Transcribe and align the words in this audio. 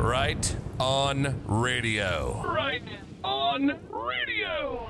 Right 0.00 0.56
on 0.80 1.42
radio. 1.46 2.42
Right 2.48 2.82
on 3.22 3.78
radio. 3.90 4.88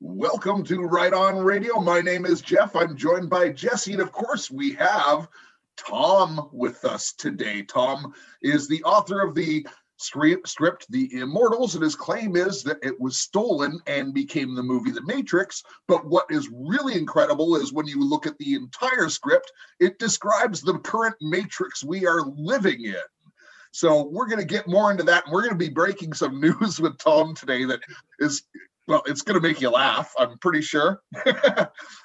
Welcome 0.00 0.64
to 0.64 0.82
Right 0.82 1.12
On 1.12 1.38
Radio. 1.38 1.78
My 1.80 2.00
name 2.00 2.26
is 2.26 2.40
Jeff. 2.40 2.74
I'm 2.74 2.96
joined 2.96 3.30
by 3.30 3.50
Jesse. 3.50 3.92
And 3.92 4.02
of 4.02 4.10
course, 4.10 4.50
we 4.50 4.72
have 4.72 5.28
Tom 5.76 6.50
with 6.52 6.84
us 6.84 7.12
today. 7.12 7.62
Tom 7.62 8.12
is 8.42 8.66
the 8.66 8.82
author 8.82 9.20
of 9.20 9.36
the 9.36 9.64
script, 10.00 10.48
script 10.48 10.86
The 10.90 11.12
Immortals, 11.14 11.74
and 11.74 11.84
his 11.84 11.94
claim 11.94 12.36
is 12.36 12.62
that 12.64 12.78
it 12.82 12.98
was 13.00 13.18
stolen 13.18 13.80
and 13.86 14.14
became 14.14 14.54
the 14.54 14.62
movie 14.62 14.90
The 14.90 15.02
Matrix. 15.02 15.62
But 15.86 16.06
what 16.06 16.26
is 16.30 16.50
really 16.52 16.96
incredible 16.96 17.56
is 17.56 17.72
when 17.72 17.86
you 17.86 18.02
look 18.02 18.26
at 18.26 18.38
the 18.38 18.54
entire 18.54 19.08
script, 19.08 19.52
it 19.78 19.98
describes 19.98 20.62
the 20.62 20.78
current 20.78 21.16
Matrix 21.20 21.84
we 21.84 22.06
are 22.06 22.22
living 22.22 22.84
in. 22.84 22.94
So 23.72 24.08
we're 24.10 24.26
going 24.26 24.40
to 24.40 24.44
get 24.44 24.66
more 24.66 24.90
into 24.90 25.04
that. 25.04 25.24
And 25.24 25.32
we're 25.32 25.42
going 25.42 25.52
to 25.52 25.56
be 25.56 25.68
breaking 25.68 26.12
some 26.14 26.40
news 26.60 26.80
with 26.80 26.98
Tom 26.98 27.34
today 27.34 27.64
that 27.64 27.80
is 28.18 28.42
well, 28.90 29.02
it's 29.06 29.22
going 29.22 29.40
to 29.40 29.46
make 29.46 29.60
you 29.60 29.70
laugh, 29.70 30.12
I'm 30.18 30.36
pretty 30.38 30.62
sure. 30.62 31.00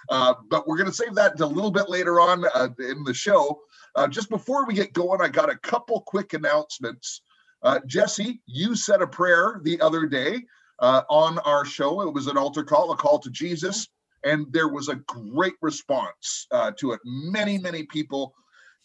uh, 0.09 0.33
but 0.49 0.67
we're 0.67 0.77
going 0.77 0.89
to 0.89 0.95
save 0.95 1.15
that 1.15 1.39
a 1.39 1.45
little 1.45 1.71
bit 1.71 1.89
later 1.89 2.19
on 2.19 2.45
uh, 2.53 2.69
in 2.77 3.03
the 3.03 3.13
show. 3.13 3.59
Uh, 3.95 4.07
just 4.07 4.29
before 4.29 4.67
we 4.67 4.75
get 4.75 4.93
going, 4.93 5.19
I 5.19 5.27
got 5.27 5.49
a 5.49 5.57
couple 5.57 6.01
quick 6.01 6.33
announcements. 6.33 7.21
Uh, 7.65 7.79
Jesse, 7.87 8.41
you 8.45 8.75
said 8.75 9.01
a 9.01 9.07
prayer 9.07 9.59
the 9.63 9.81
other 9.81 10.05
day 10.05 10.45
uh, 10.79 11.01
on 11.09 11.39
our 11.39 11.65
show. 11.65 12.01
It 12.01 12.13
was 12.13 12.27
an 12.27 12.37
altar 12.37 12.63
call, 12.63 12.91
a 12.91 12.95
call 12.95 13.17
to 13.19 13.31
Jesus, 13.31 13.87
and 14.23 14.45
there 14.51 14.67
was 14.67 14.87
a 14.87 14.95
great 15.07 15.55
response 15.61 16.45
uh, 16.51 16.71
to 16.77 16.91
it. 16.91 16.99
Many, 17.03 17.57
many 17.57 17.83
people 17.83 18.35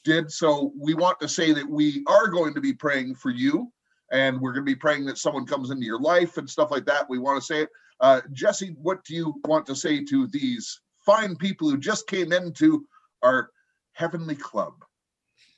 did. 0.02 0.32
So 0.32 0.72
we 0.80 0.94
want 0.94 1.20
to 1.20 1.28
say 1.28 1.52
that 1.52 1.68
we 1.68 2.02
are 2.08 2.28
going 2.28 2.54
to 2.54 2.60
be 2.60 2.72
praying 2.72 3.16
for 3.16 3.30
you 3.30 3.70
and 4.12 4.40
we're 4.40 4.52
going 4.52 4.64
to 4.64 4.72
be 4.72 4.76
praying 4.76 5.04
that 5.04 5.18
someone 5.18 5.46
comes 5.46 5.70
into 5.70 5.84
your 5.84 6.00
life 6.00 6.38
and 6.38 6.48
stuff 6.48 6.70
like 6.70 6.86
that. 6.86 7.08
We 7.08 7.18
want 7.18 7.38
to 7.38 7.46
say 7.46 7.62
it. 7.62 7.68
Uh, 8.00 8.22
Jesse, 8.32 8.74
what 8.80 9.04
do 9.04 9.14
you 9.14 9.34
want 9.44 9.66
to 9.66 9.76
say 9.76 10.02
to 10.04 10.26
these 10.28 10.80
fine 11.04 11.36
people 11.36 11.68
who 11.68 11.76
just 11.76 12.06
came 12.06 12.32
into 12.32 12.86
our 13.22 13.50
heavenly 13.92 14.36
club? 14.36 14.72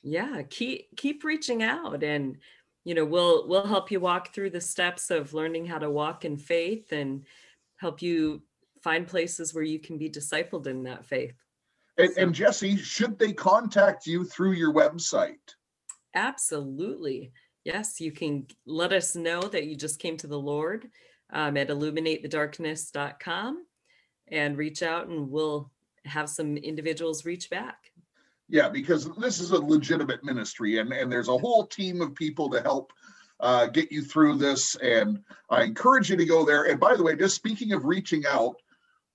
Yeah, 0.03 0.41
keep 0.49 0.89
keep 0.97 1.23
reaching 1.23 1.63
out, 1.63 2.03
and 2.03 2.37
you 2.83 2.93
know 2.93 3.05
we'll 3.05 3.47
we'll 3.47 3.65
help 3.65 3.91
you 3.91 3.99
walk 3.99 4.33
through 4.33 4.49
the 4.49 4.61
steps 4.61 5.09
of 5.09 5.33
learning 5.33 5.65
how 5.65 5.77
to 5.77 5.89
walk 5.89 6.25
in 6.25 6.37
faith 6.37 6.91
and 6.91 7.25
help 7.77 8.01
you 8.01 8.41
find 8.81 9.07
places 9.07 9.53
where 9.53 9.63
you 9.63 9.79
can 9.79 9.97
be 9.97 10.09
discipled 10.09 10.67
in 10.67 10.83
that 10.83 11.05
faith. 11.05 11.35
And, 11.97 12.11
so, 12.13 12.21
and 12.21 12.35
Jesse, 12.35 12.75
should 12.77 13.17
they 13.17 13.31
contact 13.33 14.05
you 14.07 14.25
through 14.25 14.53
your 14.53 14.73
website? 14.73 15.55
Absolutely. 16.15 17.31
Yes, 17.63 18.01
you 18.01 18.11
can 18.11 18.45
let 18.65 18.91
us 18.91 19.15
know 19.15 19.41
that 19.41 19.65
you 19.65 19.75
just 19.75 19.99
came 19.99 20.17
to 20.17 20.27
the 20.27 20.39
Lord 20.39 20.89
um, 21.31 21.55
at 21.55 21.69
illuminatethedarkness.com 21.69 23.65
and 24.29 24.57
reach 24.57 24.83
out 24.83 25.07
and 25.07 25.29
we'll 25.29 25.71
have 26.05 26.29
some 26.29 26.57
individuals 26.57 27.25
reach 27.25 27.49
back. 27.49 27.92
Yeah, 28.53 28.69
because 28.69 29.09
this 29.17 29.39
is 29.39 29.49
a 29.49 29.57
legitimate 29.57 30.23
ministry 30.23 30.77
and, 30.77 30.93
and 30.93 31.11
there's 31.11 31.27
a 31.27 31.35
whole 31.39 31.65
team 31.65 32.01
of 32.01 32.13
people 32.13 32.51
to 32.51 32.61
help 32.61 32.93
uh, 33.39 33.65
get 33.65 33.91
you 33.91 34.03
through 34.03 34.37
this. 34.37 34.75
And 34.75 35.23
I 35.49 35.63
encourage 35.63 36.11
you 36.11 36.17
to 36.17 36.25
go 36.25 36.45
there. 36.45 36.65
And 36.65 36.79
by 36.79 36.95
the 36.95 37.01
way, 37.01 37.15
just 37.15 37.35
speaking 37.35 37.73
of 37.73 37.83
reaching 37.83 38.27
out, 38.27 38.53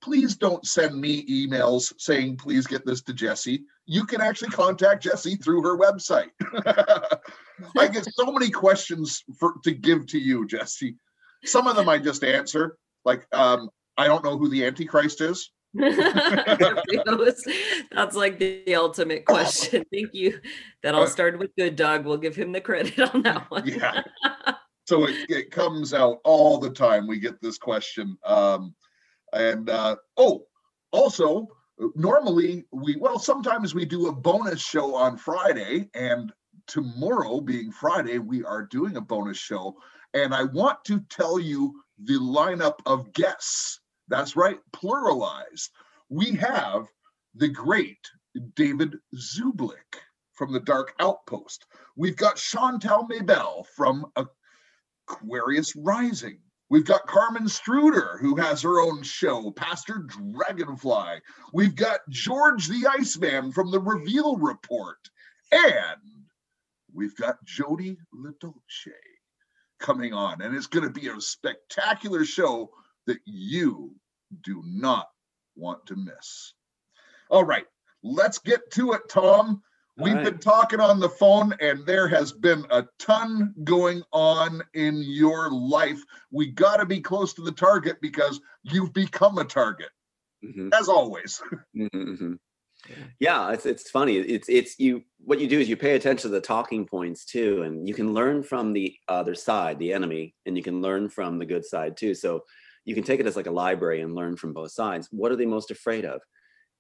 please 0.03 0.35
don't 0.35 0.67
send 0.67 1.01
me 1.01 1.25
emails 1.27 1.93
saying, 1.99 2.39
please 2.39 2.67
get 2.67 2.85
this 2.85 3.01
to 3.03 3.13
Jesse. 3.13 3.63
You 3.87 4.07
can 4.07 4.21
actually 4.21 4.51
contact 4.51 5.05
Jesse 5.05 5.37
through 5.37 5.63
her 5.63 5.79
website. 5.79 6.31
I 7.79 7.87
get 7.87 8.09
so 8.13 8.33
many 8.33 8.51
questions 8.51 9.23
for 9.39 9.55
to 9.63 9.71
give 9.71 10.09
to 10.09 10.19
you, 10.19 10.49
Jesse. 10.49 10.97
Some 11.45 11.69
of 11.69 11.77
them 11.77 11.89
I 11.89 11.99
just 11.99 12.25
answer, 12.25 12.77
like 13.05 13.25
um, 13.33 13.71
I 13.97 14.09
don't 14.09 14.25
know 14.25 14.37
who 14.37 14.49
the 14.49 14.65
Antichrist 14.65 15.21
is. 15.21 15.53
That's 15.75 17.45
like 18.15 18.39
the 18.39 18.75
ultimate 18.75 19.25
question. 19.27 19.85
Thank 19.93 20.15
you. 20.15 20.41
That 20.83 20.95
all 20.95 21.07
started 21.07 21.41
with 21.41 21.55
Good 21.57 21.77
Dog. 21.77 22.07
We'll 22.07 22.17
give 22.17 22.37
him 22.37 22.53
the 22.53 22.61
credit 22.61 22.99
on 23.15 23.23
that 23.23 23.51
one. 23.51 23.67
yeah. 23.67 24.03
So 24.87 25.07
it, 25.07 25.29
it 25.29 25.51
comes 25.51 25.93
out 25.93 26.21
all 26.25 26.59
the 26.59 26.71
time. 26.71 27.07
We 27.07 27.19
get 27.21 27.41
this 27.43 27.59
question. 27.59 28.17
Um, 28.25 28.75
and 29.35 29.69
uh, 29.69 29.97
oh, 30.17 30.47
also, 30.93 31.47
normally 31.95 32.65
we, 32.73 32.97
well, 32.97 33.19
sometimes 33.19 33.75
we 33.75 33.85
do 33.85 34.09
a 34.09 34.13
bonus 34.13 34.63
show 34.63 34.95
on 34.95 35.19
Friday. 35.19 35.91
And 35.95 36.33
tomorrow, 36.67 37.43
being 37.43 37.71
Friday, 37.71 38.19
we 38.19 38.43
are 38.45 38.63
doing 38.63 38.97
a 38.97 39.03
bonus 39.03 39.37
show. 39.37 39.77
And 40.15 40.35
I 40.35 40.45
want 40.45 40.83
to 40.87 41.01
tell 41.11 41.39
you 41.39 41.83
the 42.03 42.15
lineup 42.15 42.79
of 42.87 43.13
guests. 43.13 43.81
That's 44.09 44.37
right, 44.37 44.59
pluralized. 44.73 45.71
We 46.09 46.33
have 46.37 46.87
the 47.35 47.49
great 47.49 47.99
David 48.55 48.97
Zublick 49.15 50.01
from 50.33 50.53
the 50.53 50.61
Dark 50.61 50.95
Outpost. 51.01 51.67
We've 51.97 52.17
got 52.17 52.37
Chantal 52.37 53.07
Maybell 53.09 53.67
from 53.77 54.07
Aquarius 55.09 55.75
Rising. 55.77 56.39
We've 56.71 56.85
got 56.85 57.07
Carmen 57.07 57.47
Struder, 57.47 58.21
who 58.21 58.37
has 58.37 58.63
her 58.63 58.81
own 58.81 59.03
show, 59.03 59.51
Pastor 59.51 60.07
Dragonfly. 60.07 61.21
We've 61.53 61.75
got 61.75 62.01
George 62.11 62.69
the 62.69 62.87
Iceman 62.87 63.53
from 63.53 63.71
the 63.71 63.81
Reveal 63.81 64.37
Report. 64.37 64.99
And 65.51 66.27
we've 66.93 67.17
got 67.17 67.43
Jody 67.45 67.97
LaDolce 68.15 68.93
coming 69.81 70.13
on. 70.13 70.43
And 70.43 70.55
it's 70.55 70.67
going 70.67 70.85
to 70.85 71.01
be 71.01 71.09
a 71.09 71.21
spectacular 71.21 72.25
show 72.25 72.71
that 73.09 73.19
you 73.25 73.95
do 74.43 74.63
not 74.65 75.09
want 75.57 75.85
to 75.87 75.97
miss. 75.97 76.53
All 77.31 77.45
right, 77.45 77.65
let's 78.03 78.39
get 78.39 78.71
to 78.73 78.93
it, 78.93 79.03
Tom. 79.11 79.63
We've 79.97 80.15
right. 80.15 80.25
been 80.25 80.39
talking 80.39 80.79
on 80.79 81.01
the 81.01 81.09
phone, 81.09 81.55
and 81.61 81.85
there 81.85 82.07
has 82.07 82.33
been 82.33 82.65
a 82.71 82.85
ton 83.01 83.53
going 83.65 84.03
on 84.13 84.63
in 84.75 85.03
your 85.03 85.51
life. 85.51 86.01
We 86.31 86.53
got 86.53 86.77
to 86.77 86.87
be 86.87 87.01
close 87.01 87.35
to 87.35 87.43
the 87.43 87.51
target 87.51 87.97
because 88.01 88.41
you've 88.63 88.93
become 88.93 89.39
a 89.39 89.45
target, 89.45 89.89
mm-hmm. 90.45 90.69
as 90.73 90.89
always. 90.89 91.43
Mm-hmm, 91.77 91.99
mm-hmm. 91.99 92.33
Yeah, 93.19 93.51
it's 93.51 93.67
it's 93.67 93.91
funny. 93.91 94.19
It's 94.19 94.49
it's 94.49 94.79
you. 94.79 95.03
What 95.19 95.41
you 95.41 95.49
do 95.49 95.59
is 95.59 95.69
you 95.69 95.77
pay 95.77 95.97
attention 95.97 96.31
to 96.31 96.35
the 96.35 96.41
talking 96.41 96.87
points 96.87 97.25
too, 97.25 97.63
and 97.63 97.89
you 97.89 97.93
can 97.93 98.15
learn 98.15 98.45
from 98.45 98.73
the 98.73 98.95
other 99.09 99.35
side, 99.35 99.81
the 99.81 99.93
enemy, 99.93 100.37
and 100.47 100.57
you 100.57 100.63
can 100.63 100.81
learn 100.81 101.09
from 101.09 101.41
the 101.41 101.47
good 101.47 101.65
side 101.65 101.97
too. 101.97 102.15
So 102.15 102.45
you 102.89 102.95
can 102.95 103.05
take 103.05 103.21
it 103.21 103.27
as 103.27 103.37
like 103.37 103.47
a 103.47 103.51
library 103.51 104.01
and 104.01 104.15
learn 104.15 104.37
from 104.37 104.53
both 104.53 104.73
sides. 104.73 105.09
What 105.11 105.31
are 105.31 105.37
they 105.37 105.47
most 105.47 105.71
afraid 105.71 106.05
of? 106.05 106.21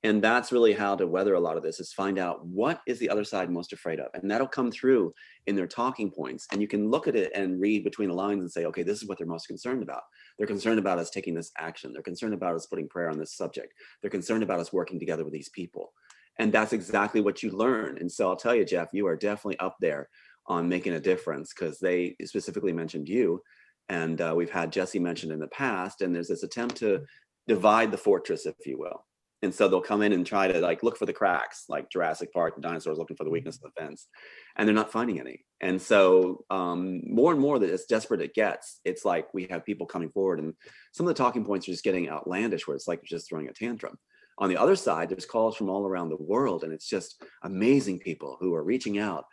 and 0.04 0.22
that's 0.22 0.52
really 0.52 0.72
how 0.72 0.94
to 0.94 1.08
weather 1.08 1.34
a 1.34 1.40
lot 1.40 1.56
of 1.56 1.62
this 1.62 1.80
is 1.80 1.92
find 1.92 2.18
out 2.18 2.46
what 2.46 2.80
is 2.86 3.00
the 3.00 3.10
other 3.10 3.24
side 3.24 3.50
most 3.50 3.72
afraid 3.72 3.98
of 3.98 4.06
and 4.14 4.30
that'll 4.30 4.46
come 4.46 4.70
through 4.70 5.12
in 5.46 5.56
their 5.56 5.66
talking 5.66 6.10
points. 6.10 6.46
And 6.52 6.62
you 6.62 6.68
can 6.68 6.88
look 6.88 7.08
at 7.08 7.16
it 7.16 7.32
and 7.34 7.60
read 7.60 7.82
between 7.82 8.08
the 8.08 8.14
lines 8.14 8.42
and 8.42 8.50
say 8.50 8.64
okay 8.66 8.84
this 8.84 9.02
is 9.02 9.08
what 9.08 9.18
they're 9.18 9.26
most 9.26 9.48
concerned 9.48 9.82
about. 9.82 10.02
They're 10.36 10.46
concerned 10.46 10.78
about 10.78 10.98
us 10.98 11.10
taking 11.10 11.34
this 11.34 11.50
action. 11.58 11.92
They're 11.92 12.02
concerned 12.02 12.34
about 12.34 12.54
us 12.54 12.66
putting 12.66 12.88
prayer 12.88 13.10
on 13.10 13.18
this 13.18 13.34
subject. 13.34 13.74
They're 14.00 14.10
concerned 14.10 14.44
about 14.44 14.60
us 14.60 14.72
working 14.72 15.00
together 15.00 15.24
with 15.24 15.32
these 15.32 15.48
people. 15.48 15.92
And 16.38 16.52
that's 16.52 16.72
exactly 16.72 17.20
what 17.20 17.42
you 17.42 17.50
learn. 17.50 17.98
And 17.98 18.10
so 18.10 18.28
i'll 18.28 18.36
tell 18.36 18.54
you 18.54 18.64
jeff 18.64 18.90
you 18.92 19.06
are 19.08 19.16
definitely 19.16 19.58
up 19.58 19.76
there 19.80 20.08
on 20.46 20.68
making 20.68 20.94
a 20.94 21.00
difference 21.00 21.52
because 21.52 21.78
they 21.78 22.14
specifically 22.24 22.72
mentioned 22.72 23.08
you 23.08 23.42
and 23.88 24.20
uh, 24.20 24.32
we've 24.36 24.50
had 24.50 24.72
jesse 24.72 24.98
mentioned 24.98 25.32
in 25.32 25.38
the 25.38 25.48
past 25.48 26.02
and 26.02 26.14
there's 26.14 26.28
this 26.28 26.42
attempt 26.42 26.76
to 26.76 27.00
divide 27.48 27.90
the 27.90 27.98
fortress 27.98 28.46
if 28.46 28.54
you 28.66 28.78
will. 28.78 29.04
And 29.40 29.54
so 29.54 29.68
they'll 29.68 29.80
come 29.80 30.02
in 30.02 30.12
and 30.12 30.26
try 30.26 30.48
to 30.48 30.60
like 30.60 30.82
look 30.82 30.96
for 30.96 31.06
the 31.06 31.12
cracks 31.12 31.64
like 31.68 31.90
jurassic 31.90 32.32
park 32.32 32.56
the 32.56 32.60
dinosaurs 32.60 32.98
looking 32.98 33.16
for 33.16 33.24
the 33.24 33.30
weakness 33.30 33.56
of 33.56 33.62
the 33.62 33.80
fence 33.80 34.08
and 34.56 34.66
they're 34.66 34.74
not 34.74 34.92
finding 34.92 35.20
any. 35.20 35.44
And 35.60 35.80
so 35.80 36.44
um, 36.50 37.00
more 37.04 37.32
and 37.32 37.40
more 37.40 37.58
that 37.58 37.70
as 37.70 37.84
desperate 37.84 38.20
it 38.20 38.34
gets 38.34 38.80
it's 38.84 39.04
like 39.04 39.32
we 39.32 39.46
have 39.50 39.64
people 39.64 39.86
coming 39.86 40.10
forward 40.10 40.40
and 40.40 40.54
some 40.92 41.06
of 41.06 41.14
the 41.14 41.22
talking 41.22 41.44
points 41.44 41.68
are 41.68 41.72
just 41.72 41.84
getting 41.84 42.08
outlandish 42.08 42.66
where 42.66 42.74
it's 42.74 42.88
like 42.88 43.02
just 43.04 43.28
throwing 43.28 43.48
a 43.48 43.52
tantrum. 43.52 43.96
On 44.38 44.48
the 44.48 44.56
other 44.56 44.76
side 44.76 45.08
there's 45.08 45.26
calls 45.26 45.56
from 45.56 45.70
all 45.70 45.86
around 45.86 46.10
the 46.10 46.16
world 46.16 46.64
and 46.64 46.72
it's 46.72 46.88
just 46.88 47.22
amazing 47.44 48.00
people 48.00 48.36
who 48.40 48.54
are 48.54 48.64
reaching 48.64 48.98
out 48.98 49.24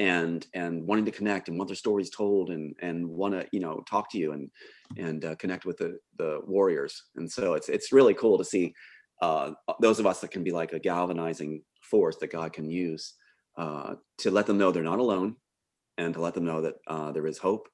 and 0.00 0.46
and 0.54 0.86
wanting 0.86 1.04
to 1.04 1.10
connect 1.10 1.48
and 1.48 1.58
want 1.58 1.68
their 1.68 1.76
stories 1.76 2.08
told 2.08 2.48
and 2.48 2.74
and 2.80 3.06
want 3.06 3.34
to 3.34 3.46
you 3.52 3.60
know 3.60 3.82
talk 3.88 4.10
to 4.10 4.18
you 4.18 4.32
and 4.32 4.50
and 4.96 5.24
uh, 5.26 5.34
connect 5.36 5.66
with 5.66 5.76
the 5.76 5.98
the 6.16 6.40
warriors. 6.46 7.04
And 7.16 7.30
so 7.30 7.52
it's 7.52 7.68
it's 7.68 7.92
really 7.92 8.14
cool 8.14 8.38
to 8.38 8.44
see 8.44 8.74
uh, 9.20 9.52
those 9.80 10.00
of 10.00 10.06
us 10.06 10.20
that 10.20 10.30
can 10.30 10.42
be 10.42 10.52
like 10.52 10.72
a 10.72 10.78
galvanizing 10.78 11.62
force 11.82 12.16
that 12.16 12.32
God 12.32 12.54
can 12.54 12.70
use 12.70 13.12
uh, 13.58 13.94
to 14.18 14.30
let 14.30 14.46
them 14.46 14.56
know 14.56 14.72
they're 14.72 14.82
not 14.82 15.00
alone 15.00 15.36
and 15.98 16.14
to 16.14 16.20
let 16.22 16.32
them 16.32 16.46
know 16.46 16.62
that 16.62 16.76
uh, 16.86 17.12
there 17.12 17.26
is 17.26 17.36
hope 17.36 17.68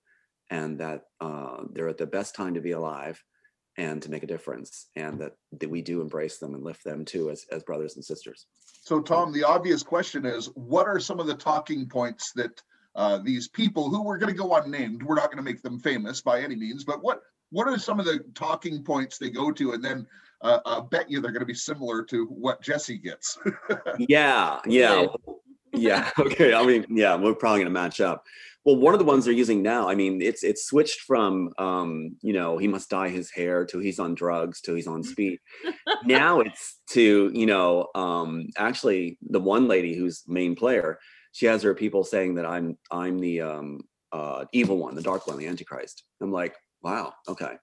and 0.50 0.80
that 0.80 1.02
uh, 1.20 1.62
they're 1.72 1.88
at 1.88 1.98
the 1.98 2.06
best 2.06 2.34
time 2.34 2.54
to 2.54 2.60
be 2.60 2.72
alive 2.72 3.22
and 3.78 4.02
to 4.02 4.10
make 4.10 4.24
a 4.24 4.26
difference 4.26 4.88
and 4.96 5.20
that, 5.20 5.32
that 5.60 5.70
we 5.70 5.82
do 5.82 6.00
embrace 6.00 6.38
them 6.38 6.54
and 6.54 6.64
lift 6.64 6.82
them 6.82 7.04
too 7.04 7.30
as, 7.30 7.44
as 7.52 7.62
brothers 7.62 7.94
and 7.94 8.04
sisters 8.04 8.46
So, 8.86 9.00
Tom, 9.00 9.32
the 9.32 9.42
obvious 9.42 9.82
question 9.82 10.24
is 10.24 10.46
what 10.54 10.86
are 10.86 11.00
some 11.00 11.18
of 11.18 11.26
the 11.26 11.34
talking 11.34 11.88
points 11.88 12.30
that 12.34 12.62
uh, 12.94 13.18
these 13.18 13.48
people 13.48 13.90
who 13.90 14.00
we're 14.00 14.16
going 14.16 14.32
to 14.32 14.38
go 14.38 14.54
unnamed, 14.54 15.02
we're 15.02 15.16
not 15.16 15.24
going 15.24 15.38
to 15.38 15.42
make 15.42 15.60
them 15.60 15.80
famous 15.80 16.20
by 16.20 16.40
any 16.40 16.54
means, 16.54 16.84
but 16.84 17.02
what 17.02 17.22
what 17.50 17.66
are 17.66 17.78
some 17.78 17.98
of 17.98 18.06
the 18.06 18.20
talking 18.36 18.84
points 18.84 19.18
they 19.18 19.28
go 19.28 19.50
to? 19.50 19.72
And 19.72 19.84
then 19.84 20.06
uh, 20.40 20.60
I 20.64 20.82
bet 20.88 21.10
you 21.10 21.20
they're 21.20 21.32
going 21.32 21.40
to 21.40 21.46
be 21.46 21.52
similar 21.52 22.04
to 22.04 22.26
what 22.26 22.62
Jesse 22.62 22.96
gets. 22.96 23.36
yeah 23.98 24.60
yeah 24.66 25.06
yeah 25.76 26.10
okay 26.18 26.54
i 26.54 26.64
mean 26.64 26.84
yeah 26.88 27.14
we're 27.14 27.34
probably 27.34 27.60
going 27.60 27.66
to 27.66 27.70
match 27.70 28.00
up. 28.00 28.24
Well 28.64 28.76
one 28.76 28.94
of 28.94 28.98
the 28.98 29.04
ones 29.04 29.24
they're 29.24 29.34
using 29.34 29.62
now 29.62 29.88
i 29.88 29.94
mean 29.94 30.20
it's 30.20 30.42
it's 30.42 30.64
switched 30.64 31.00
from 31.02 31.52
um 31.58 32.16
you 32.20 32.32
know 32.32 32.58
he 32.58 32.66
must 32.66 32.90
dye 32.90 33.10
his 33.10 33.30
hair 33.30 33.64
to 33.66 33.78
he's 33.78 34.00
on 34.00 34.14
drugs 34.14 34.60
to 34.62 34.74
he's 34.74 34.88
on 34.88 35.02
speed. 35.12 35.38
Now 36.04 36.40
it's 36.40 36.80
to 36.90 37.30
you 37.32 37.46
know 37.46 37.88
um 37.94 38.48
actually 38.56 39.18
the 39.22 39.40
one 39.40 39.68
lady 39.68 39.94
who's 39.94 40.24
main 40.26 40.56
player 40.56 40.98
she 41.32 41.46
has 41.46 41.62
her 41.62 41.74
people 41.74 42.02
saying 42.02 42.34
that 42.36 42.46
i'm 42.46 42.76
i'm 42.90 43.18
the 43.18 43.40
um 43.40 43.82
uh 44.12 44.44
evil 44.52 44.78
one 44.78 44.94
the 44.94 45.02
dark 45.02 45.26
one 45.26 45.38
the 45.38 45.46
antichrist. 45.46 46.04
I'm 46.20 46.32
like 46.32 46.56
wow 46.82 47.14
okay. 47.28 47.54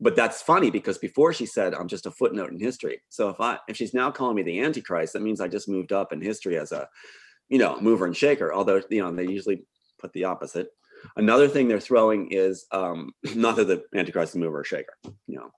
But 0.00 0.16
that's 0.16 0.42
funny 0.42 0.70
because 0.70 0.98
before 0.98 1.32
she 1.32 1.46
said 1.46 1.74
i'm 1.74 1.88
just 1.88 2.06
a 2.06 2.12
footnote 2.12 2.52
in 2.52 2.60
history. 2.60 3.02
So 3.08 3.28
if 3.28 3.40
i 3.40 3.58
if 3.66 3.76
she's 3.76 3.94
now 3.94 4.12
calling 4.12 4.36
me 4.36 4.42
the 4.44 4.60
antichrist 4.60 5.14
that 5.14 5.22
means 5.22 5.40
i 5.40 5.48
just 5.48 5.68
moved 5.68 5.92
up 5.92 6.12
in 6.12 6.20
history 6.20 6.56
as 6.58 6.70
a 6.70 6.88
you 7.48 7.58
know 7.58 7.80
mover 7.80 8.06
and 8.06 8.16
shaker 8.16 8.52
although 8.52 8.80
you 8.90 9.00
know 9.00 9.12
they 9.12 9.26
usually 9.26 9.64
put 9.98 10.12
the 10.12 10.24
opposite 10.24 10.68
another 11.16 11.48
thing 11.48 11.68
they're 11.68 11.80
throwing 11.80 12.30
is 12.30 12.66
um 12.72 13.12
not 13.34 13.56
that 13.56 13.66
the 13.66 13.82
antichrist 13.94 14.32
is 14.32 14.36
a 14.36 14.38
mover 14.38 14.60
or 14.60 14.64
shaker 14.64 14.94
you 15.04 15.36
know 15.36 15.50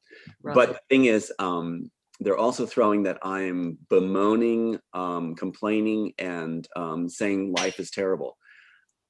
but 0.42 0.68
the 0.72 0.80
thing 0.88 1.04
is 1.06 1.32
um 1.38 1.90
they're 2.20 2.38
also 2.38 2.66
throwing 2.66 3.02
that 3.02 3.18
i'm 3.22 3.78
bemoaning 3.88 4.78
um 4.92 5.34
complaining 5.34 6.12
and 6.18 6.68
um 6.76 7.08
saying 7.08 7.52
life 7.52 7.78
is 7.78 7.90
terrible 7.90 8.36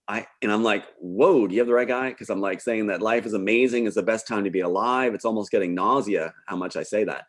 I 0.09 0.27
and 0.41 0.53
I'm 0.53 0.63
like, 0.63 0.85
whoa, 0.99 1.47
do 1.47 1.55
you 1.55 1.61
have 1.61 1.67
the 1.67 1.75
right 1.75 1.89
guy? 1.89 2.11
Because 2.11 2.31
I'm 2.31 2.41
like 2.41 2.61
saying 2.61 2.87
that 2.89 3.03
life 3.03 3.27
is 3.27 3.35
amazing, 3.35 3.87
is 3.87 3.95
the 3.95 4.03
best 4.03 4.27
time 4.27 4.45
to 4.45 4.51
be 4.51 4.61
alive. 4.61 5.15
It's 5.15 5.25
almost 5.25 5.51
getting 5.51 5.75
nausea 5.75 6.33
how 6.47 6.57
much 6.57 6.77
I 6.77 6.85
say 6.85 7.05
that. 7.05 7.25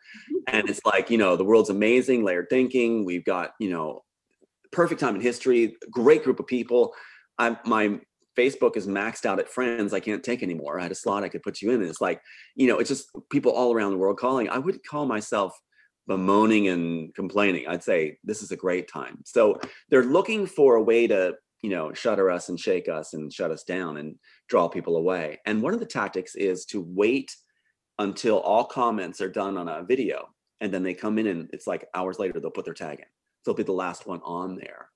And 0.46 0.68
it's 0.68 0.84
like, 0.84 1.10
you 1.10 1.18
know, 1.18 1.34
the 1.34 1.44
world's 1.44 1.70
amazing, 1.70 2.22
layered 2.22 2.48
thinking. 2.50 3.04
We've 3.04 3.24
got, 3.24 3.52
you 3.58 3.70
know, 3.70 4.04
perfect 4.72 5.00
time 5.00 5.14
in 5.14 5.20
history, 5.20 5.76
great 5.90 6.24
group 6.24 6.40
of 6.40 6.46
people. 6.46 6.94
I'm 7.38 7.58
my 7.64 8.00
Facebook 8.36 8.76
is 8.76 8.86
maxed 8.86 9.26
out 9.26 9.40
at 9.40 9.48
friends. 9.48 9.92
I 9.92 10.00
can't 10.00 10.22
take 10.22 10.42
anymore. 10.42 10.78
I 10.78 10.84
had 10.84 10.92
a 10.92 10.96
slot 10.96 11.24
I 11.24 11.28
could 11.28 11.42
put 11.42 11.60
you 11.60 11.70
in. 11.70 11.80
And 11.80 11.90
it's 11.90 12.00
like, 12.00 12.20
you 12.54 12.68
know, 12.68 12.78
it's 12.78 12.88
just 12.88 13.08
people 13.30 13.52
all 13.52 13.74
around 13.74 13.92
the 13.92 13.98
world 13.98 14.18
calling. 14.18 14.48
I 14.48 14.58
wouldn't 14.58 14.86
call 14.86 15.06
myself 15.06 15.58
bemoaning 16.06 16.68
and 16.68 17.14
complaining. 17.14 17.66
I'd 17.66 17.82
say 17.82 18.18
this 18.22 18.42
is 18.42 18.52
a 18.52 18.56
great 18.56 18.88
time. 18.88 19.18
So 19.24 19.60
they're 19.90 20.04
looking 20.04 20.46
for 20.46 20.76
a 20.76 20.82
way 20.82 21.08
to 21.08 21.34
you 21.62 21.70
know, 21.70 21.92
shutter 21.92 22.30
us 22.30 22.48
and 22.48 22.58
shake 22.58 22.88
us 22.88 23.14
and 23.14 23.32
shut 23.32 23.50
us 23.50 23.64
down 23.64 23.96
and 23.96 24.16
draw 24.48 24.68
people 24.68 24.96
away. 24.96 25.40
And 25.44 25.62
one 25.62 25.74
of 25.74 25.80
the 25.80 25.86
tactics 25.86 26.34
is 26.34 26.64
to 26.66 26.80
wait 26.80 27.34
until 27.98 28.38
all 28.38 28.64
comments 28.64 29.20
are 29.20 29.28
done 29.28 29.58
on 29.58 29.68
a 29.68 29.82
video. 29.82 30.28
And 30.60 30.72
then 30.72 30.82
they 30.82 30.94
come 30.94 31.18
in 31.18 31.26
and 31.26 31.50
it's 31.52 31.66
like 31.66 31.86
hours 31.94 32.18
later, 32.18 32.38
they'll 32.38 32.50
put 32.50 32.64
their 32.64 32.74
tag 32.74 33.00
in. 33.00 33.06
So 33.48 33.54
be 33.54 33.62
the 33.62 33.72
last 33.72 34.06
one 34.06 34.20
on 34.24 34.56
there. 34.56 34.90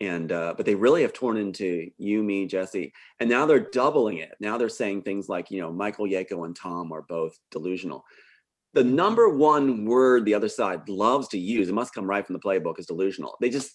And, 0.00 0.32
uh, 0.32 0.54
but 0.56 0.66
they 0.66 0.74
really 0.74 1.02
have 1.02 1.12
torn 1.12 1.36
into 1.36 1.88
you, 1.98 2.24
me, 2.24 2.46
Jesse. 2.46 2.92
And 3.20 3.30
now 3.30 3.46
they're 3.46 3.70
doubling 3.70 4.18
it. 4.18 4.32
Now 4.40 4.58
they're 4.58 4.68
saying 4.68 5.02
things 5.02 5.28
like, 5.28 5.52
you 5.52 5.60
know, 5.60 5.72
Michael 5.72 6.06
Yako 6.06 6.44
and 6.44 6.56
Tom 6.56 6.90
are 6.90 7.02
both 7.02 7.38
delusional 7.52 8.04
the 8.74 8.82
number 8.82 9.28
one 9.28 9.84
word 9.84 10.24
the 10.24 10.32
other 10.32 10.48
side 10.48 10.88
loves 10.88 11.28
to 11.28 11.38
use 11.38 11.68
it 11.68 11.74
must 11.74 11.92
come 11.92 12.06
right 12.06 12.26
from 12.26 12.32
the 12.32 12.40
playbook 12.40 12.78
is 12.78 12.86
delusional 12.86 13.36
they 13.38 13.50
just 13.50 13.72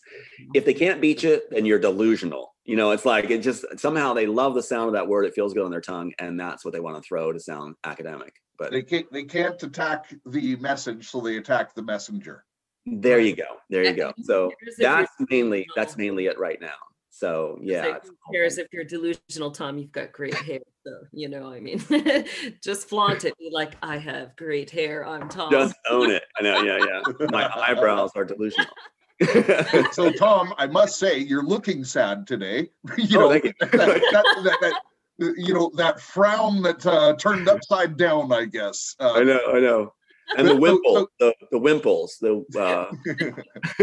if 0.55 0.65
they 0.65 0.73
can't 0.73 0.99
beat 0.99 1.21
you 1.21 1.39
then 1.51 1.67
you're 1.67 1.77
delusional 1.77 2.55
you 2.65 2.75
know 2.75 2.89
it's 2.89 3.05
like 3.05 3.29
it 3.29 3.43
just 3.43 3.63
somehow 3.77 4.11
they 4.11 4.25
love 4.25 4.55
the 4.55 4.63
sound 4.63 4.87
of 4.87 4.93
that 4.93 5.07
word 5.07 5.25
it 5.25 5.35
feels 5.35 5.53
good 5.53 5.63
on 5.63 5.69
their 5.69 5.81
tongue 5.81 6.11
and 6.17 6.39
that's 6.39 6.65
what 6.65 6.73
they 6.73 6.79
want 6.79 6.95
to 6.95 7.07
throw 7.07 7.31
to 7.31 7.39
sound 7.39 7.75
academic 7.83 8.33
but 8.57 8.71
they 8.71 8.81
can't 8.81 9.11
they 9.11 9.23
can't 9.23 9.61
attack 9.61 10.13
the 10.25 10.55
message, 10.57 11.09
so 11.09 11.21
they 11.21 11.37
attack 11.37 11.75
the 11.75 11.83
messenger. 11.83 12.43
There 12.87 13.19
you 13.19 13.35
go 13.35 13.57
there 13.69 13.83
you 13.83 13.93
go 13.93 14.13
so 14.23 14.51
Here's 14.61 14.73
if 14.75 14.79
you're 14.79 14.89
that's 14.91 15.11
mainly 15.29 15.67
that's 15.75 15.97
mainly 15.97 16.25
it 16.27 16.39
right 16.39 16.59
now 16.61 16.73
so 17.09 17.57
yeah 17.61 17.81
Say, 17.83 17.89
it's- 17.89 18.09
Whereas 18.29 18.57
if 18.59 18.67
you're 18.71 18.83
delusional, 18.83 19.51
Tom, 19.51 19.77
you've 19.77 19.91
got 19.91 20.11
great 20.11 20.33
hair. 20.47 20.59
So, 20.85 20.91
you 21.11 21.27
know, 21.29 21.51
I 21.51 21.59
mean, 21.59 21.79
just 22.63 22.87
flaunt 22.87 23.25
it. 23.25 23.33
Be 23.39 23.49
like, 23.51 23.73
I 23.81 23.97
have 23.97 24.35
great 24.35 24.69
hair. 24.69 25.05
I'm 25.05 25.27
Tom. 25.27 25.51
just 25.51 25.75
own 25.89 26.11
it 26.11 26.23
i 26.37 26.43
know 26.43 26.61
yeah 26.61 26.77
yeah 26.85 27.27
my 27.31 27.49
eyebrows 27.55 28.11
are 28.15 28.23
delusional 28.25 28.67
So, 29.91 30.11
Tom, 30.11 30.53
I 30.57 30.67
must 30.67 30.99
say, 30.99 31.17
you're 31.17 31.43
looking 31.43 31.83
sad 31.83 32.27
today. 32.27 32.69
you 32.97 33.17
Oh, 33.19 33.21
know, 33.21 33.29
thank 33.31 33.45
you. 33.45 33.53
that, 33.61 33.71
that, 33.71 34.25
that, 34.43 34.57
that, 34.61 35.33
you 35.37 35.53
know 35.55 35.71
that 35.75 35.99
frown 35.99 36.61
that 36.61 36.85
uh, 36.85 37.15
turned 37.15 37.49
upside 37.49 37.97
down. 37.97 38.31
I 38.31 38.45
guess. 38.45 38.95
I 38.99 39.05
Uh, 39.05 39.23
know, 39.23 39.39
I 39.55 39.59
know. 39.59 39.93
And 40.35 40.47
the 40.47 40.51
So- 40.51 40.59
wimple, 40.59 40.95
so- 40.95 41.09
the, 41.19 41.35
the 41.51 41.59
wimples, 41.59 42.17
the 42.19 42.43
uh, 42.59 42.91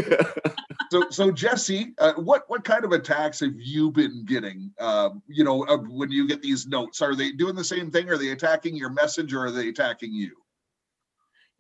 so, 0.90 1.04
so 1.10 1.30
Jesse, 1.30 1.94
uh, 1.98 2.14
what 2.14 2.44
what 2.48 2.64
kind 2.64 2.84
of 2.84 2.92
attacks 2.92 3.40
have 3.40 3.54
you 3.56 3.90
been 3.90 4.24
getting? 4.26 4.70
Um, 4.78 5.22
you 5.26 5.44
know, 5.44 5.64
uh, 5.66 5.78
when 5.78 6.10
you 6.10 6.28
get 6.28 6.42
these 6.42 6.66
notes, 6.66 7.00
are 7.00 7.14
they 7.14 7.32
doing 7.32 7.54
the 7.54 7.64
same 7.64 7.90
thing? 7.90 8.10
Are 8.10 8.18
they 8.18 8.30
attacking 8.30 8.76
your 8.76 8.90
message, 8.90 9.32
or 9.32 9.46
are 9.46 9.50
they 9.50 9.68
attacking 9.68 10.12
you? 10.12 10.32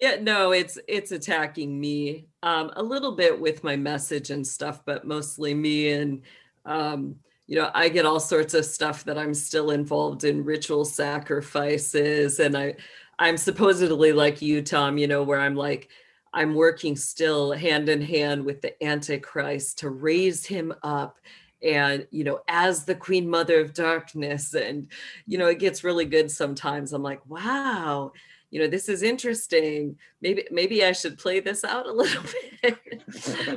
Yeah, 0.00 0.16
no, 0.20 0.52
it's 0.52 0.78
it's 0.86 1.12
attacking 1.12 1.78
me 1.80 2.26
um, 2.42 2.70
a 2.76 2.82
little 2.82 3.16
bit 3.16 3.40
with 3.40 3.64
my 3.64 3.76
message 3.76 4.30
and 4.30 4.46
stuff, 4.46 4.82
but 4.84 5.06
mostly 5.06 5.54
me. 5.54 5.92
And 5.92 6.22
um, 6.66 7.16
you 7.46 7.56
know, 7.56 7.70
I 7.74 7.88
get 7.88 8.06
all 8.06 8.20
sorts 8.20 8.54
of 8.54 8.64
stuff 8.64 9.04
that 9.04 9.18
I'm 9.18 9.34
still 9.34 9.70
involved 9.70 10.24
in 10.24 10.44
ritual 10.44 10.84
sacrifices, 10.84 12.40
and 12.40 12.56
I 12.56 12.74
I'm 13.18 13.36
supposedly 13.36 14.12
like 14.12 14.42
you, 14.42 14.62
Tom. 14.62 14.98
You 14.98 15.06
know, 15.06 15.22
where 15.22 15.40
I'm 15.40 15.54
like 15.56 15.88
I'm 16.32 16.54
working 16.54 16.96
still 16.96 17.52
hand 17.52 17.88
in 17.88 18.02
hand 18.02 18.44
with 18.44 18.60
the 18.60 18.82
Antichrist 18.84 19.78
to 19.78 19.90
raise 19.90 20.44
him 20.44 20.74
up. 20.82 21.18
And, 21.62 22.06
you 22.10 22.24
know, 22.24 22.40
as 22.48 22.84
the 22.84 22.94
Queen 22.94 23.28
Mother 23.30 23.60
of 23.60 23.72
Darkness. 23.72 24.52
And, 24.54 24.88
you 25.26 25.38
know, 25.38 25.46
it 25.46 25.60
gets 25.60 25.84
really 25.84 26.04
good 26.04 26.30
sometimes. 26.30 26.92
I'm 26.92 27.02
like, 27.02 27.24
wow, 27.26 28.12
you 28.50 28.60
know 28.60 28.68
this 28.68 28.88
is 28.88 29.02
interesting 29.02 29.96
maybe 30.22 30.46
maybe 30.52 30.84
i 30.84 30.92
should 30.92 31.18
play 31.18 31.40
this 31.40 31.64
out 31.64 31.86
a 31.86 31.92
little 31.92 32.22
bit 32.62 32.78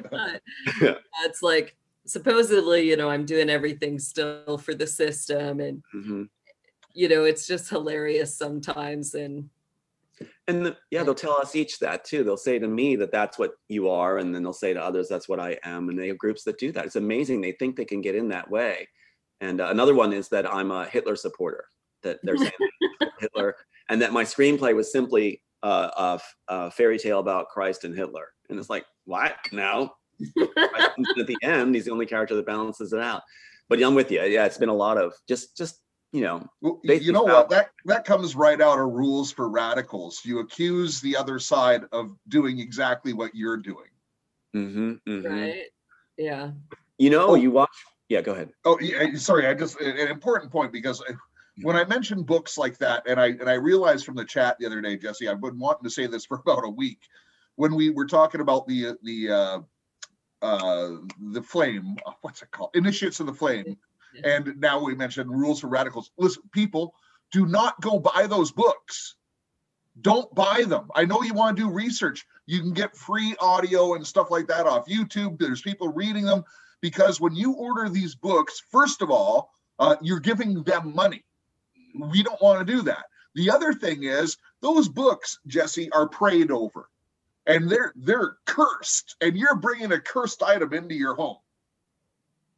but 0.09 0.41
Yeah. 0.81 0.95
it's 1.23 1.43
like 1.43 1.75
supposedly 2.07 2.89
you 2.89 2.97
know 2.97 3.07
i'm 3.07 3.23
doing 3.23 3.47
everything 3.47 3.99
still 3.99 4.57
for 4.57 4.73
the 4.73 4.87
system 4.87 5.59
and 5.59 5.83
mhm. 5.95 6.29
You 6.97 7.07
know 7.07 7.23
it's 7.25 7.45
just 7.45 7.69
hilarious 7.69 8.35
sometimes 8.35 9.13
and 9.13 9.49
and 10.47 10.65
the, 10.65 10.77
yeah, 10.89 11.03
they'll 11.03 11.13
tell 11.13 11.39
us 11.39 11.55
each 11.55 11.77
that 11.79 12.03
too. 12.03 12.23
They'll 12.23 12.37
say 12.37 12.57
to 12.57 12.67
me 12.67 12.95
that 12.95 13.11
that's 13.11 13.37
what 13.37 13.51
you 13.67 13.89
are, 13.89 14.17
and 14.17 14.33
then 14.33 14.41
they'll 14.41 14.53
say 14.53 14.73
to 14.73 14.83
others 14.83 15.07
that's 15.07 15.29
what 15.29 15.39
I 15.39 15.59
am. 15.63 15.89
And 15.89 15.99
they 15.99 16.07
have 16.07 16.17
groups 16.17 16.43
that 16.45 16.57
do 16.57 16.71
that. 16.71 16.85
It's 16.85 16.95
amazing. 16.95 17.41
They 17.41 17.51
think 17.51 17.75
they 17.75 17.85
can 17.85 18.01
get 18.01 18.15
in 18.15 18.29
that 18.29 18.49
way. 18.49 18.87
And 19.41 19.61
uh, 19.61 19.67
another 19.67 19.93
one 19.93 20.13
is 20.13 20.29
that 20.29 20.51
I'm 20.51 20.71
a 20.71 20.85
Hitler 20.85 21.15
supporter. 21.15 21.65
That 22.01 22.17
they're 22.23 22.37
saying 22.37 22.51
Hitler, 23.19 23.57
and 23.89 24.01
that 24.01 24.13
my 24.13 24.23
screenplay 24.23 24.75
was 24.75 24.91
simply 24.91 25.41
uh, 25.61 25.89
a, 25.97 26.13
f- 26.15 26.35
a 26.47 26.71
fairy 26.71 26.97
tale 26.97 27.19
about 27.19 27.49
Christ 27.49 27.83
and 27.83 27.95
Hitler. 27.95 28.29
And 28.49 28.57
it's 28.57 28.69
like, 28.69 28.85
what? 29.05 29.35
No. 29.51 29.91
Christ 30.35 30.95
comes 30.95 31.09
in 31.15 31.21
at 31.21 31.27
the 31.27 31.37
end, 31.43 31.75
he's 31.75 31.85
the 31.85 31.91
only 31.91 32.05
character 32.05 32.35
that 32.35 32.45
balances 32.45 32.93
it 32.93 32.99
out. 32.99 33.21
But 33.69 33.83
I'm 33.83 33.95
with 33.95 34.11
you. 34.11 34.21
Yeah, 34.23 34.45
it's 34.45 34.57
been 34.57 34.69
a 34.69 34.73
lot 34.73 34.97
of 34.97 35.13
just, 35.27 35.57
just 35.57 35.81
you 36.17 36.23
know, 36.23 36.49
Well, 36.61 36.79
you 36.83 37.11
know 37.11 37.25
think 37.25 37.33
what? 37.33 37.49
That 37.49 37.69
that 37.85 38.03
comes 38.03 38.35
right 38.35 38.59
out 38.59 38.79
of 38.79 38.91
rules 38.91 39.31
for 39.31 39.47
radicals. 39.49 40.21
You 40.25 40.39
accuse 40.39 40.99
the 40.99 41.15
other 41.15 41.37
side 41.37 41.83
of 41.91 42.17
doing 42.27 42.59
exactly 42.59 43.13
what 43.13 43.35
you're 43.35 43.57
doing. 43.57 43.89
hmm 44.53 44.93
hmm 45.05 45.27
right 45.27 45.65
yeah 46.17 46.51
You 46.97 47.11
know, 47.11 47.29
Oh. 47.29 47.35
you 47.35 47.51
watch. 47.51 47.69
Yeah, 48.09 48.21
go 48.21 48.31
ahead. 48.31 48.49
Oh, 48.65 48.79
yeah, 48.79 49.15
sorry. 49.15 49.45
I 49.45 49.53
just 49.53 49.79
an 49.79 49.97
an 49.97 50.07
important 50.07 50.51
point 50.51 50.71
because 50.71 51.03
when 51.61 51.75
I 51.75 51.83
mention 51.85 52.23
books 52.23 52.57
like 52.57 52.77
that, 52.79 53.03
and 53.07 53.19
I 53.19 53.27
and 53.27 53.49
I 53.49 53.53
realized 53.55 54.05
from 54.05 54.15
the 54.15 54.25
chat 54.25 54.57
the 54.59 54.65
other 54.65 54.81
day, 54.81 54.97
Jesse, 54.97 55.27
I've 55.29 55.41
been 55.41 55.59
wanting 55.59 55.83
to 55.83 55.89
say 55.91 56.07
this 56.07 56.25
for 56.25 56.37
about 56.45 56.65
a 56.65 56.69
week. 56.69 57.01
When 57.57 57.75
we 57.75 57.91
were 57.91 58.07
talking 58.07 58.41
about 58.41 58.65
the 58.67 58.97
the 59.03 59.29
uh, 59.29 59.59
uh, 60.41 60.89
the 61.33 61.43
flame, 61.43 61.97
uh, 62.05 62.13
what's 62.21 62.41
it 62.41 62.49
called? 62.51 62.71
Initiates 62.73 63.19
of 63.19 63.27
the 63.27 63.33
flame, 63.33 63.77
and 64.23 64.59
now 64.59 64.83
we 64.83 64.95
mentioned 64.95 65.29
rules 65.29 65.61
for 65.61 65.67
radicals. 65.67 66.11
Listen, 66.17 66.43
people, 66.51 66.93
do 67.31 67.45
not 67.45 67.79
go 67.81 67.99
buy 67.99 68.27
those 68.27 68.51
books. 68.51 69.15
Don't 70.01 70.33
buy 70.35 70.63
them. 70.67 70.89
I 70.95 71.05
know 71.05 71.23
you 71.23 71.33
want 71.33 71.57
to 71.57 71.63
do 71.63 71.69
research. 71.69 72.25
You 72.45 72.61
can 72.61 72.73
get 72.73 72.95
free 72.95 73.35
audio 73.39 73.95
and 73.95 74.05
stuff 74.05 74.29
like 74.29 74.47
that 74.47 74.67
off 74.67 74.87
YouTube. 74.87 75.39
There's 75.39 75.61
people 75.61 75.91
reading 75.91 76.23
them 76.23 76.43
because 76.81 77.19
when 77.19 77.35
you 77.35 77.53
order 77.53 77.89
these 77.89 78.15
books, 78.15 78.61
first 78.71 79.01
of 79.01 79.09
all, 79.09 79.51
uh, 79.79 79.95
you're 80.01 80.19
giving 80.19 80.63
them 80.63 80.93
money. 80.95 81.23
We 81.99 82.23
don't 82.23 82.41
want 82.41 82.65
to 82.65 82.73
do 82.73 82.83
that. 82.83 83.05
The 83.35 83.49
other 83.51 83.73
thing 83.73 84.03
is 84.03 84.37
those 84.61 84.87
books, 84.87 85.39
Jesse, 85.47 85.91
are 85.91 86.07
prayed 86.07 86.51
over, 86.51 86.89
and 87.45 87.69
they're 87.69 87.93
they're 87.95 88.37
cursed, 88.45 89.15
and 89.21 89.37
you're 89.37 89.55
bringing 89.55 89.91
a 89.91 89.99
cursed 89.99 90.41
item 90.41 90.73
into 90.73 90.95
your 90.95 91.15
home. 91.15 91.37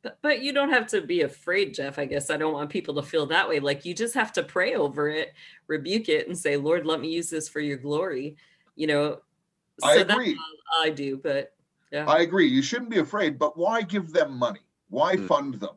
But, 0.01 0.17
but 0.21 0.41
you 0.41 0.53
don't 0.53 0.69
have 0.69 0.87
to 0.87 1.01
be 1.01 1.21
afraid, 1.21 1.73
Jeff. 1.73 1.99
I 1.99 2.05
guess 2.05 2.29
I 2.29 2.37
don't 2.37 2.53
want 2.53 2.69
people 2.69 2.95
to 2.95 3.03
feel 3.03 3.25
that 3.27 3.49
way. 3.49 3.59
Like 3.59 3.83
you 3.85 3.93
just 3.93 4.13
have 4.13 4.31
to 4.33 4.43
pray 4.43 4.75
over 4.75 5.09
it, 5.09 5.33
rebuke 5.67 6.07
it, 6.09 6.27
and 6.27 6.37
say, 6.37 6.55
Lord, 6.55 6.85
let 6.85 7.01
me 7.01 7.09
use 7.09 7.29
this 7.29 7.49
for 7.49 7.59
your 7.59 7.77
glory. 7.77 8.37
You 8.75 8.87
know, 8.87 9.17
I 9.83 9.95
so 9.95 10.03
that's 10.05 10.13
agree. 10.13 10.37
all 10.37 10.85
I 10.85 10.89
do, 10.89 11.17
but 11.17 11.53
yeah. 11.91 12.05
I 12.07 12.21
agree. 12.21 12.47
You 12.47 12.61
shouldn't 12.61 12.89
be 12.91 12.99
afraid, 12.99 13.37
but 13.37 13.57
why 13.57 13.81
give 13.81 14.11
them 14.13 14.37
money? 14.37 14.61
Why 14.89 15.15
Mm. 15.17 15.27
fund 15.27 15.53
them? 15.55 15.75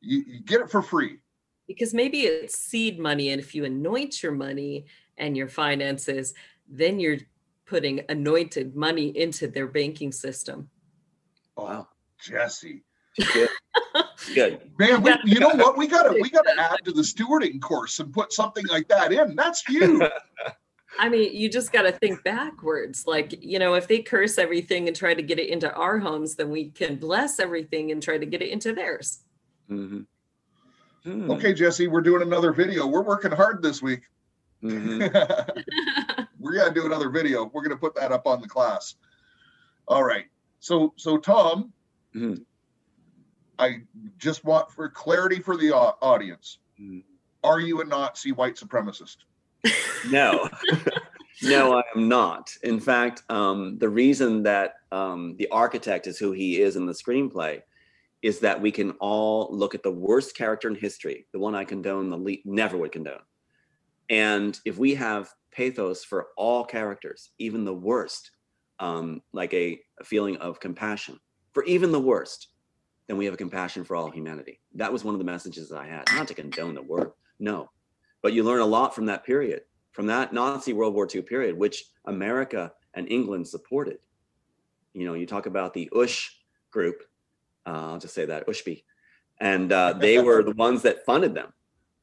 You, 0.00 0.22
you 0.26 0.40
get 0.40 0.60
it 0.60 0.70
for 0.70 0.80
free. 0.82 1.18
because 1.66 1.92
maybe 1.92 2.20
it's 2.20 2.56
seed 2.56 3.00
money. 3.00 3.30
And 3.30 3.40
if 3.40 3.52
you 3.54 3.64
anoint 3.64 4.22
your 4.22 4.30
money 4.32 4.86
and 5.18 5.36
your 5.36 5.48
finances, 5.48 6.34
then 6.68 7.00
you're 7.00 7.18
putting 7.64 8.02
anointed 8.08 8.76
money 8.76 9.08
into 9.18 9.48
their 9.48 9.66
banking 9.66 10.12
system. 10.12 10.70
Oh, 11.56 11.64
Wow. 11.64 11.88
Jesse. 12.20 12.84
Good. 13.32 13.48
Good. 14.34 14.70
Man, 14.78 15.02
we, 15.02 15.12
you 15.24 15.40
know 15.40 15.50
what? 15.50 15.76
We 15.76 15.86
gotta 15.86 16.18
we 16.20 16.28
gotta 16.30 16.54
add 16.58 16.78
to 16.84 16.92
the 16.92 17.02
stewarding 17.02 17.60
course 17.60 17.98
and 18.00 18.12
put 18.12 18.32
something 18.32 18.64
like 18.68 18.88
that 18.88 19.12
in. 19.12 19.34
That's 19.36 19.62
huge. 19.66 20.02
I 20.98 21.08
mean, 21.10 21.34
you 21.34 21.50
just 21.50 21.72
got 21.72 21.82
to 21.82 21.92
think 21.92 22.24
backwards. 22.24 23.06
Like, 23.06 23.44
you 23.44 23.58
know, 23.58 23.74
if 23.74 23.86
they 23.86 23.98
curse 24.00 24.38
everything 24.38 24.86
and 24.86 24.96
try 24.96 25.12
to 25.12 25.20
get 25.22 25.38
it 25.38 25.50
into 25.50 25.70
our 25.74 25.98
homes, 25.98 26.36
then 26.36 26.48
we 26.48 26.70
can 26.70 26.96
bless 26.96 27.38
everything 27.38 27.90
and 27.90 28.02
try 28.02 28.16
to 28.16 28.24
get 28.24 28.40
it 28.40 28.48
into 28.50 28.72
theirs. 28.72 29.20
Mhm. 29.70 30.06
Hmm. 31.04 31.30
Okay, 31.32 31.52
Jesse, 31.52 31.86
we're 31.88 32.00
doing 32.00 32.22
another 32.22 32.50
video. 32.52 32.86
We're 32.86 33.02
working 33.02 33.30
hard 33.32 33.62
this 33.62 33.82
week. 33.82 34.02
Mhm. 34.62 35.54
we're 36.38 36.54
gonna 36.56 36.72
do 36.74 36.86
another 36.86 37.10
video. 37.10 37.44
We're 37.52 37.62
gonna 37.62 37.76
put 37.76 37.94
that 37.96 38.10
up 38.10 38.26
on 38.26 38.40
the 38.40 38.48
class. 38.48 38.94
All 39.86 40.02
right. 40.02 40.24
So 40.60 40.94
so 40.96 41.18
Tom, 41.18 41.72
Mhm. 42.14 42.42
I 43.58 43.82
just 44.18 44.44
want 44.44 44.70
for 44.70 44.88
clarity 44.88 45.40
for 45.40 45.56
the 45.56 45.72
audience. 45.72 46.58
Mhm. 46.80 47.02
Are 47.42 47.60
you 47.60 47.80
a 47.80 47.84
Nazi 47.84 48.32
white 48.32 48.56
supremacist? 48.56 49.18
No, 50.08 50.48
no, 51.42 51.78
I 51.78 51.82
am 51.96 52.08
not. 52.08 52.52
In 52.62 52.78
fact, 52.78 53.22
um, 53.28 53.76
the 53.78 53.88
reason 53.88 54.44
that 54.44 54.74
um, 54.92 55.34
the 55.38 55.48
architect 55.48 56.06
is 56.06 56.18
who 56.18 56.30
he 56.30 56.60
is 56.60 56.76
in 56.76 56.86
the 56.86 56.92
screenplay 56.92 57.62
is 58.22 58.38
that 58.40 58.60
we 58.60 58.70
can 58.70 58.92
all 58.92 59.48
look 59.50 59.74
at 59.74 59.82
the 59.82 59.90
worst 59.90 60.36
character 60.36 60.68
in 60.68 60.76
history, 60.76 61.26
the 61.32 61.38
one 61.38 61.54
I 61.56 61.64
condone, 61.64 62.08
the 62.10 62.16
le- 62.16 62.36
never 62.44 62.76
would 62.76 62.92
condone. 62.92 63.22
And 64.08 64.58
if 64.64 64.78
we 64.78 64.94
have 64.94 65.30
pathos 65.50 66.04
for 66.04 66.28
all 66.36 66.64
characters, 66.64 67.30
even 67.38 67.64
the 67.64 67.74
worst, 67.74 68.30
um, 68.78 69.22
like 69.32 69.52
a, 69.54 69.78
a 70.00 70.04
feeling 70.04 70.36
of 70.36 70.60
compassion 70.60 71.18
for 71.52 71.64
even 71.64 71.90
the 71.90 72.00
worst, 72.00 72.48
then 73.06 73.16
we 73.16 73.24
have 73.24 73.34
a 73.34 73.38
compassion 73.38 73.84
for 73.84 73.96
all 73.96 74.10
humanity. 74.10 74.60
That 74.74 74.92
was 74.92 75.04
one 75.04 75.14
of 75.14 75.18
the 75.18 75.24
messages 75.24 75.68
that 75.68 75.78
I 75.78 75.86
had, 75.86 76.04
not 76.14 76.28
to 76.28 76.34
condone 76.34 76.74
the 76.74 76.82
word, 76.82 77.12
no, 77.38 77.70
but 78.22 78.32
you 78.32 78.42
learn 78.42 78.60
a 78.60 78.66
lot 78.66 78.94
from 78.94 79.06
that 79.06 79.24
period, 79.24 79.62
from 79.92 80.06
that 80.06 80.32
Nazi 80.32 80.72
World 80.72 80.94
War 80.94 81.08
II 81.12 81.22
period, 81.22 81.56
which 81.56 81.84
America 82.06 82.72
and 82.94 83.10
England 83.10 83.46
supported. 83.46 83.98
You 84.94 85.06
know, 85.06 85.14
you 85.14 85.26
talk 85.26 85.46
about 85.46 85.74
the 85.74 85.88
USH 85.92 86.30
group, 86.70 87.02
uh, 87.66 87.92
I'll 87.92 87.98
just 87.98 88.14
say 88.14 88.26
that, 88.26 88.46
USHB, 88.46 88.82
and 89.40 89.72
uh, 89.72 89.92
they 89.92 90.18
were 90.18 90.42
the 90.42 90.52
ones 90.52 90.82
that 90.82 91.04
funded 91.04 91.34
them 91.34 91.52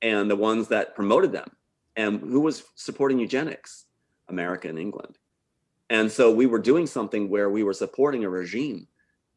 and 0.01 0.29
the 0.29 0.35
ones 0.35 0.67
that 0.67 0.95
promoted 0.95 1.31
them. 1.31 1.49
And 1.95 2.19
who 2.19 2.41
was 2.41 2.63
supporting 2.75 3.19
eugenics? 3.19 3.85
America 4.29 4.67
and 4.67 4.79
England. 4.79 5.17
And 5.89 6.11
so 6.11 6.31
we 6.31 6.45
were 6.45 6.59
doing 6.59 6.87
something 6.87 7.29
where 7.29 7.49
we 7.49 7.63
were 7.63 7.73
supporting 7.73 8.23
a 8.23 8.29
regime. 8.29 8.87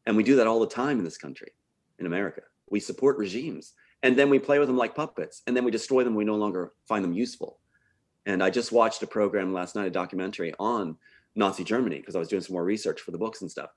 And 0.07 0.17
we 0.17 0.23
do 0.23 0.37
that 0.37 0.47
all 0.47 0.59
the 0.61 0.67
time 0.67 0.97
in 0.97 1.03
this 1.05 1.17
country, 1.17 1.51
in 1.99 2.07
America. 2.07 2.41
We 2.71 2.79
support 2.79 3.17
regimes 3.19 3.73
and 4.03 4.15
then 4.17 4.29
we 4.29 4.39
play 4.39 4.57
with 4.59 4.67
them 4.67 4.77
like 4.77 4.95
puppets 4.95 5.41
and 5.47 5.55
then 5.55 5.63
we 5.63 5.71
destroy 5.71 6.03
them 6.03 6.15
we 6.15 6.23
no 6.25 6.35
longer 6.35 6.71
find 6.87 7.03
them 7.03 7.13
useful 7.13 7.57
and 8.25 8.43
i 8.43 8.49
just 8.49 8.71
watched 8.71 9.01
a 9.01 9.07
program 9.07 9.53
last 9.53 9.75
night 9.75 9.87
a 9.87 9.89
documentary 9.89 10.53
on 10.59 10.95
nazi 11.35 11.63
germany 11.63 11.97
because 11.97 12.15
i 12.15 12.19
was 12.19 12.27
doing 12.27 12.41
some 12.43 12.53
more 12.53 12.63
research 12.63 13.01
for 13.01 13.11
the 13.11 13.17
books 13.17 13.41
and 13.41 13.49
stuff 13.49 13.69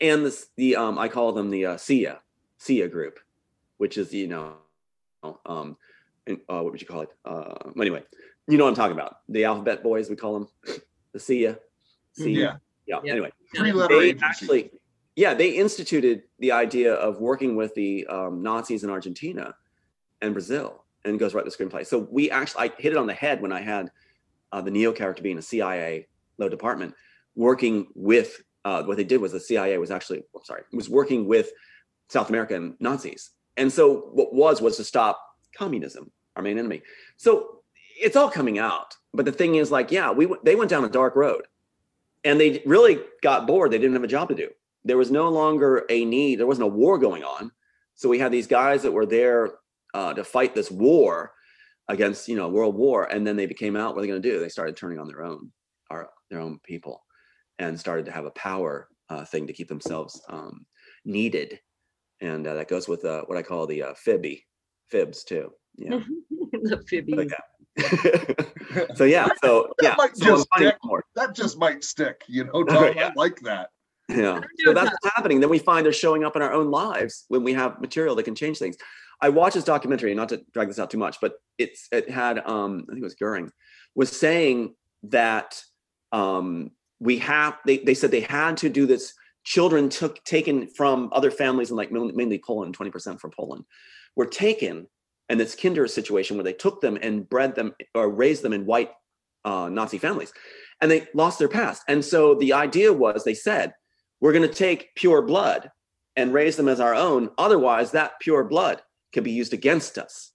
and 0.00 0.24
this 0.24 0.48
the 0.56 0.76
um, 0.76 0.98
i 0.98 1.08
call 1.08 1.32
them 1.32 1.50
the 1.50 1.66
uh, 1.66 1.76
sia 1.76 2.20
sia 2.58 2.86
group 2.88 3.18
which 3.78 3.98
is 3.98 4.12
you 4.14 4.28
know 4.28 4.54
um 5.46 5.76
uh, 6.28 6.34
what 6.46 6.70
would 6.70 6.80
you 6.80 6.86
call 6.86 7.00
it 7.00 7.10
uh 7.24 7.70
anyway 7.80 8.02
you 8.46 8.56
know 8.56 8.64
what 8.64 8.70
i'm 8.70 8.76
talking 8.76 8.96
about 8.96 9.16
the 9.28 9.44
alphabet 9.44 9.82
boys 9.82 10.08
we 10.08 10.16
call 10.16 10.34
them 10.34 10.48
the 11.12 11.18
sia 11.18 11.58
sia 12.12 12.28
Yeah. 12.28 12.56
yeah, 12.86 13.00
Yeah. 13.02 13.12
anyway 13.12 13.32
Three 13.56 13.72
letter 13.72 13.98
they 13.98 14.06
agency. 14.10 14.24
actually 14.24 14.70
yeah 15.20 15.34
they 15.34 15.50
instituted 15.50 16.22
the 16.38 16.50
idea 16.50 16.94
of 16.94 17.20
working 17.20 17.54
with 17.54 17.74
the 17.74 18.06
um, 18.06 18.42
nazis 18.42 18.84
in 18.84 18.90
argentina 18.90 19.54
and 20.22 20.32
brazil 20.32 20.84
and 21.04 21.18
goes 21.18 21.34
right 21.34 21.44
to 21.44 21.50
the 21.50 21.56
screenplay. 21.56 21.86
So 21.86 22.08
we 22.10 22.30
actually 22.30 22.70
i 22.70 22.72
hit 22.78 22.92
it 22.92 22.96
on 22.96 23.06
the 23.06 23.14
head 23.14 23.42
when 23.42 23.52
i 23.52 23.60
had 23.60 23.90
uh, 24.52 24.62
the 24.62 24.70
neo 24.70 24.92
character 24.92 25.22
being 25.22 25.38
a 25.38 25.42
cia 25.42 26.06
low 26.38 26.48
department 26.48 26.94
working 27.34 27.86
with 27.94 28.42
uh, 28.64 28.82
what 28.84 28.96
they 28.96 29.04
did 29.04 29.20
was 29.20 29.32
the 29.32 29.40
cia 29.40 29.76
was 29.78 29.90
actually 29.90 30.22
I'm 30.34 30.44
sorry 30.44 30.62
was 30.72 30.88
working 30.88 31.26
with 31.26 31.52
south 32.08 32.30
american 32.30 32.76
nazis. 32.80 33.30
And 33.58 33.70
so 33.70 34.08
what 34.12 34.32
was 34.32 34.62
was 34.62 34.78
to 34.78 34.84
stop 34.84 35.22
communism 35.54 36.10
our 36.36 36.42
main 36.42 36.58
enemy. 36.58 36.80
So 37.18 37.60
it's 38.00 38.16
all 38.16 38.30
coming 38.30 38.58
out 38.58 38.96
but 39.12 39.26
the 39.26 39.32
thing 39.32 39.56
is 39.56 39.70
like 39.70 39.90
yeah 39.90 40.10
we 40.10 40.26
they 40.44 40.56
went 40.56 40.70
down 40.70 40.84
a 40.84 40.88
dark 40.88 41.14
road 41.14 41.46
and 42.24 42.40
they 42.40 42.62
really 42.64 43.00
got 43.22 43.46
bored. 43.46 43.70
They 43.70 43.78
didn't 43.78 43.94
have 43.94 44.04
a 44.04 44.14
job 44.18 44.28
to 44.28 44.34
do 44.34 44.48
there 44.84 44.96
was 44.96 45.10
no 45.10 45.28
longer 45.28 45.84
a 45.90 46.04
need 46.04 46.36
there 46.36 46.46
wasn't 46.46 46.64
a 46.64 46.66
war 46.66 46.98
going 46.98 47.22
on 47.22 47.50
so 47.94 48.08
we 48.08 48.18
had 48.18 48.32
these 48.32 48.46
guys 48.46 48.82
that 48.82 48.92
were 48.92 49.06
there 49.06 49.50
uh, 49.94 50.14
to 50.14 50.24
fight 50.24 50.54
this 50.54 50.70
war 50.70 51.32
against 51.88 52.28
you 52.28 52.36
know 52.36 52.48
world 52.48 52.76
war 52.76 53.04
and 53.04 53.26
then 53.26 53.36
they 53.36 53.46
became 53.46 53.76
out 53.76 53.94
what 53.94 53.98
are 53.98 54.02
they 54.02 54.08
going 54.08 54.22
to 54.22 54.30
do 54.30 54.38
they 54.38 54.48
started 54.48 54.76
turning 54.76 54.98
on 54.98 55.08
their 55.08 55.22
own 55.22 55.50
our 55.90 56.08
their 56.30 56.40
own 56.40 56.58
people 56.62 57.02
and 57.58 57.78
started 57.78 58.06
to 58.06 58.12
have 58.12 58.24
a 58.24 58.30
power 58.32 58.88
uh, 59.08 59.24
thing 59.24 59.46
to 59.46 59.52
keep 59.52 59.68
themselves 59.68 60.20
um, 60.28 60.64
needed 61.04 61.58
and 62.20 62.46
uh, 62.46 62.54
that 62.54 62.68
goes 62.68 62.88
with 62.88 63.04
uh, 63.04 63.22
what 63.26 63.38
i 63.38 63.42
call 63.42 63.66
the 63.66 63.82
uh, 63.82 63.94
fibby 63.94 64.46
fibs 64.88 65.24
too 65.24 65.50
yeah 65.76 65.98
the 66.52 66.82
fibby. 66.88 67.14
like 67.14 67.28
that 67.28 67.42
so 68.94 69.04
yeah 69.04 69.28
so 69.42 69.72
That 69.78 69.98
might 69.98 70.16
so 70.16 70.24
just 70.26 70.48
stick. 70.56 70.76
That 71.16 71.34
just 71.34 71.58
might 71.58 71.84
stick, 71.84 72.22
you 72.28 72.44
know, 72.44 72.64
Tom. 72.64 72.92
Yeah. 72.94 73.08
I 73.08 73.12
like 73.14 73.40
that. 73.40 73.70
Yeah. 74.10 74.40
So 74.64 74.74
that's 74.74 74.90
what's 74.90 75.14
happening. 75.14 75.40
Then 75.40 75.50
we 75.50 75.58
find 75.58 75.84
they're 75.84 75.92
showing 75.92 76.24
up 76.24 76.36
in 76.36 76.42
our 76.42 76.52
own 76.52 76.70
lives 76.70 77.24
when 77.28 77.44
we 77.44 77.52
have 77.54 77.80
material 77.80 78.14
that 78.16 78.24
can 78.24 78.34
change 78.34 78.58
things. 78.58 78.76
I 79.22 79.28
watched 79.28 79.54
this 79.54 79.64
documentary, 79.64 80.14
not 80.14 80.30
to 80.30 80.42
drag 80.52 80.68
this 80.68 80.78
out 80.78 80.90
too 80.90 80.98
much, 80.98 81.18
but 81.20 81.34
it's 81.58 81.88
it 81.92 82.10
had 82.10 82.38
um 82.46 82.84
I 82.88 82.92
think 82.92 83.02
it 83.02 83.04
was 83.04 83.14
Goering 83.14 83.50
was 83.94 84.10
saying 84.10 84.74
that 85.04 85.62
um 86.12 86.70
we 86.98 87.18
have 87.18 87.58
they 87.66 87.78
they 87.78 87.94
said 87.94 88.10
they 88.10 88.20
had 88.20 88.56
to 88.58 88.68
do 88.68 88.86
this. 88.86 89.12
Children 89.44 89.88
took 89.88 90.22
taken 90.24 90.68
from 90.68 91.08
other 91.12 91.30
families 91.30 91.70
in 91.70 91.76
like 91.76 91.92
mainly 91.92 92.12
mainly 92.12 92.42
Poland, 92.44 92.76
20% 92.76 93.20
from 93.20 93.30
Poland, 93.30 93.64
were 94.16 94.26
taken 94.26 94.86
and 95.28 95.38
this 95.38 95.54
kinder 95.54 95.86
situation 95.86 96.36
where 96.36 96.44
they 96.44 96.52
took 96.52 96.80
them 96.80 96.98
and 97.00 97.28
bred 97.28 97.54
them 97.54 97.72
or 97.94 98.10
raised 98.10 98.42
them 98.42 98.52
in 98.52 98.66
white 98.66 98.90
uh, 99.44 99.68
Nazi 99.68 99.96
families, 99.96 100.32
and 100.80 100.90
they 100.90 101.06
lost 101.14 101.38
their 101.38 101.48
past. 101.48 101.82
And 101.88 102.04
so 102.04 102.34
the 102.34 102.52
idea 102.52 102.92
was 102.92 103.24
they 103.24 103.34
said 103.34 103.72
we're 104.20 104.32
going 104.32 104.48
to 104.48 104.54
take 104.54 104.94
pure 104.94 105.22
blood 105.22 105.70
and 106.16 106.34
raise 106.34 106.56
them 106.56 106.68
as 106.68 106.80
our 106.80 106.94
own. 106.94 107.30
Otherwise, 107.38 107.92
that 107.92 108.20
pure 108.20 108.44
blood 108.44 108.82
can 109.12 109.24
be 109.24 109.32
used 109.32 109.52
against 109.52 109.98
us. 109.98 110.32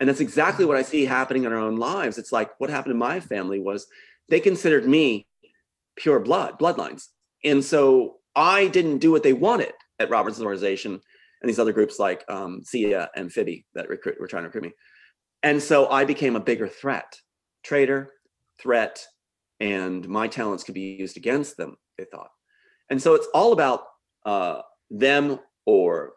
And 0.00 0.08
that's 0.08 0.20
exactly 0.20 0.64
what 0.64 0.76
I 0.76 0.82
see 0.82 1.04
happening 1.04 1.44
in 1.44 1.52
our 1.52 1.58
own 1.58 1.76
lives. 1.76 2.18
It's 2.18 2.32
like 2.32 2.50
what 2.58 2.70
happened 2.70 2.92
in 2.92 2.98
my 2.98 3.20
family 3.20 3.60
was 3.60 3.86
they 4.28 4.40
considered 4.40 4.86
me 4.86 5.26
pure 5.96 6.20
blood, 6.20 6.58
bloodlines. 6.58 7.08
And 7.44 7.64
so 7.64 8.16
I 8.34 8.68
didn't 8.68 8.98
do 8.98 9.12
what 9.12 9.22
they 9.22 9.32
wanted 9.32 9.72
at 9.98 10.10
Robertson's 10.10 10.44
organization 10.44 11.00
and 11.40 11.48
these 11.48 11.58
other 11.58 11.72
groups 11.72 11.98
like 11.98 12.24
um, 12.28 12.62
SIA 12.64 13.10
and 13.14 13.30
FIBI 13.30 13.64
that 13.74 13.88
recruit, 13.88 14.18
were 14.18 14.26
trying 14.26 14.44
to 14.44 14.48
recruit 14.48 14.64
me. 14.64 14.72
And 15.42 15.62
so 15.62 15.90
I 15.90 16.04
became 16.06 16.36
a 16.36 16.40
bigger 16.40 16.66
threat, 16.66 17.20
traitor, 17.62 18.10
threat, 18.58 19.04
and 19.60 20.08
my 20.08 20.26
talents 20.26 20.64
could 20.64 20.74
be 20.74 20.96
used 20.98 21.18
against 21.18 21.56
them, 21.56 21.76
they 21.98 22.04
thought. 22.04 22.30
And 22.90 23.00
so 23.00 23.14
it's 23.14 23.28
all 23.34 23.52
about 23.52 23.84
uh, 24.26 24.62
them 24.90 25.38
or, 25.66 26.12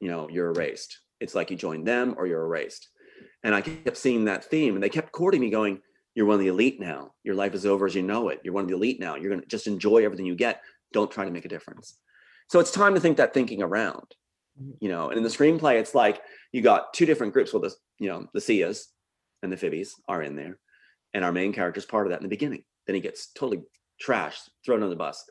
you 0.00 0.08
know, 0.08 0.28
you're 0.28 0.50
erased. 0.50 0.98
It's 1.20 1.34
like 1.34 1.50
you 1.50 1.56
join 1.56 1.84
them 1.84 2.14
or 2.18 2.26
you're 2.26 2.44
erased. 2.44 2.88
And 3.42 3.54
I 3.54 3.60
kept 3.60 3.96
seeing 3.96 4.24
that 4.24 4.44
theme 4.44 4.74
and 4.74 4.82
they 4.82 4.88
kept 4.88 5.12
courting 5.12 5.40
me 5.40 5.50
going, 5.50 5.80
you're 6.14 6.26
one 6.26 6.34
of 6.34 6.40
the 6.40 6.48
elite 6.48 6.80
now. 6.80 7.12
Your 7.24 7.34
life 7.34 7.54
is 7.54 7.66
over 7.66 7.86
as 7.86 7.94
you 7.94 8.02
know 8.02 8.28
it. 8.28 8.40
You're 8.44 8.54
one 8.54 8.64
of 8.64 8.68
the 8.68 8.76
elite 8.76 9.00
now. 9.00 9.16
You're 9.16 9.30
going 9.30 9.40
to 9.40 9.46
just 9.46 9.66
enjoy 9.66 10.04
everything 10.04 10.26
you 10.26 10.36
get. 10.36 10.60
Don't 10.92 11.10
try 11.10 11.24
to 11.24 11.30
make 11.30 11.44
a 11.44 11.48
difference. 11.48 11.98
So 12.48 12.60
it's 12.60 12.70
time 12.70 12.94
to 12.94 13.00
think 13.00 13.16
that 13.16 13.34
thinking 13.34 13.62
around, 13.62 14.14
you 14.80 14.88
know, 14.88 15.08
and 15.08 15.16
in 15.16 15.24
the 15.24 15.28
screenplay, 15.28 15.80
it's 15.80 15.94
like 15.94 16.22
you 16.52 16.62
got 16.62 16.92
two 16.94 17.06
different 17.06 17.32
groups 17.32 17.52
Well, 17.52 17.62
the, 17.62 17.74
you 17.98 18.08
know, 18.08 18.26
the 18.32 18.40
Sias 18.40 18.84
and 19.42 19.50
the 19.50 19.56
Phibbies 19.56 19.90
are 20.08 20.22
in 20.22 20.36
there, 20.36 20.58
and 21.12 21.24
our 21.24 21.32
main 21.32 21.52
character 21.52 21.78
is 21.78 21.86
part 21.86 22.06
of 22.06 22.10
that 22.10 22.20
in 22.20 22.22
the 22.22 22.28
beginning. 22.28 22.64
Then 22.86 22.94
he 22.94 23.00
gets 23.00 23.32
totally 23.32 23.62
trashed, 24.04 24.48
thrown 24.64 24.82
on 24.82 24.90
the 24.90 24.96
bus, 24.96 25.24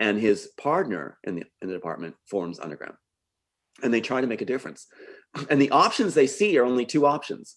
and 0.00 0.20
his 0.20 0.48
partner 0.58 1.18
in 1.24 1.36
the 1.36 1.44
in 1.62 1.68
the 1.68 1.74
department 1.74 2.14
forms 2.26 2.58
underground, 2.58 2.96
and 3.82 3.92
they 3.92 4.00
try 4.00 4.20
to 4.20 4.26
make 4.26 4.42
a 4.42 4.46
difference. 4.46 4.86
And 5.50 5.60
the 5.60 5.70
options 5.70 6.14
they 6.14 6.28
see 6.28 6.56
are 6.58 6.64
only 6.64 6.86
two 6.86 7.06
options: 7.06 7.56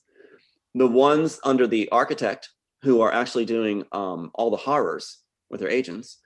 the 0.73 0.87
ones 0.87 1.39
under 1.43 1.67
the 1.67 1.89
architect 1.89 2.49
who 2.83 3.01
are 3.01 3.13
actually 3.13 3.45
doing 3.45 3.83
um, 3.91 4.31
all 4.33 4.49
the 4.51 4.57
horrors 4.57 5.19
with 5.49 5.59
their 5.59 5.69
agents, 5.69 6.19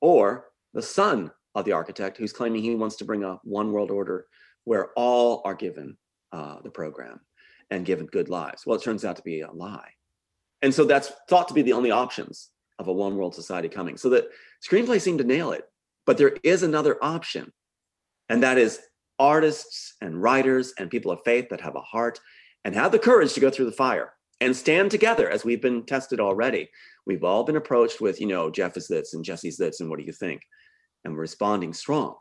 or 0.00 0.46
the 0.74 0.82
son 0.82 1.30
of 1.54 1.64
the 1.64 1.72
architect 1.72 2.18
who's 2.18 2.32
claiming 2.32 2.62
he 2.62 2.74
wants 2.74 2.96
to 2.96 3.04
bring 3.04 3.24
a 3.24 3.38
one 3.42 3.72
world 3.72 3.90
order 3.90 4.26
where 4.64 4.90
all 4.96 5.42
are 5.44 5.54
given 5.54 5.96
uh, 6.32 6.56
the 6.62 6.70
program 6.70 7.20
and 7.70 7.86
given 7.86 8.06
good 8.06 8.28
lives. 8.28 8.66
Well, 8.66 8.76
it 8.76 8.82
turns 8.82 9.04
out 9.04 9.16
to 9.16 9.22
be 9.22 9.40
a 9.40 9.50
lie. 9.50 9.90
And 10.62 10.74
so 10.74 10.84
that's 10.84 11.12
thought 11.28 11.48
to 11.48 11.54
be 11.54 11.62
the 11.62 11.72
only 11.72 11.90
options 11.90 12.50
of 12.78 12.88
a 12.88 12.92
one 12.92 13.16
world 13.16 13.34
society 13.34 13.68
coming. 13.68 13.96
So 13.96 14.08
the 14.08 14.28
screenplay 14.66 15.00
seemed 15.00 15.18
to 15.18 15.24
nail 15.24 15.52
it. 15.52 15.64
But 16.06 16.18
there 16.18 16.36
is 16.44 16.62
another 16.62 17.02
option, 17.02 17.52
and 18.28 18.42
that 18.42 18.58
is 18.58 18.80
artists 19.18 19.94
and 20.00 20.22
writers 20.22 20.72
and 20.78 20.90
people 20.90 21.10
of 21.10 21.18
faith 21.24 21.48
that 21.50 21.60
have 21.60 21.74
a 21.74 21.80
heart 21.80 22.20
and 22.64 22.74
have 22.74 22.92
the 22.92 22.98
courage 22.98 23.32
to 23.32 23.40
go 23.40 23.50
through 23.50 23.64
the 23.64 23.72
fire 23.72 24.12
and 24.40 24.54
stand 24.54 24.90
together 24.90 25.28
as 25.28 25.44
we've 25.44 25.62
been 25.62 25.84
tested 25.84 26.20
already. 26.20 26.68
We've 27.06 27.24
all 27.24 27.44
been 27.44 27.56
approached 27.56 28.00
with, 28.00 28.20
you 28.20 28.26
know, 28.26 28.50
Jeff 28.50 28.76
is 28.76 28.86
this 28.86 29.14
and 29.14 29.24
Jesse's 29.24 29.56
this, 29.56 29.80
and 29.80 29.88
what 29.88 29.98
do 29.98 30.04
you 30.04 30.12
think? 30.12 30.42
And 31.04 31.14
we're 31.14 31.20
responding 31.20 31.72
strong. 31.72 32.16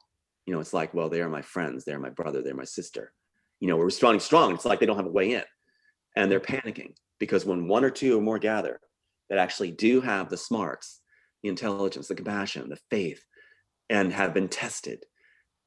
You 0.46 0.54
know, 0.54 0.60
it's 0.60 0.74
like, 0.74 0.94
well, 0.94 1.10
they 1.10 1.22
are 1.22 1.30
my 1.30 1.42
friends, 1.42 1.86
they're 1.86 2.00
my 2.00 2.10
brother, 2.10 2.42
they're 2.42 2.56
my 2.56 2.64
sister. 2.64 3.12
You 3.60 3.68
know, 3.68 3.78
we're 3.78 3.86
responding 3.86 4.20
strong. 4.20 4.54
It's 4.54 4.66
like 4.66 4.80
they 4.80 4.86
don't 4.86 4.98
have 4.98 5.08
a 5.08 5.12
way 5.12 5.34
in. 5.34 5.44
And 6.16 6.32
they're 6.32 6.40
panicking 6.40 6.94
because 7.20 7.46
when 7.46 7.68
one 7.68 7.84
or 7.84 7.90
two 7.90 8.18
or 8.18 8.22
more 8.22 8.40
gather 8.40 8.80
that 9.30 9.40
actually 9.40 9.72
do 9.72 10.02
have 10.02 10.30
the 10.30 10.38
smarts, 10.38 11.02
the 11.44 11.50
intelligence, 11.50 12.08
the 12.08 12.16
compassion, 12.16 12.70
the 12.70 12.80
faith, 12.90 13.24
and 13.90 14.12
have 14.14 14.34
been 14.34 14.48
tested, 14.48 15.04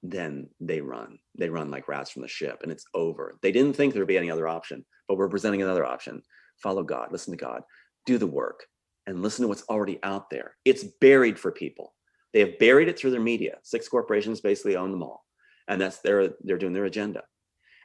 then 0.02 0.48
they 0.60 0.80
run. 0.80 1.18
They 1.36 1.48
run 1.48 1.70
like 1.70 1.88
rats 1.88 2.10
from 2.10 2.22
the 2.22 2.28
ship 2.28 2.60
and 2.62 2.70
it's 2.70 2.84
over. 2.94 3.38
They 3.42 3.52
didn't 3.52 3.74
think 3.74 3.92
there 3.92 4.02
would 4.02 4.08
be 4.08 4.18
any 4.18 4.30
other 4.30 4.48
option, 4.48 4.84
but 5.08 5.16
we're 5.16 5.28
presenting 5.28 5.62
another 5.62 5.84
option. 5.84 6.22
Follow 6.62 6.82
God, 6.82 7.12
listen 7.12 7.32
to 7.32 7.44
God, 7.44 7.62
do 8.06 8.18
the 8.18 8.26
work, 8.26 8.64
and 9.06 9.22
listen 9.22 9.42
to 9.42 9.48
what's 9.48 9.64
already 9.64 9.98
out 10.02 10.30
there. 10.30 10.56
It's 10.64 10.84
buried 11.00 11.38
for 11.38 11.50
people. 11.50 11.94
They 12.32 12.40
have 12.40 12.58
buried 12.58 12.88
it 12.88 12.98
through 12.98 13.12
their 13.12 13.20
media. 13.20 13.58
Six 13.62 13.88
corporations 13.88 14.40
basically 14.40 14.76
own 14.76 14.90
them 14.90 15.02
all. 15.02 15.24
And 15.66 15.80
that's 15.80 15.98
their 16.00 16.30
they're 16.40 16.58
doing 16.58 16.72
their 16.72 16.84
agenda. 16.84 17.22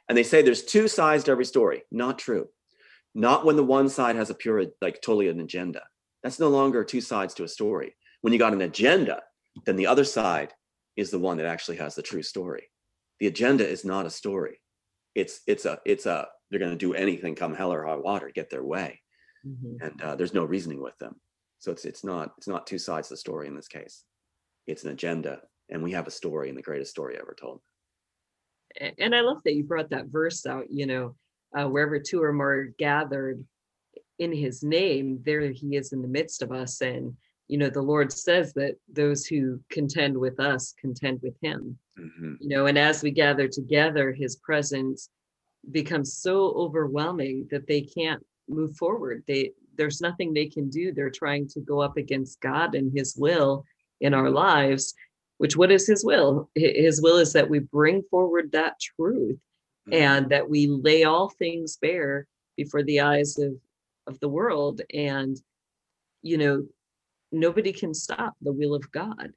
And 0.08 0.16
they 0.16 0.22
say 0.22 0.42
there's 0.42 0.64
two 0.64 0.86
sides 0.88 1.24
to 1.24 1.30
every 1.30 1.46
story. 1.46 1.82
Not 1.90 2.18
true. 2.18 2.48
Not 3.14 3.44
when 3.44 3.56
the 3.56 3.64
one 3.64 3.88
side 3.88 4.16
has 4.16 4.30
a 4.30 4.34
pure, 4.34 4.64
like 4.80 5.00
totally 5.00 5.28
an 5.28 5.40
agenda. 5.40 5.82
That's 6.22 6.40
no 6.40 6.48
longer 6.48 6.84
two 6.84 7.00
sides 7.00 7.34
to 7.34 7.44
a 7.44 7.48
story. 7.48 7.96
When 8.22 8.32
you 8.32 8.38
got 8.38 8.54
an 8.54 8.62
agenda, 8.62 9.22
then 9.66 9.76
the 9.76 9.86
other 9.86 10.04
side 10.04 10.52
is 10.96 11.10
the 11.10 11.18
one 11.18 11.36
that 11.36 11.46
actually 11.46 11.76
has 11.76 11.94
the 11.94 12.02
true 12.02 12.22
story. 12.22 12.70
The 13.20 13.26
agenda 13.28 13.68
is 13.68 13.84
not 13.84 14.06
a 14.06 14.10
story. 14.10 14.60
It's 15.14 15.42
it's 15.46 15.64
a 15.64 15.80
it's 15.84 16.06
a 16.06 16.28
they're 16.50 16.58
going 16.58 16.72
to 16.72 16.76
do 16.78 16.94
anything 16.94 17.34
come 17.34 17.54
hell 17.54 17.72
or 17.72 17.84
high 17.86 17.94
water 17.96 18.30
get 18.34 18.50
their 18.50 18.64
way, 18.64 19.00
Mhm. 19.46 19.80
and 19.80 20.02
uh, 20.02 20.16
there's 20.16 20.34
no 20.34 20.44
reasoning 20.44 20.82
with 20.82 20.96
them. 20.98 21.20
So 21.60 21.70
it's 21.70 21.84
it's 21.84 22.02
not 22.04 22.34
it's 22.38 22.48
not 22.48 22.66
two 22.66 22.78
sides 22.78 23.06
of 23.08 23.10
the 23.10 23.16
story 23.18 23.46
in 23.46 23.54
this 23.54 23.68
case. 23.68 24.04
It's 24.66 24.82
an 24.84 24.90
agenda, 24.90 25.42
and 25.68 25.82
we 25.82 25.92
have 25.92 26.08
a 26.08 26.10
story 26.10 26.48
and 26.48 26.58
the 26.58 26.62
greatest 26.62 26.90
story 26.90 27.16
ever 27.16 27.36
told. 27.38 27.60
And 28.98 29.14
I 29.14 29.20
love 29.20 29.38
that 29.44 29.54
you 29.54 29.62
brought 29.62 29.90
that 29.90 30.06
verse 30.06 30.46
out, 30.46 30.68
you 30.70 30.86
know, 30.86 31.14
uh, 31.54 31.66
wherever 31.66 31.98
two 31.98 32.22
or 32.22 32.32
more 32.32 32.52
are 32.52 32.74
gathered 32.78 33.44
in 34.18 34.32
his 34.32 34.62
name, 34.62 35.20
there 35.24 35.50
he 35.50 35.76
is 35.76 35.92
in 35.92 36.02
the 36.02 36.08
midst 36.08 36.42
of 36.42 36.52
us. 36.52 36.80
And, 36.80 37.14
you 37.48 37.58
know, 37.58 37.70
the 37.70 37.82
Lord 37.82 38.12
says 38.12 38.52
that 38.54 38.76
those 38.92 39.26
who 39.26 39.60
contend 39.70 40.16
with 40.16 40.40
us 40.40 40.74
contend 40.78 41.20
with 41.22 41.36
him, 41.40 41.78
Mhm. 41.98 42.36
you 42.40 42.48
know, 42.48 42.66
and 42.66 42.78
as 42.78 43.02
we 43.02 43.10
gather 43.10 43.48
together, 43.48 44.12
his 44.12 44.36
presence 44.36 45.10
becomes 45.70 46.14
so 46.14 46.52
overwhelming 46.52 47.48
that 47.50 47.66
they 47.66 47.80
can't 47.80 48.24
move 48.48 48.76
forward. 48.76 49.24
They, 49.26 49.52
there's 49.76 50.00
nothing 50.00 50.32
they 50.32 50.46
can 50.46 50.68
do. 50.68 50.92
They're 50.92 51.10
trying 51.10 51.48
to 51.48 51.60
go 51.60 51.80
up 51.80 51.96
against 51.96 52.40
God 52.40 52.74
and 52.74 52.92
his 52.96 53.16
will 53.16 53.64
in 54.00 54.12
our 54.14 54.30
lives 54.30 54.94
which 55.38 55.56
what 55.56 55.70
is 55.70 55.86
his 55.86 56.04
will 56.04 56.50
his 56.54 57.02
will 57.02 57.16
is 57.18 57.32
that 57.32 57.48
we 57.48 57.58
bring 57.58 58.02
forward 58.10 58.52
that 58.52 58.78
truth 58.80 59.38
Mhm. 59.88 59.94
and 59.94 60.30
that 60.30 60.48
we 60.48 60.66
lay 60.66 61.04
all 61.04 61.28
things 61.28 61.76
bare 61.76 62.26
before 62.56 62.82
the 62.82 63.00
eyes 63.00 63.38
of 63.38 63.54
of 64.06 64.18
the 64.20 64.28
world 64.28 64.82
and 64.92 65.40
you 66.22 66.36
know 66.36 66.66
nobody 67.32 67.72
can 67.72 67.94
stop 67.94 68.34
the 68.40 68.52
will 68.52 68.74
of 68.74 68.90
god. 68.92 69.32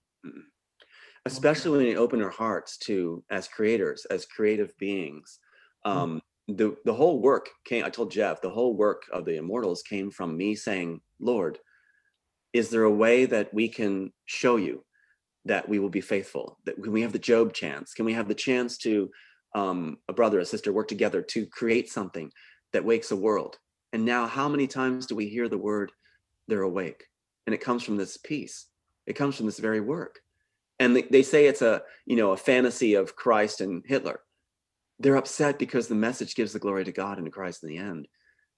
Especially 1.25 1.77
when 1.77 1.87
you 1.87 1.97
open 1.97 2.21
our 2.21 2.29
hearts 2.29 2.77
to 2.79 3.23
as 3.29 3.47
creators 3.47 4.05
as 4.05 4.25
creative 4.25 4.77
beings 4.77 5.39
um 5.85 6.21
the 6.47 6.77
the 6.85 6.93
whole 6.93 7.21
work 7.21 7.49
came 7.65 7.83
i 7.83 7.89
told 7.89 8.11
jeff 8.11 8.41
the 8.41 8.49
whole 8.49 8.73
work 8.75 9.03
of 9.11 9.25
the 9.25 9.35
immortals 9.35 9.83
came 9.83 10.09
from 10.09 10.37
me 10.37 10.55
saying 10.55 11.01
lord 11.19 11.59
is 12.53 12.69
there 12.69 12.83
a 12.83 12.91
way 12.91 13.25
that 13.25 13.53
we 13.53 13.67
can 13.67 14.11
show 14.25 14.55
you 14.55 14.83
that 15.45 15.67
we 15.67 15.79
will 15.79 15.89
be 15.89 16.01
faithful? 16.01 16.57
That 16.65 16.81
can 16.81 16.91
we 16.91 17.01
have 17.01 17.13
the 17.13 17.19
job 17.19 17.53
chance? 17.53 17.93
Can 17.93 18.05
we 18.05 18.13
have 18.13 18.27
the 18.27 18.35
chance 18.35 18.77
to 18.79 19.09
um, 19.55 19.97
a 20.07 20.13
brother 20.13 20.39
a 20.39 20.45
sister 20.45 20.71
work 20.71 20.87
together 20.87 21.21
to 21.21 21.45
create 21.47 21.89
something 21.89 22.31
that 22.73 22.85
wakes 22.85 23.11
a 23.11 23.15
world. 23.15 23.57
And 23.93 24.05
now 24.05 24.27
how 24.27 24.49
many 24.49 24.67
times 24.67 25.05
do 25.05 25.15
we 25.15 25.27
hear 25.27 25.47
the 25.47 25.57
word 25.57 25.91
they're 26.47 26.61
awake 26.61 27.05
and 27.45 27.53
it 27.53 27.61
comes 27.61 27.83
from 27.83 27.97
this 27.97 28.17
piece, 28.17 28.67
it 29.05 29.13
comes 29.13 29.35
from 29.35 29.45
this 29.45 29.59
very 29.59 29.79
work. 29.79 30.19
And 30.79 30.95
they, 30.95 31.03
they 31.03 31.23
say 31.23 31.47
it's 31.47 31.61
a 31.61 31.81
you 32.05 32.15
know 32.15 32.31
a 32.31 32.37
fantasy 32.37 32.93
of 32.93 33.15
christ 33.15 33.61
and 33.61 33.83
hitler. 33.85 34.19
They're 34.99 35.15
upset 35.15 35.59
because 35.59 35.87
the 35.87 35.95
message 35.95 36.35
gives 36.35 36.53
the 36.53 36.59
glory 36.59 36.83
to 36.85 36.91
god 36.91 37.17
and 37.17 37.25
to 37.25 37.31
christ 37.31 37.63
in 37.63 37.69
the 37.69 37.77
end. 37.77 38.07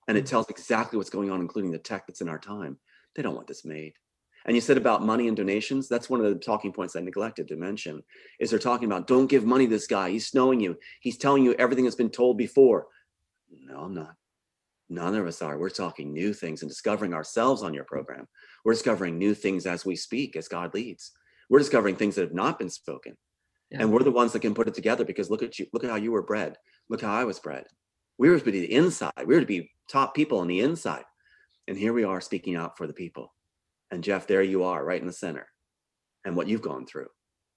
And 0.07 0.17
it 0.17 0.25
tells 0.25 0.49
exactly 0.49 0.97
what's 0.97 1.09
going 1.09 1.29
on 1.29 1.39
including 1.39 1.71
the 1.71 1.77
tech 1.77 2.07
that's 2.07 2.21
in 2.21 2.29
our 2.29 2.39
time. 2.39 2.77
They 3.15 3.21
don't 3.21 3.35
want 3.35 3.47
this 3.47 3.65
made 3.65 3.93
and 4.49 4.55
you 4.55 4.61
said 4.61 4.77
about 4.77 5.03
money 5.03 5.27
and 5.27 5.37
donations? 5.37 5.87
That's 5.87 6.09
one 6.09 6.25
of 6.25 6.25
the 6.25 6.39
talking 6.39 6.73
points 6.73 6.95
i 6.95 6.99
neglected 7.01 7.47
to 7.49 7.55
mention 7.55 8.01
is 8.39 8.49
they're 8.49 8.57
talking 8.57 8.87
about 8.87 9.05
don't 9.05 9.27
give 9.27 9.45
money 9.45 9.65
to 9.65 9.69
this 9.69 9.85
guy. 9.85 10.09
He's 10.09 10.25
snowing 10.25 10.59
you. 10.59 10.75
He's 11.01 11.19
telling 11.19 11.43
you 11.43 11.53
everything 11.53 11.83
that's 11.83 11.95
been 11.95 12.09
told 12.09 12.39
before. 12.39 12.87
No 13.51 13.81
i'm 13.81 13.93
not. 13.93 14.15
None 14.89 15.13
of 15.13 15.27
us 15.27 15.43
are. 15.43 15.59
We're 15.59 15.69
talking 15.69 16.11
new 16.11 16.33
things 16.33 16.63
and 16.63 16.69
discovering 16.69 17.13
ourselves 17.13 17.61
on 17.61 17.75
your 17.75 17.83
program. 17.83 18.27
We're 18.65 18.73
discovering 18.73 19.19
new 19.19 19.35
things 19.35 19.67
as 19.67 19.85
we 19.85 19.95
speak 19.95 20.35
as 20.35 20.47
god 20.47 20.73
leads. 20.73 21.11
We're 21.51 21.59
discovering 21.59 21.95
things 21.95 22.15
that 22.15 22.23
have 22.23 22.33
not 22.33 22.57
been 22.57 22.71
spoken. 22.71 23.15
Yeah. 23.69 23.81
and 23.81 23.93
we're 23.93 24.01
the 24.01 24.09
ones 24.09 24.33
that 24.33 24.39
can 24.39 24.55
put 24.55 24.67
it 24.67 24.73
together 24.73 25.05
because 25.05 25.29
look 25.29 25.43
at 25.43 25.59
you 25.59 25.67
look 25.73 25.83
at 25.83 25.91
how 25.91 25.95
you 25.97 26.11
were 26.11 26.23
bred. 26.23 26.57
Look 26.89 27.01
how 27.01 27.13
i 27.13 27.23
was 27.23 27.37
bred. 27.37 27.65
We 28.17 28.31
were 28.31 28.39
to 28.39 28.43
be 28.43 28.49
the 28.49 28.73
inside. 28.73 29.13
We 29.19 29.35
were 29.35 29.41
to 29.41 29.45
be 29.45 29.69
top 29.87 30.15
people 30.15 30.39
on 30.39 30.47
the 30.47 30.61
inside. 30.61 31.03
And 31.67 31.77
here 31.77 31.93
we 31.93 32.03
are 32.03 32.19
speaking 32.19 32.55
out 32.55 32.79
for 32.79 32.87
the 32.87 32.93
people 32.93 33.31
and 33.91 34.03
jeff 34.03 34.27
there 34.27 34.43
you 34.43 34.63
are 34.63 34.83
right 34.83 35.01
in 35.01 35.07
the 35.07 35.13
center 35.13 35.47
and 36.25 36.35
what 36.35 36.47
you've 36.47 36.61
gone 36.61 36.85
through. 36.85 37.07